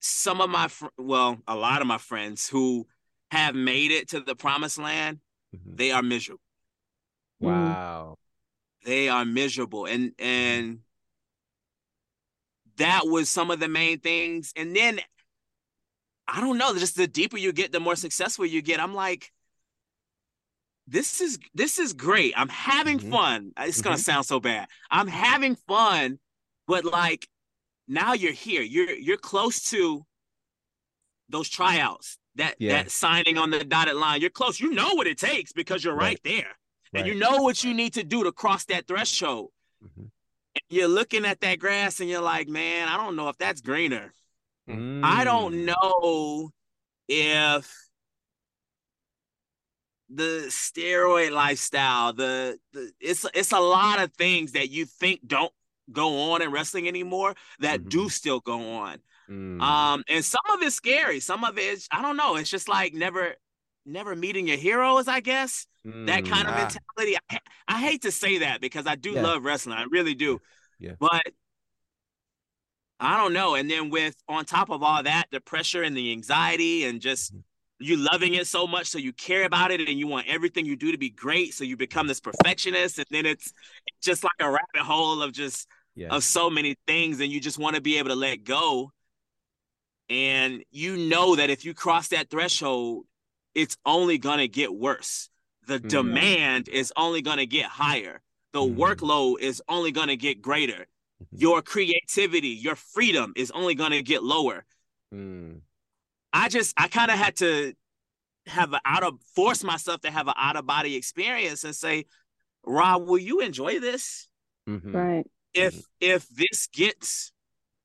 some 0.00 0.40
of 0.40 0.50
my, 0.50 0.68
fr- 0.68 0.86
well, 0.98 1.42
a 1.48 1.56
lot 1.56 1.80
of 1.80 1.86
my 1.86 1.98
friends 1.98 2.46
who 2.48 2.86
have 3.30 3.54
made 3.54 3.90
it 3.90 4.08
to 4.10 4.20
the 4.20 4.36
promised 4.36 4.78
land, 4.78 5.20
Mhm. 5.54 5.76
they 5.76 5.90
are 5.90 6.02
miserable. 6.02 6.42
Wow. 7.40 8.18
They 8.84 9.08
are 9.08 9.24
miserable, 9.24 9.86
and 9.86 10.14
and 10.18 10.82
that 12.76 13.06
was 13.06 13.28
some 13.30 13.50
of 13.50 13.60
the 13.60 13.68
main 13.68 14.00
things. 14.00 14.52
And 14.56 14.74
then 14.74 15.00
I 16.26 16.40
don't 16.40 16.58
know, 16.58 16.74
just 16.74 16.96
the 16.96 17.06
deeper 17.06 17.36
you 17.36 17.52
get, 17.52 17.72
the 17.72 17.80
more 17.80 17.96
successful 17.96 18.46
you 18.46 18.62
get. 18.62 18.80
I'm 18.80 18.94
like, 18.94 19.32
this 20.86 21.20
is 21.20 21.38
this 21.54 21.78
is 21.78 21.92
great. 21.92 22.34
I'm 22.36 22.48
having 22.48 22.98
Mhm. 22.98 23.10
fun. 23.10 23.52
It's 23.58 23.80
gonna 23.80 23.96
Mhm. 23.96 24.04
sound 24.04 24.26
so 24.26 24.40
bad. 24.40 24.68
I'm 24.90 25.08
having 25.08 25.56
fun, 25.56 26.18
but 26.66 26.84
like 26.84 27.28
now 27.88 28.12
you're 28.12 28.32
here. 28.32 28.62
You're 28.62 28.92
you're 28.92 29.16
close 29.16 29.70
to 29.70 30.04
those 31.28 31.48
tryouts. 31.48 32.18
That 32.36 32.56
Yeah. 32.58 32.82
that 32.82 32.90
signing 32.90 33.38
on 33.38 33.50
the 33.50 33.64
dotted 33.64 33.94
line. 33.94 34.20
You're 34.20 34.30
close. 34.30 34.60
You 34.60 34.72
know 34.72 34.94
what 34.94 35.06
it 35.06 35.18
takes 35.18 35.52
because 35.52 35.84
you're 35.84 35.94
right, 35.94 36.20
Right. 36.22 36.22
there. 36.22 36.58
And 36.92 37.06
you 37.06 37.14
know 37.14 37.38
what 37.38 37.64
you 37.64 37.74
need 37.74 37.94
to 37.94 38.04
do 38.04 38.22
to 38.24 38.30
cross 38.32 38.64
that 38.66 38.86
threshold. 38.86 39.52
Mhm. 39.82 40.10
You're 40.68 40.88
looking 40.88 41.24
at 41.24 41.40
that 41.40 41.58
grass 41.58 41.98
and 41.98 42.08
you're 42.08 42.20
like, 42.20 42.46
man, 42.46 42.88
I 42.88 42.96
don't 42.96 43.16
know 43.16 43.28
if 43.28 43.36
that's 43.38 43.60
greener. 43.60 44.12
I 44.68 44.72
Mm. 44.72 45.24
don't 45.24 45.64
know 45.66 46.50
if 47.08 47.70
the 50.08 50.44
steroid 50.48 51.32
lifestyle, 51.32 52.12
the, 52.12 52.58
the 52.72 52.92
it's 53.00 53.24
it's 53.34 53.52
a 53.52 53.58
lot 53.60 54.00
of 54.02 54.12
things 54.14 54.52
that 54.52 54.70
you 54.70 54.84
think 54.84 55.20
don't 55.26 55.52
go 55.92 56.32
on 56.32 56.42
in 56.42 56.50
wrestling 56.50 56.88
anymore 56.88 57.34
that 57.58 57.88
do 57.88 58.04
Mhm. 58.06 58.10
still 58.10 58.40
go 58.40 58.72
on. 58.76 58.98
Mm. 59.28 59.60
Um, 59.60 60.04
and 60.08 60.24
some 60.24 60.40
of 60.52 60.62
it's 60.62 60.76
scary. 60.76 61.20
Some 61.20 61.44
of 61.44 61.58
it's 61.58 61.88
I 61.90 62.02
don't 62.02 62.16
know. 62.16 62.36
It's 62.36 62.50
just 62.50 62.68
like 62.68 62.94
never, 62.94 63.34
never 63.86 64.14
meeting 64.14 64.46
your 64.48 64.56
heroes. 64.58 65.08
I 65.08 65.20
guess 65.20 65.66
that 65.84 66.24
kind 66.24 66.48
of 66.48 66.54
Ah. 66.54 66.56
mentality. 66.96 67.16
I, 67.30 67.38
I 67.68 67.80
hate 67.80 68.02
to 68.02 68.10
say 68.10 68.38
that 68.38 68.60
because 68.60 68.86
I 68.86 68.94
do 68.94 69.12
Yeah. 69.12 69.22
love 69.22 69.44
wrestling. 69.44 69.76
I 69.76 69.84
really 69.84 70.14
do. 70.14 70.40
Yeah. 70.78 70.94
But 70.98 71.22
I 73.04 73.16
don't 73.18 73.32
know. 73.32 73.54
And 73.54 73.70
then 73.70 73.90
with 73.90 74.16
on 74.28 74.44
top 74.44 74.70
of 74.70 74.82
all 74.82 75.02
that, 75.02 75.26
the 75.30 75.40
pressure 75.40 75.82
and 75.82 75.96
the 75.96 76.12
anxiety 76.12 76.84
and 76.84 77.00
just 77.00 77.34
Mhm. 77.34 77.42
you 77.80 77.96
loving 77.96 78.34
it 78.34 78.46
so 78.46 78.66
much 78.66 78.86
so 78.86 78.98
you 78.98 79.12
care 79.12 79.44
about 79.44 79.70
it 79.72 79.80
and 79.80 79.98
you 79.98 80.06
want 80.06 80.26
everything 80.28 80.64
you 80.64 80.76
do 80.76 80.92
to 80.92 80.96
be 80.98 81.10
great 81.10 81.52
so 81.52 81.64
you 81.64 81.76
become 81.76 82.06
this 82.06 82.20
perfectionist 82.20 82.98
and 82.98 83.06
then 83.10 83.26
it's 83.26 83.52
just 84.00 84.22
like 84.22 84.32
a 84.40 84.48
rabbit 84.48 84.82
hole 84.82 85.20
of 85.20 85.32
just 85.32 85.66
yeah. 85.96 86.08
of 86.08 86.22
so 86.22 86.48
many 86.48 86.76
things 86.86 87.20
and 87.20 87.32
you 87.32 87.40
just 87.40 87.58
want 87.58 87.74
to 87.74 87.82
be 87.82 87.98
able 87.98 88.10
to 88.10 88.14
let 88.14 88.44
go 88.44 88.92
and 90.08 90.62
you 90.70 90.96
know 90.96 91.34
that 91.34 91.50
if 91.50 91.64
you 91.64 91.74
cross 91.74 92.08
that 92.08 92.30
threshold 92.30 93.04
it's 93.54 93.76
only 93.84 94.18
going 94.18 94.38
to 94.38 94.48
get 94.48 94.72
worse 94.72 95.28
the 95.66 95.80
Mhm. 95.80 95.88
demand 95.88 96.68
is 96.68 96.92
only 96.96 97.22
going 97.22 97.38
to 97.38 97.46
get 97.46 97.66
higher 97.66 98.22
the 98.52 98.60
Mhm. 98.60 98.76
workload 98.76 99.40
is 99.40 99.60
only 99.68 99.90
going 99.90 100.08
to 100.08 100.16
get 100.16 100.40
greater. 100.40 100.86
Your 101.32 101.62
creativity 101.62 102.48
your 102.48 102.76
freedom 102.76 103.32
is 103.36 103.50
only 103.52 103.74
going 103.74 103.90
to 103.92 104.02
get 104.02 104.22
lower 104.22 104.64
Mm. 105.12 105.60
i 106.32 106.48
just 106.48 106.74
i 106.76 106.88
kind 106.88 107.10
of 107.10 107.18
had 107.18 107.36
to 107.36 107.72
have 108.46 108.72
an 108.72 108.80
out 108.84 109.02
of 109.04 109.20
force 109.34 109.62
myself 109.62 110.00
to 110.00 110.10
have 110.10 110.26
an 110.28 110.34
out 110.36 110.56
of 110.56 110.66
body 110.66 110.96
experience 110.96 111.62
and 111.64 111.74
say 111.76 112.04
rob 112.64 113.06
will 113.06 113.18
you 113.18 113.40
enjoy 113.40 113.78
this 113.80 114.28
Mhm. 114.68 114.94
Right. 114.94 115.26
if 115.52 115.84
if 116.00 116.26
this 116.28 116.66
gets 116.68 117.32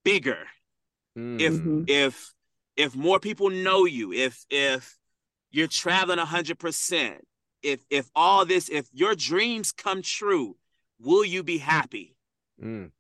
bigger 0.04 0.48
if 1.38 1.54
Mm. 1.54 1.62
Mhm. 1.62 1.84
if 1.90 2.34
if 2.76 2.96
more 2.96 3.20
people 3.20 3.50
know 3.50 3.86
you 3.86 4.14
if 4.14 4.46
if 4.50 4.98
you're 5.52 5.68
traveling 5.68 6.20
100% 6.20 7.28
if 7.62 7.86
if 7.90 8.10
all 8.16 8.46
this 8.46 8.70
if 8.70 8.88
your 8.94 9.14
dreams 9.16 9.72
come 9.72 10.02
true 10.02 10.58
will 11.00 11.26
you 11.26 11.44
be 11.44 11.58
happy 11.58 12.16
Mm. 12.62 12.92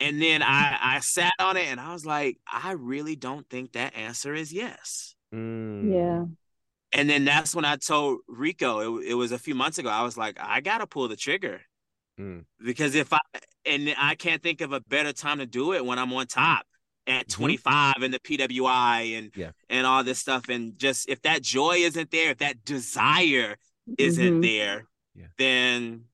And 0.00 0.20
then 0.20 0.42
i 0.42 0.78
i 0.80 1.00
sat 1.00 1.32
on 1.38 1.56
it 1.56 1.66
and 1.68 1.80
i 1.80 1.92
was 1.92 2.04
like 2.04 2.38
i 2.50 2.72
really 2.72 3.16
don't 3.16 3.48
think 3.48 3.72
that 3.72 3.94
answer 3.96 4.34
is 4.34 4.52
yes 4.52 5.14
Mm. 5.34 5.92
Yeah. 5.92 6.24
and 6.92 7.10
then 7.10 7.24
that's 7.24 7.54
when 7.54 7.64
i 7.64 7.76
told 7.76 8.20
rico 8.28 8.98
it, 8.98 9.06
it 9.08 9.14
was 9.14 9.32
a 9.32 9.38
few 9.38 9.54
months 9.56 9.78
ago 9.78 9.88
i 9.88 10.02
was 10.02 10.16
like 10.16 10.38
i 10.40 10.60
gotta 10.60 10.86
pull 10.86 11.08
the 11.08 11.16
trigger 11.16 11.60
Mm. 12.18 12.44
because 12.64 12.94
if 12.94 13.12
i 13.12 13.18
and 13.66 13.94
i 13.98 14.14
can't 14.14 14.42
think 14.42 14.60
of 14.62 14.72
a 14.72 14.80
better 14.80 15.12
time 15.12 15.38
to 15.38 15.46
do 15.46 15.74
it 15.74 15.84
when 15.84 15.98
i'm 15.98 16.12
on 16.12 16.26
top 16.26 16.64
at 17.06 17.26
Mhm. 17.26 17.32
25 17.34 18.02
in 18.02 18.10
the 18.10 18.18
pwi 18.20 19.18
and 19.18 19.32
Yeah. 19.36 19.50
and 19.68 19.86
all 19.86 20.02
this 20.04 20.18
stuff 20.20 20.48
and 20.48 20.78
just 20.78 21.08
if 21.08 21.20
that 21.22 21.42
joy 21.42 21.76
isn't 21.78 22.10
there 22.10 22.30
if 22.30 22.38
that 22.38 22.64
desire 22.64 23.56
isn't 23.98 24.40
Mhm. 24.40 24.42
there 24.42 24.86
Yeah. 25.14 25.26
then 25.38 26.04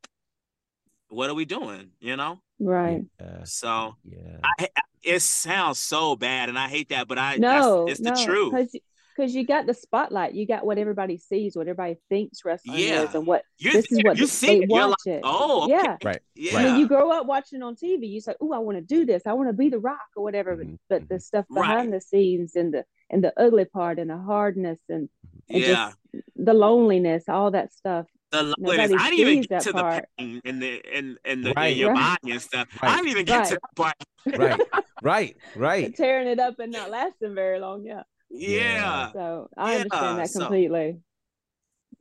what 1.09 1.29
are 1.29 1.35
we 1.35 1.45
doing? 1.45 1.91
You 2.01 2.17
know. 2.17 2.41
Right. 2.63 3.03
Yeah. 3.21 3.45
So 3.45 3.97
yeah. 4.05 4.39
I, 4.59 4.69
it 5.03 5.21
sounds 5.21 5.79
so 5.79 6.15
bad, 6.17 6.49
and 6.49 6.59
I 6.59 6.69
hate 6.69 6.91
that, 6.91 7.09
but 7.09 7.19
I 7.19 7.37
No, 7.37 7.87
that's, 7.87 8.01
it's 8.01 8.09
no, 8.09 8.15
the 8.15 8.25
truth. 8.25 8.73
Because 9.15 9.35
you 9.35 9.45
got 9.45 9.67
the 9.67 9.75
spotlight, 9.75 10.33
you 10.33 10.47
got 10.47 10.65
what 10.65 10.79
everybody 10.79 11.19
sees, 11.19 11.55
what 11.55 11.69
everybody 11.69 11.97
thinks 12.09 12.45
wrestling 12.47 12.79
Yeah. 12.79 13.03
is, 13.03 13.15
and 13.15 13.27
what 13.27 13.43
You 13.59 13.73
this 13.73 13.93
is 13.93 14.03
what 14.03 14.17
you 14.17 14.25
they 14.25 14.31
see 14.31 14.63
it, 14.63 14.71
you're 14.71 14.89
watch 14.89 14.97
like, 15.05 15.17
it. 15.17 15.21
oh, 15.23 15.65
okay. 15.65 15.73
yeah. 15.75 15.97
Right. 16.03 16.21
yeah. 16.35 16.57
I 16.59 16.65
mean, 16.65 16.77
you 16.81 16.89
grow 16.89 17.11
up 17.11 17.27
watching 17.27 17.63
on 17.63 17.75
TV. 17.77 18.09
You 18.09 18.21
say, 18.23 18.35
"Oh, 18.41 18.53
I 18.55 18.59
want 18.59 18.79
to 18.79 18.83
do 18.83 19.05
this. 19.05 19.23
I 19.27 19.35
want 19.35 19.51
to 19.51 19.53
be 19.53 19.69
the 19.69 19.79
Rock 19.81 19.99
or 20.17 20.23
whatever." 20.23 20.57
Mhm, 20.57 20.79
But, 20.89 21.01
but 21.01 21.09
the 21.11 21.21
stuff 21.21 21.45
Right. 21.51 21.61
behind 21.63 21.93
the 21.93 22.01
scenes 22.01 22.57
and 22.57 22.73
the 22.73 22.85
and 23.11 23.23
the 23.23 23.35
ugly 23.39 23.67
part 23.67 23.99
and 23.99 24.09
the 24.09 24.17
hardness 24.17 24.79
and, 24.89 25.11
and 25.51 25.59
yeah. 25.61 25.67
just 26.15 26.25
the 26.37 26.55
loneliness, 26.55 27.25
all 27.29 27.51
that 27.51 27.73
stuff. 27.75 28.07
The 28.33 28.43
loneliness. 28.43 28.91
Nobody 28.91 28.95
I 28.95 29.11
didn't 29.11 29.29
even 29.29 29.41
get 29.43 29.63
to 29.63 29.73
part. 29.73 30.05
the 30.19 30.25
pain 30.25 30.41
and 30.45 30.63
the 30.63 30.83
and 30.93 31.19
and 31.25 31.45
the 31.45 31.53
Right. 31.55 31.73
in 31.73 31.79
your 31.79 31.93
Right. 31.93 32.19
body 32.23 32.33
and 32.33 32.41
stuff. 32.43 32.67
I 32.81 32.87
Right. 32.87 32.97
didn't 32.97 33.09
even 33.11 33.25
get 33.27 33.45
to 33.49 33.51
Right. 33.55 33.61
that 33.63 33.77
part. 33.77 34.39
right. 34.39 34.61
Right. 35.03 35.37
Right. 35.55 35.95
Tearing 35.97 36.29
it 36.29 36.39
up 36.41 36.59
and 36.59 36.73
not 36.73 36.91
lasting 36.91 37.35
very 37.35 37.61
long. 37.61 37.85
Yeah. 37.85 38.03
Yeah. 38.31 39.13
So 39.13 39.51
I 39.57 39.73
Yeah, 39.73 39.79
understand 39.83 40.19
that 40.19 40.33
completely. 40.33 41.01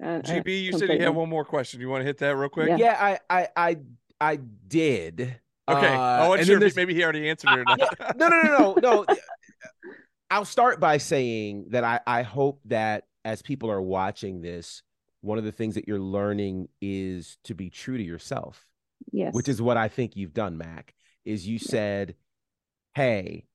Uh, 0.01 0.05
uh, 0.07 0.21
GB, 0.21 0.63
you 0.63 0.71
said 0.71 0.89
you 0.89 0.99
had 1.01 1.09
one 1.09 1.29
more 1.29 1.43
question. 1.45 1.81
You 1.81 1.89
want 1.89 2.01
to 2.01 2.05
hit 2.05 2.17
that 2.19 2.35
real 2.35 2.49
quick? 2.49 2.69
Yeah. 2.69 2.77
Yeah, 2.77 2.97
I 3.29 3.41
I 3.41 3.47
I 3.57 3.77
I 4.21 4.35
did. 4.37 5.19
Okay. 5.67 5.87
Uh, 5.93 5.99
I 5.99 6.27
wasn't 6.29 6.49
and 6.51 6.61
sure 6.61 6.67
if 6.67 6.75
maybe 6.77 6.93
he 6.93 7.03
already 7.03 7.29
answered 7.29 7.51
it 7.51 7.59
or 7.59 7.65
not. 7.65 7.79
No, 8.15 8.29
no, 8.29 8.41
no, 8.41 8.51
no, 8.51 8.75
no. 8.79 9.05
I'll 10.29 10.45
start 10.45 10.79
by 10.79 10.97
saying 10.97 11.65
that 11.71 11.83
I, 11.83 11.99
I 12.07 12.21
hope 12.21 12.61
that 12.65 13.03
as 13.25 13.41
people 13.41 13.69
are 13.69 13.81
watching 13.81 14.41
this, 14.41 14.81
one 15.21 15.37
of 15.37 15.43
the 15.43 15.51
things 15.51 15.75
that 15.75 15.87
you're 15.87 15.99
learning 15.99 16.67
is 16.81 17.37
to 17.45 17.53
be 17.53 17.69
true 17.69 17.97
to 17.97 18.03
yourself, 18.03 18.65
Yes. 19.11 19.33
which 19.33 19.47
is 19.47 19.61
what 19.61 19.77
I 19.77 19.87
think 19.87 20.15
you've 20.15 20.33
done, 20.33 20.57
Mac. 20.57 20.93
Is 21.25 21.47
you 21.47 21.59
said, 21.59 22.15
Hey, 22.95 23.45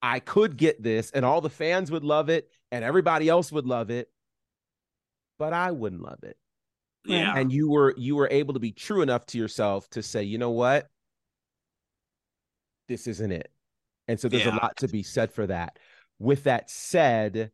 I 0.00 0.18
could 0.18 0.56
get 0.56 0.82
this, 0.82 1.10
and 1.12 1.24
all 1.24 1.40
the 1.40 1.50
fans 1.50 1.90
would 1.90 2.04
love 2.04 2.28
it, 2.28 2.48
and 2.70 2.84
everybody 2.84 3.28
else 3.28 3.52
would 3.52 3.66
love 3.66 3.90
it, 3.90 4.10
but 5.38 5.52
I 5.52 5.70
wouldn't 5.70 6.02
love 6.02 6.24
it. 6.24 6.36
Yeah. 7.04 7.34
And 7.36 7.52
you 7.52 7.70
were 7.70 7.94
you 7.96 8.16
were 8.16 8.28
able 8.30 8.54
to 8.54 8.60
be 8.60 8.72
true 8.72 9.02
enough 9.02 9.26
to 9.26 9.38
yourself 9.38 9.88
to 9.90 10.02
say, 10.02 10.22
you 10.22 10.38
know 10.38 10.50
what? 10.50 10.88
This 12.88 13.06
isn't 13.06 13.32
it. 13.32 13.50
And 14.08 14.18
so 14.18 14.28
there's 14.28 14.44
Yeah. 14.44 14.56
a 14.56 14.62
lot 14.62 14.76
to 14.78 14.88
be 14.88 15.02
said 15.02 15.32
for 15.32 15.46
that. 15.46 15.78
With 16.18 16.44
that 16.44 16.70
said, 16.70 17.50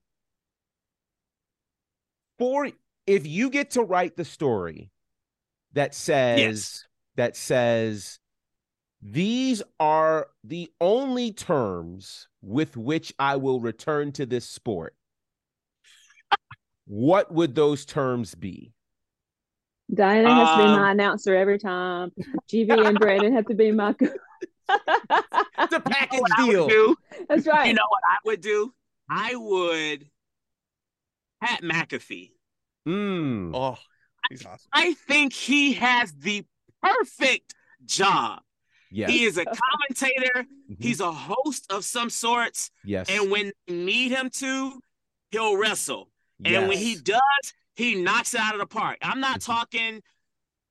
for 2.39 2.69
if 3.09 3.27
you 3.27 3.51
get 3.51 3.71
to 3.73 3.83
write 3.83 4.17
the 4.17 4.25
story 4.25 4.91
that 5.73 5.95
says 5.95 6.39
Yes. 6.41 6.85
that 7.17 7.37
says 7.37 8.19
these 9.03 9.63
are 9.81 10.29
the 10.45 10.71
only 10.81 11.33
terms 11.33 12.29
with 12.43 12.77
which 12.77 13.13
I 13.19 13.37
will 13.37 13.61
return 13.61 14.13
to 14.13 14.27
this 14.27 14.45
sport. 14.47 14.95
What 16.87 17.33
would 17.33 17.55
those 17.55 17.85
terms 17.85 18.35
be? 18.35 18.73
Diana 19.93 20.35
has 20.35 20.49
to 20.51 20.57
be 20.57 20.63
Um, 20.65 20.81
my 20.81 20.91
announcer 20.93 21.35
every 21.37 21.59
time. 21.59 22.13
GB 22.51 22.87
and 22.87 22.99
Brandon 22.99 23.35
have 23.35 23.47
to 23.47 23.55
be 23.55 23.73
my. 23.73 23.95
It's 24.01 25.73
a 25.75 25.81
package 25.81 26.21
What 26.21 26.39
I 26.39 26.45
would 26.45 26.51
deal. 26.51 26.69
do, 26.69 26.97
That's 27.29 27.47
right. 27.47 27.67
you 27.69 27.75
know 27.75 27.87
what 27.89 28.03
I 28.09 28.17
would 28.25 28.41
do? 28.41 28.73
I 29.11 29.35
would 29.35 30.09
Pat 31.43 31.63
McAfee. 31.63 32.33
Mm. 32.89 33.51
Oh, 33.55 33.78
he's 34.30 34.45
awesome. 34.47 34.68
I 34.72 34.95
think 34.95 35.32
he 35.32 35.74
has 35.74 36.12
the 36.12 36.45
perfect 36.82 37.55
job. 37.84 38.41
Yes. 38.91 39.11
He 39.11 39.24
is 39.24 39.36
a 39.36 39.45
commentator. 39.45 40.47
Mhm. 40.70 40.76
He's 40.80 41.01
a 41.01 41.12
host 41.12 41.70
of 41.70 41.84
some 41.84 42.09
sorts. 42.09 42.70
yes. 42.84 43.07
And 43.11 43.30
when 43.30 43.53
they 43.66 43.74
need 43.74 44.12
him 44.12 44.30
to, 44.30 44.80
he'll 45.30 45.57
wrestle. 45.57 46.11
And 46.45 46.68
when 46.68 46.78
he 46.78 46.95
does, 46.97 47.20
he 47.74 48.01
knocks 48.01 48.32
it 48.32 48.41
out 48.41 48.55
of 48.55 48.61
the 48.61 48.66
park. 48.66 48.99
I'm 49.03 49.20
not 49.20 49.41
talking 49.41 50.03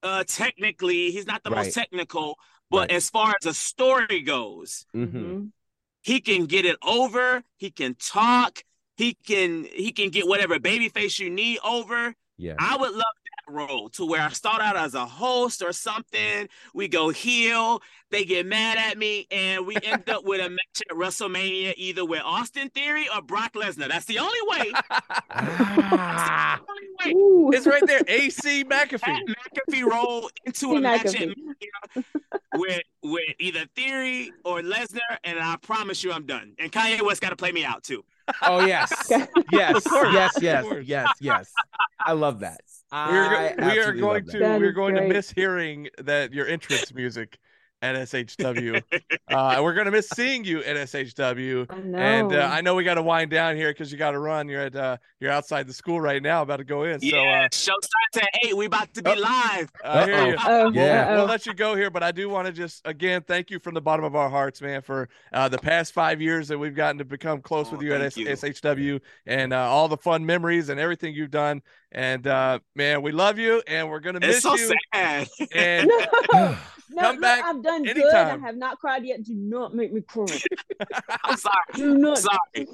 uh 0.03 0.23
technically, 0.25 1.11
he's 1.11 1.25
not 1.27 1.43
the 1.43 1.49
Right. 1.49 1.65
most 1.65 1.73
technical, 1.73 2.37
but 2.69 2.89
Right. 2.89 2.91
as 2.91 3.09
far 3.09 3.33
as 3.39 3.45
a 3.47 3.53
story 3.53 4.21
goes, 4.21 4.85
Mhm. 4.95 5.11
Mhm. 5.11 5.51
he 6.01 6.21
can 6.21 6.45
get 6.45 6.65
it 6.65 6.77
over, 6.81 7.43
he 7.57 7.69
can 7.71 7.95
talk, 7.95 8.63
he 8.97 9.13
can 9.13 9.65
he 9.73 9.91
can 9.91 10.09
get 10.09 10.27
whatever 10.27 10.57
babyface 10.59 11.19
you 11.19 11.29
need 11.29 11.59
over. 11.63 12.13
Yeah. 12.37 12.53
I 12.59 12.77
would 12.77 12.91
love 12.91 13.01
that 13.01 13.51
role 13.51 13.89
to 13.89 14.05
where 14.05 14.21
I 14.21 14.29
start 14.29 14.61
out 14.61 14.75
as 14.75 14.93
a 14.93 15.05
host 15.05 15.63
or 15.63 15.71
something. 15.71 16.47
We 16.73 16.87
go 16.87 17.09
heel, 17.09 17.81
they 18.11 18.25
get 18.25 18.45
mad 18.45 18.77
at 18.77 18.97
me, 18.97 19.27
and 19.31 19.65
we 19.65 19.75
end 19.83 20.07
up 20.09 20.23
with 20.23 20.41
a 20.41 20.49
match 20.49 20.81
at 20.89 20.95
WrestleMania 20.95 21.73
either 21.77 22.05
with 22.05 22.21
Austin 22.23 22.69
Theory 22.69 23.07
or 23.15 23.21
Brock 23.21 23.53
Lesnar. 23.53 23.87
That's 23.87 24.05
the 24.05 24.19
only 24.19 24.39
way. 24.47 24.71
Ah. 25.89 26.59
only 26.69 27.15
way. 27.15 27.57
It's 27.57 27.65
right 27.67 27.85
there. 27.85 28.01
AC 28.07 28.63
Pat 28.65 28.89
McAfee. 28.89 29.19
McAfee 29.69 29.83
roll 29.83 30.29
into 30.45 30.75
a 30.75 30.81
match 30.81 31.05
at 31.05 31.29
McAfee. 31.29 32.03
With 32.55 32.81
with 33.03 33.23
either 33.39 33.65
Theory 33.75 34.31
or 34.43 34.61
Lesnar, 34.61 35.17
and 35.23 35.39
I 35.39 35.55
promise 35.57 36.03
you, 36.03 36.11
I'm 36.11 36.25
done. 36.25 36.53
And 36.59 36.71
Kanye 36.71 37.01
West 37.01 37.21
got 37.21 37.29
to 37.29 37.35
play 37.35 37.51
me 37.51 37.63
out 37.63 37.83
too. 37.83 38.03
Oh 38.43 38.65
yes. 38.65 39.11
Okay. 39.11 39.25
Yes. 39.51 39.77
Of 39.77 39.83
course, 39.85 40.13
Yes. 40.13 40.37
of 40.37 40.43
Yes. 40.43 40.63
course. 40.63 40.85
Yes. 40.85 41.09
Yes. 41.21 41.53
I 42.05 42.11
love 42.13 42.39
that. 42.41 42.61
We 42.91 42.97
are, 42.97 43.35
I 43.35 43.53
go- 43.53 43.65
we 43.67 43.79
are 43.79 43.91
going 43.93 44.25
to 44.25 44.31
that. 44.31 44.39
That 44.39 44.59
we're 44.59 44.69
is 44.69 44.75
going 44.75 44.95
to 44.95 45.07
miss 45.07 45.29
hearing 45.31 45.89
that 45.99 46.33
your 46.33 46.47
entrance 46.47 46.93
music 46.93 47.37
at 47.81 47.95
SHW. 47.95 48.81
Uh, 49.29 49.59
we're 49.61 49.73
going 49.73 49.85
to 49.85 49.91
miss 49.91 50.07
seeing 50.07 50.45
you 50.45 50.63
at 50.63 50.77
SHW. 50.77 51.65
I 51.69 51.79
know. 51.79 51.97
And 51.97 52.33
uh, 52.33 52.49
I 52.51 52.61
know 52.61 52.75
we 52.75 52.85
got 52.85 52.93
to 52.93 53.01
wind 53.03 53.29
down 53.29 53.57
here 53.57 53.71
because 53.71 53.91
you 53.91 53.97
got 53.97 54.11
to 54.11 54.19
run. 54.19 54.47
You're 54.47 54.61
at 54.61 54.75
uh, 54.75 54.97
you're 55.19 55.31
outside 55.31 55.67
the 55.67 55.73
school 55.73 55.99
right 55.99 56.23
now, 56.23 56.41
about 56.43 56.57
to 56.57 56.63
go 56.63 56.83
in. 56.83 57.01
So 57.01 57.07
yeah, 57.07 57.43
uh, 57.45 57.49
show 57.55 57.73
starts 57.81 58.17
at 58.25 58.29
eight. 58.45 58.55
We 58.55 58.67
about 58.67 58.93
to 58.93 59.03
be 59.03 59.11
Oh. 59.11 59.15
live. 59.15 59.69
I 59.83 60.05
hear 60.05 60.27
you. 60.29 60.35
Oh, 60.45 60.71
Yeah. 60.71 61.11
We'll 61.11 61.21
uh-oh. 61.23 61.25
let 61.25 61.45
you 61.45 61.53
go 61.53 61.75
here, 61.75 61.89
but 61.91 62.03
I 62.03 62.13
do 62.13 62.29
want 62.29 62.47
to 62.47 62.53
just 62.53 62.81
again 62.87 63.21
thank 63.27 63.51
you 63.51 63.59
from 63.59 63.73
the 63.73 63.81
bottom 63.81 64.05
of 64.05 64.15
our 64.15 64.29
hearts, 64.29 64.61
man, 64.61 64.81
for 64.81 65.09
uh, 65.33 65.49
the 65.49 65.57
past 65.59 65.91
five 65.93 66.21
years 66.21 66.47
that 66.47 66.57
we've 66.57 66.73
gotten 66.75 66.97
to 66.99 67.05
become 67.05 67.41
close 67.41 67.67
Oh, 67.67 67.71
with 67.73 67.81
you 67.81 67.93
at 67.93 67.99
thank 67.99 68.13
S- 68.29 68.41
you. 68.43 68.51
SHW 68.51 69.01
and 69.25 69.51
uh, 69.51 69.57
all 69.69 69.89
the 69.89 69.97
fun 69.97 70.25
memories 70.25 70.69
and 70.69 70.79
everything 70.79 71.13
you've 71.13 71.31
done. 71.31 71.61
And 71.91 72.27
uh, 72.27 72.59
man, 72.75 73.01
we 73.01 73.11
love 73.11 73.39
you, 73.39 73.61
and 73.67 73.89
we're 73.89 73.99
gonna 74.01 74.19
miss 74.19 74.43
you. 74.43 74.51
It's 74.53 74.61
so 74.67 74.73
you. 74.73 74.79
sad. 74.93 75.27
And 75.53 75.87
no, 75.87 75.99
no, 76.33 77.01
Come 77.01 77.15
no, 77.15 77.21
back 77.21 77.43
I've 77.45 77.63
done 77.63 77.83
good. 77.83 78.13
I 78.13 78.37
have 78.39 78.57
not 78.57 78.79
cried 78.79 79.05
yet. 79.05 79.23
Do 79.23 79.33
not 79.35 79.73
make 79.73 79.93
me 79.93 80.01
cry. 80.01 80.25
I'm 81.23 81.37
sorry. 81.37 81.55
Do 81.75 81.97
not. 81.97 82.17
sorry. 82.17 82.67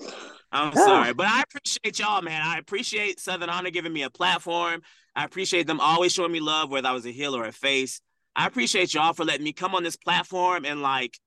I'm 0.52 0.72
Ah. 0.76 0.86
sorry. 0.86 1.14
But 1.14 1.28
I 1.28 1.42
appreciate 1.44 2.00
y'all, 2.00 2.22
man. 2.22 2.42
I 2.44 2.58
appreciate 2.58 3.20
Southern 3.20 3.50
Honor 3.50 3.70
giving 3.70 3.94
me 3.94 4.02
a 4.04 4.10
platform. 4.10 4.82
I 5.16 5.26
appreciate 5.26 5.68
them 5.68 5.80
always 5.80 6.12
showing 6.12 6.32
me 6.32 6.40
love, 6.40 6.72
whether 6.72 6.88
I 6.88 6.92
was 6.94 7.06
a 7.06 7.12
heel 7.12 7.36
or 7.36 7.46
a 7.46 7.52
face. 7.52 8.02
I 8.36 8.48
appreciate 8.48 8.96
y'all 8.96 9.14
for 9.14 9.26
letting 9.26 9.44
me 9.44 9.54
come 9.54 9.76
on 9.76 9.84
this 9.84 9.96
platform 9.96 10.66
and 10.66 10.82
like 10.82 11.20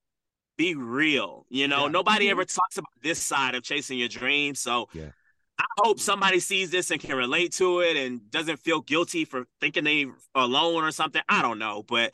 be 0.57 0.75
real. 0.75 1.47
You 1.51 1.69
know, 1.69 1.83
Yeah. 1.85 1.91
nobody 1.93 2.27
Mhm. 2.27 2.31
ever 2.33 2.45
talks 2.45 2.79
about 2.79 2.91
this 3.03 3.23
side 3.23 3.55
of 3.55 3.63
chasing 3.63 3.99
your 3.99 4.09
dreams. 4.09 4.59
So 4.59 4.89
Yeah. 4.93 5.11
I 5.59 5.65
hope 5.79 6.01
somebody 6.01 6.41
sees 6.41 6.71
this 6.71 6.91
and 6.91 7.01
can 7.01 7.17
relate 7.17 7.53
to 7.55 7.81
it 7.81 7.97
and 7.97 8.31
doesn't 8.31 8.59
feel 8.59 8.81
guilty 8.83 9.25
for 9.25 9.47
thinking 9.61 9.85
they 9.85 10.07
alone 10.35 10.85
or 10.85 10.91
something. 10.91 11.23
I 11.29 11.43
don't 11.43 11.59
know, 11.59 11.83
but 11.83 12.13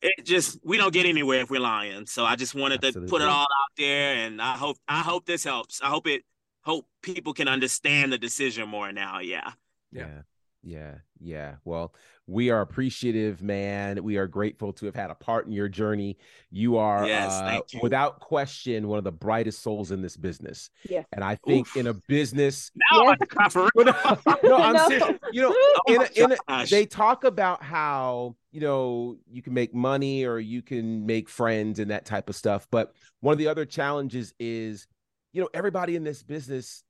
it 0.00 0.24
just 0.24 0.58
we 0.64 0.76
don't 0.76 0.92
get 0.92 1.06
anywhere 1.06 1.40
if 1.40 1.50
we're 1.50 1.60
lying. 1.60 2.06
So 2.06 2.24
I 2.24 2.36
just 2.36 2.54
wanted 2.54 2.80
to 2.82 2.92
put 2.92 3.22
it 3.22 3.28
all 3.28 3.42
out 3.42 3.72
there, 3.76 4.14
and 4.14 4.40
I 4.40 4.56
hope 4.56 4.78
I 4.88 5.00
hope 5.00 5.26
this 5.26 5.44
helps. 5.44 5.82
I 5.82 5.86
hope 5.86 6.06
it 6.06 6.24
hope 6.62 6.86
people 7.02 7.32
can 7.32 7.48
understand 7.48 8.12
the 8.12 8.18
decision 8.18 8.68
more 8.68 8.92
now. 8.92 9.20
Yeah. 9.20 9.52
Yeah. 9.92 10.22
Yeah. 10.66 10.78
Yeah. 10.78 10.94
Yeah. 11.18 11.54
Well, 11.64 11.94
we 12.26 12.50
are 12.50 12.60
appreciative, 12.60 13.40
man. 13.40 14.02
We 14.02 14.16
are 14.18 14.26
grateful 14.26 14.72
to 14.74 14.86
have 14.86 14.94
had 14.94 15.10
a 15.10 15.14
part 15.14 15.46
in 15.46 15.52
your 15.52 15.68
journey. 15.68 16.18
You 16.50 16.76
are, 16.76 17.06
Yes, 17.06 17.32
uh, 17.32 17.40
thank 17.46 17.72
you. 17.72 17.80
without 17.82 18.20
question, 18.20 18.88
one 18.88 18.98
of 18.98 19.04
the 19.04 19.12
brightest 19.12 19.62
souls 19.62 19.92
in 19.92 20.02
this 20.02 20.16
business. 20.16 20.68
Yes. 20.90 21.06
And 21.12 21.24
I 21.24 21.36
think 21.46 21.68
Oof. 21.68 21.76
in 21.76 21.86
a 21.86 21.94
business, 22.08 22.70
Now 22.92 23.04
Yes. 23.04 23.12
I 23.22 23.24
can 23.24 23.50
cry 23.50 23.68
no, 23.76 24.38
no, 24.48 24.56
I'm 24.56 24.74
No. 24.74 24.88
serious. 24.88 25.18
You 25.32 25.42
know, 25.42 25.54
Oh 25.56 25.82
in 25.94 26.02
a, 26.02 26.24
in 26.24 26.36
a, 26.48 26.66
they 26.66 26.84
talk 26.84 27.24
about 27.24 27.62
how 27.62 28.36
you 28.50 28.60
know 28.60 29.16
you 29.30 29.40
can 29.42 29.54
make 29.54 29.72
money 29.74 30.24
or 30.24 30.38
you 30.38 30.60
can 30.62 31.06
make 31.06 31.28
friends 31.28 31.78
and 31.78 31.90
that 31.90 32.04
type 32.06 32.28
of 32.28 32.34
stuff 32.36 32.66
but 32.70 32.92
one 33.20 33.32
of 33.32 33.38
the 33.38 33.46
other 33.48 33.64
challenges 33.66 34.32
is 34.40 34.86
you 35.32 35.40
know 35.42 35.48
everybody 35.54 35.94
in 35.94 36.02
this 36.04 36.22
business 36.22 36.82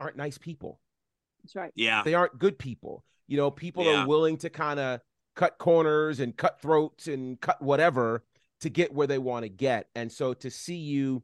aren't 0.00 0.16
nice 0.16 0.36
people 0.38 0.80
That's 1.42 1.56
right. 1.56 1.72
yeah. 1.74 2.02
they 2.04 2.14
aren't 2.14 2.38
good 2.38 2.58
people 2.58 3.04
you 3.26 3.36
know 3.36 3.50
people 3.50 3.84
Yeah. 3.84 4.02
are 4.02 4.06
willing 4.06 4.36
to 4.38 4.50
kind 4.50 4.80
of 4.80 5.00
cut 5.36 5.58
corners 5.58 6.20
and 6.20 6.36
cut 6.36 6.60
throats 6.60 7.06
and 7.06 7.40
cut 7.40 7.60
whatever 7.62 8.24
to 8.60 8.68
get 8.70 8.92
where 8.92 9.06
they 9.06 9.18
want 9.18 9.44
to 9.44 9.48
get 9.48 9.88
and 9.94 10.10
so 10.10 10.34
to 10.34 10.50
see 10.50 10.76
you 10.76 11.22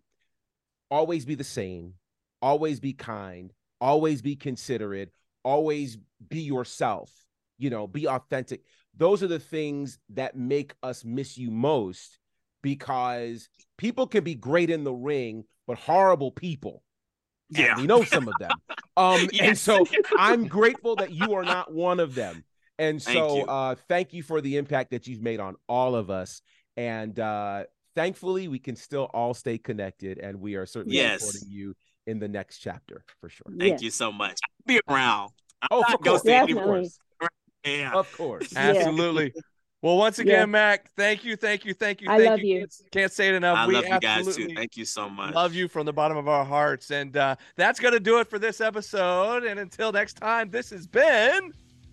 always 0.91 1.25
be 1.25 1.35
the 1.35 1.45
same 1.45 1.95
always 2.41 2.79
be 2.81 2.93
kind 2.93 3.53
always 3.81 4.23
be 4.23 4.37
considerate 4.37 5.11
always 5.43 5.99
be 6.29 6.41
yourself 6.41 7.11
you 7.59 7.71
know 7.71 7.87
be 7.87 8.07
authentic 8.07 8.63
those 8.97 9.23
are 9.23 9.27
the 9.29 9.41
things 9.41 9.99
that 10.11 10.37
make 10.37 10.75
us 10.83 11.05
miss 11.05 11.37
you 11.37 11.51
most 11.51 12.19
because 12.63 13.49
people 13.77 14.07
can 14.07 14.23
be 14.25 14.35
great 14.35 14.71
in 14.71 14.85
the 14.85 14.93
ring, 14.93 15.45
but 15.67 15.77
horrible 15.77 16.31
people. 16.31 16.83
And 17.51 17.59
Yeah. 17.59 17.77
we 17.77 17.87
know 17.87 18.05
some 18.05 18.29
of 18.29 18.35
them. 18.39 18.51
Um, 18.97 19.29
and 19.41 19.57
so 19.57 19.87
I'm 20.17 20.47
grateful 20.47 20.97
that 20.97 21.13
you 21.13 21.35
are 21.35 21.43
not 21.45 21.73
one 21.73 22.01
of 22.01 22.15
them. 22.15 22.45
And 22.79 23.01
Thank 23.03 23.17
so 23.17 23.37
you. 23.39 23.45
uh 23.45 23.75
thank 23.89 24.13
you 24.13 24.23
for 24.23 24.41
the 24.41 24.57
impact 24.57 24.91
that 24.91 25.07
you've 25.07 25.23
made 25.23 25.39
on 25.41 25.57
all 25.69 25.95
of 25.95 26.11
us. 26.11 26.43
And 26.77 27.19
uh 27.21 27.65
thankfully 27.95 28.49
we 28.49 28.59
can 28.59 28.75
still 28.75 29.05
all 29.15 29.33
stay 29.35 29.59
connected 29.59 30.19
and 30.19 30.41
we 30.41 30.57
are 30.57 30.67
certainly 30.67 30.97
Yes. 30.97 31.21
supporting 31.21 31.49
you 31.51 31.75
in 32.07 32.19
the 32.19 32.27
next 32.29 32.59
chapter 32.59 33.05
for 33.21 33.29
sure. 33.29 33.47
Thank 33.59 33.75
Yes. 33.75 33.83
you 33.83 33.91
so 33.91 34.11
much. 34.11 34.39
I'll 34.45 34.67
be 34.67 34.81
around. 34.89 35.31
I'm 35.63 35.69
Oh, 35.71 35.81
not 35.83 35.95
of 35.95 36.01
course, 36.01 36.23
ghosting 36.23 36.43
of 36.43 36.49
Definitely. 36.49 36.91
Yeah. 37.65 37.93
of 37.95 38.13
course. 38.13 38.53
Absolutely. 38.57 39.33
Well, 39.85 39.99
once 39.99 40.19
again, 40.19 40.39
Yeah. 40.39 40.47
Mack, 40.47 40.91
thank 40.97 41.25
you, 41.27 41.37
thank 41.37 41.67
you, 41.67 41.75
thank 41.75 42.01
you. 42.01 42.09
I 42.09 42.17
thank 42.17 42.31
love 42.31 42.41
you. 42.41 42.61
Can't, 42.61 42.73
can't 42.91 43.13
say 43.13 43.29
it 43.29 43.35
enough. 43.35 43.59
I 43.59 43.67
we 43.67 43.75
love 43.75 43.85
you 43.87 44.01
guys 44.01 44.35
too. 44.35 44.49
Thank 44.55 44.79
you 44.79 44.87
so 44.87 45.11
much. 45.11 45.35
love 45.35 45.53
you 45.53 45.69
from 45.69 45.85
the 45.85 45.93
bottom 45.93 46.17
of 46.17 46.27
our 46.27 46.43
hearts. 46.43 46.91
And 46.91 47.15
uh, 47.19 47.37
that's 47.57 47.79
going 47.81 47.93
to 47.93 48.01
do 48.01 48.19
it 48.21 48.31
for 48.31 48.39
this 48.39 48.63
episode. 48.63 49.45
And 49.45 49.61
until 49.61 49.93
next 49.93 50.15
time, 50.15 50.49
this 50.49 50.71
has 50.71 50.87
been. 50.87 51.53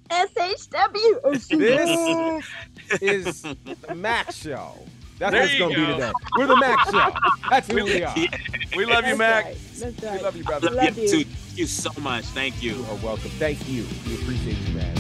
SHW. 0.09 1.37
This 2.99 3.01
is 3.01 3.41
the 3.41 3.93
Mack 3.93 4.31
Show. 4.31 4.73
That's 5.19 5.33
There 5.33 5.41
what 5.41 5.49
it's 5.51 5.59
gonna 5.59 5.75
be 5.75 5.85
today. 5.93 6.11
We're 6.37 6.47
the 6.47 6.55
Mack 6.55 6.89
Show. 6.89 7.13
That's 7.49 7.67
who 7.69 7.83
we 7.83 8.03
are. 8.03 8.15
We 8.77 8.85
love 8.85 9.05
you, 9.05 9.17
Mack. 9.17 9.45
right. 9.45 9.57
That's 9.75 10.01
We 10.01 10.21
love 10.21 10.35
you, 10.37 10.43
I 10.43 10.45
brother. 10.47 10.69
love 10.69 10.85
Love 10.85 10.97
you 10.97 11.03
you. 11.03 11.09
too. 11.09 11.23
Thank 11.25 11.57
you 11.57 11.65
so 11.67 11.91
much. 11.99 12.23
Thank 12.27 12.63
you. 12.63 12.75
You 12.75 12.85
are 12.85 12.95
welcome. 13.03 13.29
Thank 13.31 13.67
you. 13.69 13.85
We 14.07 14.15
appreciate 14.15 14.57
you, 14.69 14.75
man. 14.75 14.90